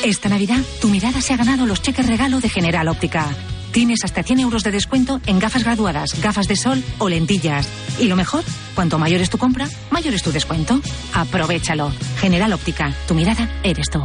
Esta 0.02 0.28
Navidad, 0.28 0.58
tu 0.80 0.88
mirada 0.88 1.20
se 1.20 1.34
ha 1.34 1.36
ganado 1.36 1.66
los 1.66 1.82
cheques 1.82 2.04
regalo 2.04 2.40
de 2.40 2.48
General 2.48 2.88
Óptica. 2.88 3.28
Tienes 3.70 4.02
hasta 4.02 4.24
100 4.24 4.40
euros 4.40 4.64
de 4.64 4.72
descuento 4.72 5.20
en 5.26 5.38
gafas 5.38 5.62
graduadas, 5.62 6.20
gafas 6.20 6.48
de 6.48 6.56
sol 6.56 6.82
o 6.98 7.08
lentillas. 7.08 7.68
Y 8.00 8.08
lo 8.08 8.16
mejor, 8.16 8.42
cuanto 8.74 8.98
mayor 8.98 9.20
es 9.20 9.30
tu 9.30 9.38
compra, 9.38 9.68
mayor 9.92 10.12
es 10.12 10.24
tu 10.24 10.32
descuento. 10.32 10.80
Aprovechalo. 11.14 11.92
General 12.18 12.52
Óptica, 12.52 12.92
tu 13.06 13.14
mirada 13.14 13.48
eres 13.62 13.88
tú. 13.88 14.02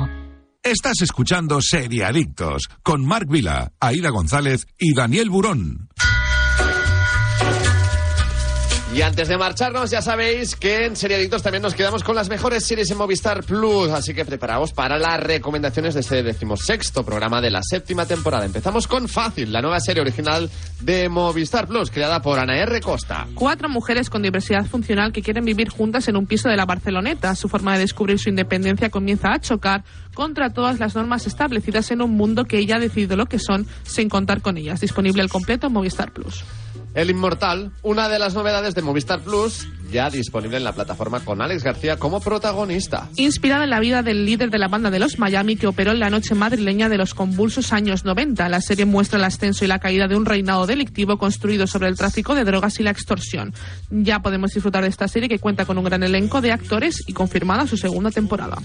Estás 0.66 1.02
escuchando 1.04 1.62
Seriadictos 1.62 2.70
con 2.82 3.06
Marc 3.06 3.30
Vila, 3.30 3.72
Aida 3.80 4.10
González 4.10 4.66
y 4.80 4.96
Daniel 4.96 5.30
Burón. 5.30 5.90
Y 8.96 9.02
antes 9.02 9.28
de 9.28 9.38
marcharnos, 9.38 9.92
ya 9.92 10.02
sabéis 10.02 10.56
que 10.56 10.86
en 10.86 10.96
Seriadictos 10.96 11.44
también 11.44 11.62
nos 11.62 11.76
quedamos 11.76 12.02
con 12.02 12.16
las 12.16 12.30
mejores 12.30 12.66
series 12.66 12.90
en 12.92 12.98
Movistar 12.98 13.44
Plus. 13.44 13.90
Así 13.90 14.14
que 14.14 14.24
preparaos 14.24 14.72
para 14.72 14.98
las 14.98 15.20
recomendaciones 15.20 15.96
de 15.96 16.00
este 16.00 16.24
decimosexto 16.24 17.04
programa 17.04 17.42
de 17.42 17.52
la 17.52 17.62
séptima 17.62 18.06
temporada. 18.06 18.46
Empezamos 18.46 18.88
con 18.88 19.10
Fácil, 19.10 19.52
la 19.52 19.62
nueva 19.62 19.82
serie 19.82 20.02
original 20.02 20.50
de 20.80 21.10
Movistar 21.10 21.68
Plus, 21.68 21.92
creada 21.92 22.22
por 22.22 22.40
Ana 22.40 22.58
R. 22.58 22.80
Costa. 22.80 23.28
Cuatro 23.34 23.68
mujeres 23.68 24.10
con 24.10 24.22
diversidad 24.22 24.64
funcional 24.66 25.12
que 25.12 25.22
quieren 25.22 25.44
vivir 25.44 25.68
juntas 25.68 26.08
en 26.08 26.16
un 26.16 26.26
piso 26.26 26.48
de 26.48 26.56
la 26.56 26.66
Barceloneta. 26.66 27.36
Su 27.36 27.50
forma 27.50 27.74
de 27.74 27.80
descubrir 27.80 28.18
su 28.18 28.30
independencia 28.30 28.90
comienza 28.90 29.34
a 29.34 29.42
chocar 29.42 29.84
contra 30.14 30.52
todas 30.52 30.80
las 30.80 30.96
normas 30.96 31.28
establecidas 31.28 31.92
en 31.92 32.02
un 32.02 32.12
mundo 32.12 32.46
que 32.46 32.60
ella 32.60 32.78
ha 32.78 32.80
decidido 32.80 33.18
lo 33.18 33.26
que 33.26 33.40
son 33.40 33.68
sin 33.84 34.08
contar 34.08 34.42
con 34.42 34.58
ellas. 34.58 34.80
Disponible 34.80 35.22
al 35.22 35.28
completo 35.28 35.68
en 35.68 35.74
Movistar 35.74 36.14
Plus. 36.14 36.46
El 36.96 37.10
Inmortal, 37.10 37.72
una 37.84 38.08
de 38.08 38.18
las 38.20 38.36
novedades 38.36 38.74
de 38.74 38.82
Movistar 38.82 39.20
Plus, 39.20 39.68
ya 39.92 40.10
disponible 40.10 40.56
en 40.56 40.64
la 40.64 40.72
plataforma 40.72 41.20
con 41.20 41.42
Alex 41.42 41.62
García 41.62 41.98
como 41.98 42.22
protagonista. 42.22 43.10
Inspirada 43.18 43.66
en 43.66 43.70
la 43.70 43.82
vida 43.82 44.02
del 44.02 44.26
líder 44.26 44.50
de 44.50 44.58
la 44.58 44.70
banda 44.70 44.90
de 44.90 45.00
los 45.00 45.20
Miami 45.20 45.58
que 45.58 45.68
operó 45.68 45.92
en 45.92 46.00
la 46.00 46.10
noche 46.10 46.36
madrileña 46.36 46.88
de 46.88 46.98
los 46.98 47.14
convulsos 47.14 47.74
años 47.74 48.06
90. 48.06 48.48
La 48.48 48.62
serie 48.62 48.86
muestra 48.86 49.20
el 49.20 49.26
ascenso 49.26 49.66
y 49.66 49.68
la 49.68 49.80
caída 49.80 50.08
de 50.08 50.16
un 50.16 50.26
reinado 50.26 50.66
delictivo 50.68 51.18
construido 51.18 51.68
sobre 51.68 51.90
el 51.90 51.98
tráfico 51.98 52.34
de 52.34 52.46
drogas 52.46 52.80
y 52.80 52.84
la 52.84 52.92
extorsión. 52.92 53.54
Ya 53.90 54.20
podemos 54.20 54.52
disfrutar 54.52 54.84
de 54.84 54.90
esta 54.90 55.10
serie 55.10 55.28
que 55.28 55.40
cuenta 55.40 55.66
con 55.66 55.78
un 55.78 55.84
gran 55.84 56.02
elenco 56.02 56.40
de 56.40 56.54
actores 56.54 57.04
y 57.08 57.12
confirmada 57.12 57.68
su 57.68 57.76
segunda 57.76 58.10
temporada. 58.10 58.58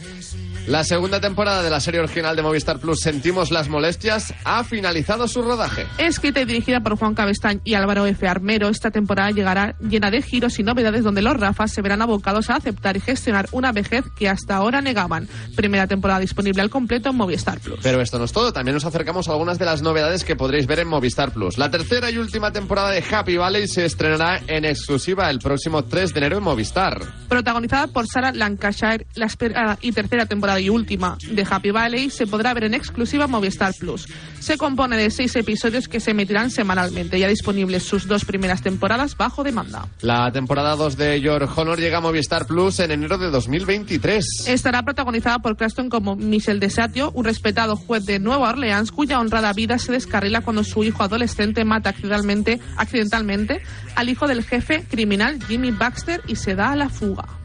La 0.71 0.85
segunda 0.85 1.21
temporada 1.21 1.65
de 1.65 1.71
la 1.71 1.81
serie 1.81 1.99
original 1.99 2.37
de 2.37 2.43
Movistar 2.43 2.79
Plus, 2.79 3.01
Sentimos 3.01 3.51
las 3.51 3.69
molestias, 3.69 4.33
ha 4.45 4.63
finalizado 4.63 5.27
su 5.27 5.43
rodaje. 5.43 5.85
Escrita 5.99 6.43
y 6.43 6.45
dirigida 6.45 6.79
por 6.79 6.97
Juan 6.97 7.17
Cabestañ 7.17 7.59
y 7.65 7.75
Álvaro 7.75 8.07
F. 8.07 8.29
Armero, 8.29 8.69
esta 8.69 8.93
temporada 8.93 9.33
llegará 9.33 9.75
llena 9.81 10.13
de 10.13 10.23
giros 10.23 10.61
y 10.61 10.63
novedades 10.63 11.03
donde 11.03 11.23
los 11.23 11.37
Rafas 11.37 11.73
se 11.73 11.83
verán 11.83 12.03
abocados 12.03 12.51
a 12.51 12.55
aceptar 12.55 12.97
y 12.97 13.01
gestionar 13.01 13.49
una 13.51 13.73
vejez 13.73 14.05
que 14.17 14.29
hasta 14.29 14.55
ahora 14.55 14.81
negaban. 14.81 15.29
Primera 15.57 15.89
temporada 15.89 16.21
disponible 16.21 16.63
al 16.63 16.71
completo 16.71 17.11
en 17.11 17.17
Movistar 17.17 17.59
Plus. 17.59 17.81
Pero 17.83 18.01
esto 18.01 18.21
no 18.21 18.27
es 18.27 18.33
todo, 18.33 18.53
también 18.53 18.75
nos 18.75 18.85
acercamos 18.85 19.27
a 19.27 19.33
algunas 19.33 19.59
de 19.59 19.65
las 19.65 19.83
novedades 19.83 20.23
que 20.23 20.37
podréis 20.37 20.69
ver 20.69 20.79
en 20.79 20.87
Movistar 20.87 21.33
Plus. 21.33 21.59
La 21.59 21.73
tercera 21.73 22.13
y 22.13 22.19
última 22.19 22.53
temporada 22.53 22.93
de 22.93 23.03
Happy 23.11 23.37
Valley 23.37 23.67
se 23.67 23.87
estrenará 23.87 24.41
en 24.47 24.65
exclusiva 24.65 25.31
el 25.31 25.41
próximo 25.41 25.83
3 25.83 26.15
de 26.15 26.21
enero 26.21 26.37
en 26.39 26.45
Movistar. 26.45 27.01
Protagonizada 27.29 27.89
por 27.89 28.07
Sarah 28.07 28.31
Lancashire, 28.31 29.09
la 29.17 29.27
esperada 29.27 29.77
y 29.81 29.91
tercera 29.91 30.27
temporada 30.27 30.60
y 30.61 30.69
última 30.69 31.17
de 31.31 31.47
Happy 31.49 31.71
Valley 31.71 32.11
se 32.11 32.27
podrá 32.27 32.55
ver 32.55 32.65
en 32.65 32.75
exclusiva 32.75 33.27
Movistar 33.27 33.75
Plus. 33.79 34.07
Se 34.39 34.57
compone 34.57 34.97
de 34.97 35.11
seis 35.11 35.35
episodios 35.37 35.89
que 35.89 36.01
se 36.01 36.13
emitirán 36.13 36.51
semanalmente, 36.51 37.19
ya 37.19 37.29
disponibles 37.29 37.83
sus 37.83 38.07
dos 38.07 38.25
primeras 38.25 38.63
temporadas 38.63 39.17
bajo 39.17 39.45
demanda. 39.45 39.87
La 40.01 40.31
temporada 40.33 40.77
2 40.77 40.97
de 40.97 41.21
Your 41.21 41.49
Honor 41.57 41.79
llega 41.79 41.99
a 41.99 42.01
Movistar 42.01 42.47
Plus 42.47 42.81
en 42.81 42.91
enero 42.91 43.19
de 43.19 43.31
2023. 43.31 44.49
Estará 44.49 44.83
protagonizada 44.83 45.39
por 45.41 45.57
Cranston 45.57 45.89
como 45.89 46.17
Michel 46.17 46.61
Desatio, 46.61 47.11
un 47.13 47.25
respetado 47.25 47.77
juez 47.77 48.05
de 48.05 48.19
Nueva 48.19 48.51
Orleans 48.51 48.93
cuya 48.93 49.21
honrada 49.21 49.53
vida 49.53 49.79
se 49.79 49.93
descarrila 49.93 50.41
cuando 50.41 50.65
su 50.65 50.85
hijo 50.85 51.03
adolescente 51.03 51.65
mata 51.65 51.91
accidentalmente, 51.91 52.61
accidentalmente 52.77 53.63
al 53.95 54.09
hijo 54.09 54.27
del 54.27 54.45
jefe 54.45 54.85
criminal 54.89 55.39
Jimmy 55.47 55.71
Baxter 55.71 56.23
y 56.27 56.37
se 56.37 56.55
da 56.55 56.73
a 56.73 56.77
la 56.77 56.89
fuga. 56.89 57.40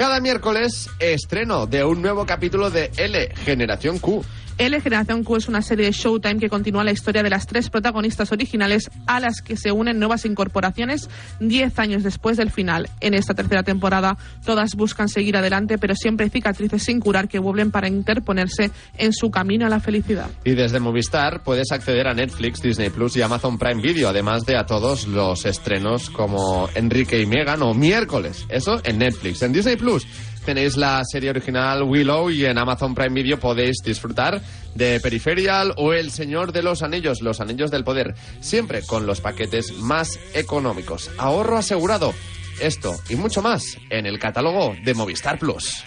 Cada 0.00 0.18
miércoles 0.18 0.88
estreno 0.98 1.66
de 1.66 1.84
un 1.84 2.00
nuevo 2.00 2.24
capítulo 2.24 2.70
de 2.70 2.90
L, 2.96 3.34
Generación 3.44 3.98
Q. 3.98 4.24
L 4.60 4.78
Generación 4.82 5.24
Q 5.24 5.36
es 5.36 5.48
una 5.48 5.62
serie 5.62 5.86
de 5.86 5.92
Showtime 5.92 6.38
que 6.38 6.50
continúa 6.50 6.84
la 6.84 6.92
historia 6.92 7.22
de 7.22 7.30
las 7.30 7.46
tres 7.46 7.70
protagonistas 7.70 8.30
originales 8.30 8.90
a 9.06 9.18
las 9.18 9.40
que 9.40 9.56
se 9.56 9.72
unen 9.72 9.98
nuevas 9.98 10.26
incorporaciones 10.26 11.08
10 11.40 11.78
años 11.78 12.02
después 12.02 12.36
del 12.36 12.50
final. 12.50 12.90
En 13.00 13.14
esta 13.14 13.32
tercera 13.32 13.62
temporada 13.62 14.18
todas 14.44 14.74
buscan 14.74 15.08
seguir 15.08 15.38
adelante, 15.38 15.78
pero 15.78 15.94
siempre 15.94 16.24
hay 16.24 16.30
cicatrices 16.30 16.82
sin 16.82 17.00
curar 17.00 17.26
que 17.26 17.38
vuelven 17.38 17.70
para 17.70 17.88
interponerse 17.88 18.70
en 18.98 19.14
su 19.14 19.30
camino 19.30 19.64
a 19.64 19.70
la 19.70 19.80
felicidad. 19.80 20.28
Y 20.44 20.50
desde 20.50 20.78
Movistar 20.78 21.42
puedes 21.42 21.72
acceder 21.72 22.06
a 22.06 22.12
Netflix, 22.12 22.60
Disney 22.60 22.90
Plus 22.90 23.16
y 23.16 23.22
Amazon 23.22 23.56
Prime 23.56 23.80
Video, 23.80 24.10
además 24.10 24.44
de 24.44 24.58
a 24.58 24.66
todos 24.66 25.06
los 25.06 25.46
estrenos 25.46 26.10
como 26.10 26.68
Enrique 26.74 27.18
y 27.18 27.24
Megan 27.24 27.62
o 27.62 27.72
Miércoles. 27.72 28.44
Eso 28.50 28.82
en 28.84 28.98
Netflix. 28.98 29.40
En 29.40 29.54
Disney 29.54 29.76
Plus 29.76 30.06
tenéis 30.50 30.76
la 30.76 31.04
serie 31.04 31.30
original 31.30 31.84
Willow 31.84 32.28
y 32.28 32.44
en 32.44 32.58
Amazon 32.58 32.92
Prime 32.92 33.14
Video 33.14 33.38
podéis 33.38 33.76
disfrutar 33.84 34.42
de 34.74 34.98
Peripheral 34.98 35.72
o 35.76 35.92
El 35.92 36.10
Señor 36.10 36.50
de 36.50 36.64
los 36.64 36.82
Anillos, 36.82 37.22
Los 37.22 37.40
Anillos 37.40 37.70
del 37.70 37.84
Poder, 37.84 38.16
siempre 38.40 38.82
con 38.84 39.06
los 39.06 39.20
paquetes 39.20 39.72
más 39.74 40.18
económicos. 40.34 41.08
Ahorro 41.18 41.56
asegurado. 41.56 42.12
Esto 42.60 42.96
y 43.08 43.14
mucho 43.14 43.42
más 43.42 43.62
en 43.90 44.06
el 44.06 44.18
catálogo 44.18 44.74
de 44.84 44.92
Movistar 44.92 45.38
Plus. 45.38 45.84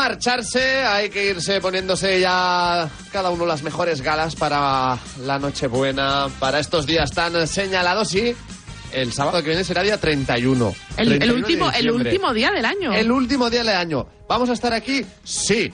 Marcharse, 0.00 0.82
hay 0.82 1.10
que 1.10 1.26
irse 1.26 1.60
poniéndose 1.60 2.20
ya 2.20 2.88
cada 3.12 3.28
uno 3.28 3.44
las 3.44 3.62
mejores 3.62 4.00
galas 4.00 4.34
para 4.34 4.98
la 5.26 5.38
Nochebuena, 5.38 6.28
para 6.38 6.58
estos 6.58 6.86
días 6.86 7.10
tan 7.12 7.46
señalados 7.46 8.14
y 8.14 8.34
el 8.92 9.12
sábado 9.12 9.42
que 9.42 9.50
viene 9.50 9.62
será 9.62 9.82
día 9.82 9.98
31. 9.98 10.74
El, 10.96 11.12
el 11.12 11.18
31 11.18 11.34
de 11.34 11.38
último, 11.38 11.70
el 11.70 11.90
último 11.90 12.32
día 12.32 12.50
del 12.50 12.64
año. 12.64 12.94
El 12.94 13.12
último 13.12 13.50
día 13.50 13.60
del 13.62 13.76
año. 13.76 14.06
¿Vamos 14.26 14.48
a 14.48 14.54
estar 14.54 14.72
aquí? 14.72 15.04
Sí. 15.22 15.70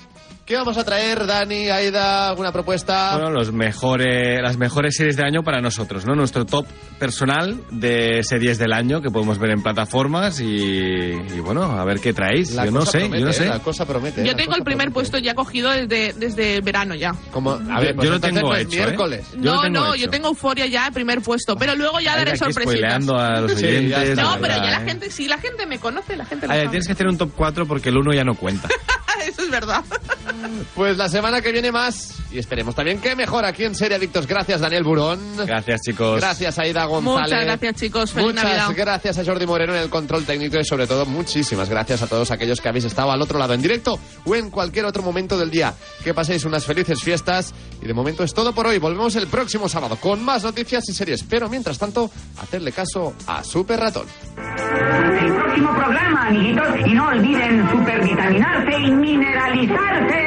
¿Qué 0.46 0.54
vamos 0.54 0.78
a 0.78 0.84
traer, 0.84 1.26
Dani, 1.26 1.70
Aida? 1.70 2.28
¿Alguna 2.28 2.52
propuesta? 2.52 3.16
Bueno, 3.16 3.30
los 3.32 3.52
mejores, 3.52 4.40
las 4.40 4.56
mejores 4.56 4.94
series 4.96 5.16
del 5.16 5.26
año 5.26 5.42
para 5.42 5.60
nosotros, 5.60 6.06
¿no? 6.06 6.14
Nuestro 6.14 6.46
top 6.46 6.68
personal 7.00 7.60
de 7.72 8.22
series 8.22 8.56
del 8.56 8.72
año 8.72 9.02
que 9.02 9.10
podemos 9.10 9.40
ver 9.40 9.50
en 9.50 9.60
plataformas 9.60 10.38
y, 10.38 10.44
y 10.46 11.40
bueno, 11.40 11.64
a 11.64 11.84
ver 11.84 11.98
qué 11.98 12.12
traéis. 12.12 12.52
La 12.52 12.64
yo 12.64 12.70
no 12.70 12.86
sé, 12.86 13.00
promete, 13.00 13.18
yo 13.18 13.24
no 13.24 13.30
¿eh? 13.32 13.34
sé. 13.34 13.46
La 13.48 13.58
cosa 13.58 13.86
promete. 13.86 14.20
Yo 14.24 14.30
la 14.30 14.36
tengo 14.36 14.54
el 14.54 14.62
primer 14.62 14.92
promete. 14.92 14.94
puesto 14.94 15.18
ya 15.18 15.34
cogido 15.34 15.72
desde, 15.72 16.12
desde 16.12 16.60
verano 16.60 16.94
ya. 16.94 17.12
Como, 17.32 17.50
a 17.50 17.80
ver, 17.80 17.88
Yo- 17.88 17.96
pues 17.96 18.06
yo 18.08 18.14
lo 18.14 18.20
tengo 18.20 18.54
hecho, 18.54 18.76
¿eh? 18.76 18.84
miércoles. 18.86 19.26
Yo 19.32 19.38
lo 19.42 19.54
no, 19.56 19.62
tengo 19.62 19.80
no, 19.80 19.94
hecho. 19.94 20.04
yo 20.04 20.10
tengo 20.10 20.28
euforia 20.28 20.66
ya, 20.66 20.88
primer 20.92 21.22
puesto. 21.22 21.56
Pero 21.56 21.74
luego 21.74 21.98
ya 21.98 22.14
daré 22.14 22.36
sorpresitas. 22.36 23.08
a 23.08 23.40
los 23.40 23.50
Sí, 23.58 23.62
ya 23.62 23.68
oyentes. 23.98 24.08
está. 24.10 24.22
No, 24.22 24.34
de 24.36 24.40
pero 24.42 24.54
verdad, 24.54 24.64
ya 24.64 24.70
la 24.78 24.82
¿eh? 24.84 24.88
gente, 24.88 25.10
si 25.10 25.26
la 25.26 25.38
gente 25.38 25.66
me 25.66 25.80
conoce, 25.80 26.16
la 26.16 26.24
gente 26.24 26.46
lo 26.46 26.52
sabe. 26.52 26.68
tienes 26.68 26.86
que 26.86 26.92
hacer 26.92 27.08
un 27.08 27.18
top 27.18 27.32
4 27.34 27.66
porque 27.66 27.88
el 27.88 27.96
1 27.98 28.12
ya 28.14 28.22
no 28.22 28.36
cuenta. 28.36 28.68
Eso 29.26 29.42
es 29.42 29.50
verdad. 29.50 29.82
Pues 30.74 30.96
la 30.96 31.08
semana 31.08 31.40
que 31.40 31.52
viene 31.52 31.72
más. 31.72 32.14
Y 32.30 32.38
esperemos 32.38 32.74
también 32.74 33.00
que 33.00 33.14
mejor 33.16 33.44
aquí 33.44 33.64
en 33.64 33.74
Serie 33.74 33.96
Adictos. 33.96 34.26
Gracias, 34.26 34.60
Daniel 34.60 34.84
Burón. 34.84 35.18
Gracias, 35.46 35.80
chicos. 35.82 36.20
Gracias, 36.20 36.58
Aida 36.58 36.84
González. 36.84 37.22
Muchas 37.30 37.44
gracias, 37.44 37.74
chicos. 37.76 38.12
Feliz 38.12 38.28
Muchas 38.28 38.44
Navidad. 38.44 38.72
gracias 38.76 39.18
a 39.18 39.24
Jordi 39.24 39.46
Moreno 39.46 39.74
en 39.74 39.82
el 39.82 39.88
control 39.88 40.24
técnico 40.24 40.58
y 40.58 40.64
sobre 40.64 40.86
todo 40.86 41.06
muchísimas 41.06 41.68
gracias 41.68 42.02
a 42.02 42.06
todos 42.06 42.30
aquellos 42.30 42.60
que 42.60 42.68
habéis 42.68 42.84
estado 42.84 43.10
al 43.10 43.22
otro 43.22 43.38
lado 43.38 43.54
en 43.54 43.62
directo 43.62 43.98
o 44.24 44.34
en 44.34 44.50
cualquier 44.50 44.84
otro 44.84 45.02
momento 45.02 45.38
del 45.38 45.50
día. 45.50 45.74
Que 46.04 46.14
paséis 46.14 46.44
unas 46.44 46.64
felices 46.64 47.02
fiestas 47.02 47.54
y 47.80 47.86
de 47.86 47.94
momento 47.94 48.24
es 48.24 48.34
todo 48.34 48.52
por 48.54 48.66
hoy. 48.66 48.78
Volvemos 48.78 49.14
el 49.16 49.28
próximo 49.28 49.68
sábado 49.68 49.96
con 49.96 50.22
más 50.24 50.42
noticias 50.42 50.88
y 50.88 50.92
series. 50.94 51.22
Pero 51.22 51.48
mientras 51.48 51.78
tanto, 51.78 52.10
hacerle 52.40 52.72
caso 52.72 53.14
a 53.26 53.42
Super 53.44 53.80
Ratón. 53.80 54.06
El 54.36 55.32
próximo 55.32 55.74
programa, 55.74 56.26
amiguitos, 56.28 56.68
y 56.84 56.94
no 56.94 57.08
olviden 57.08 57.70
supervitaminarse 57.70 58.78
y 58.78 58.90
mineralizarse. 58.90 60.26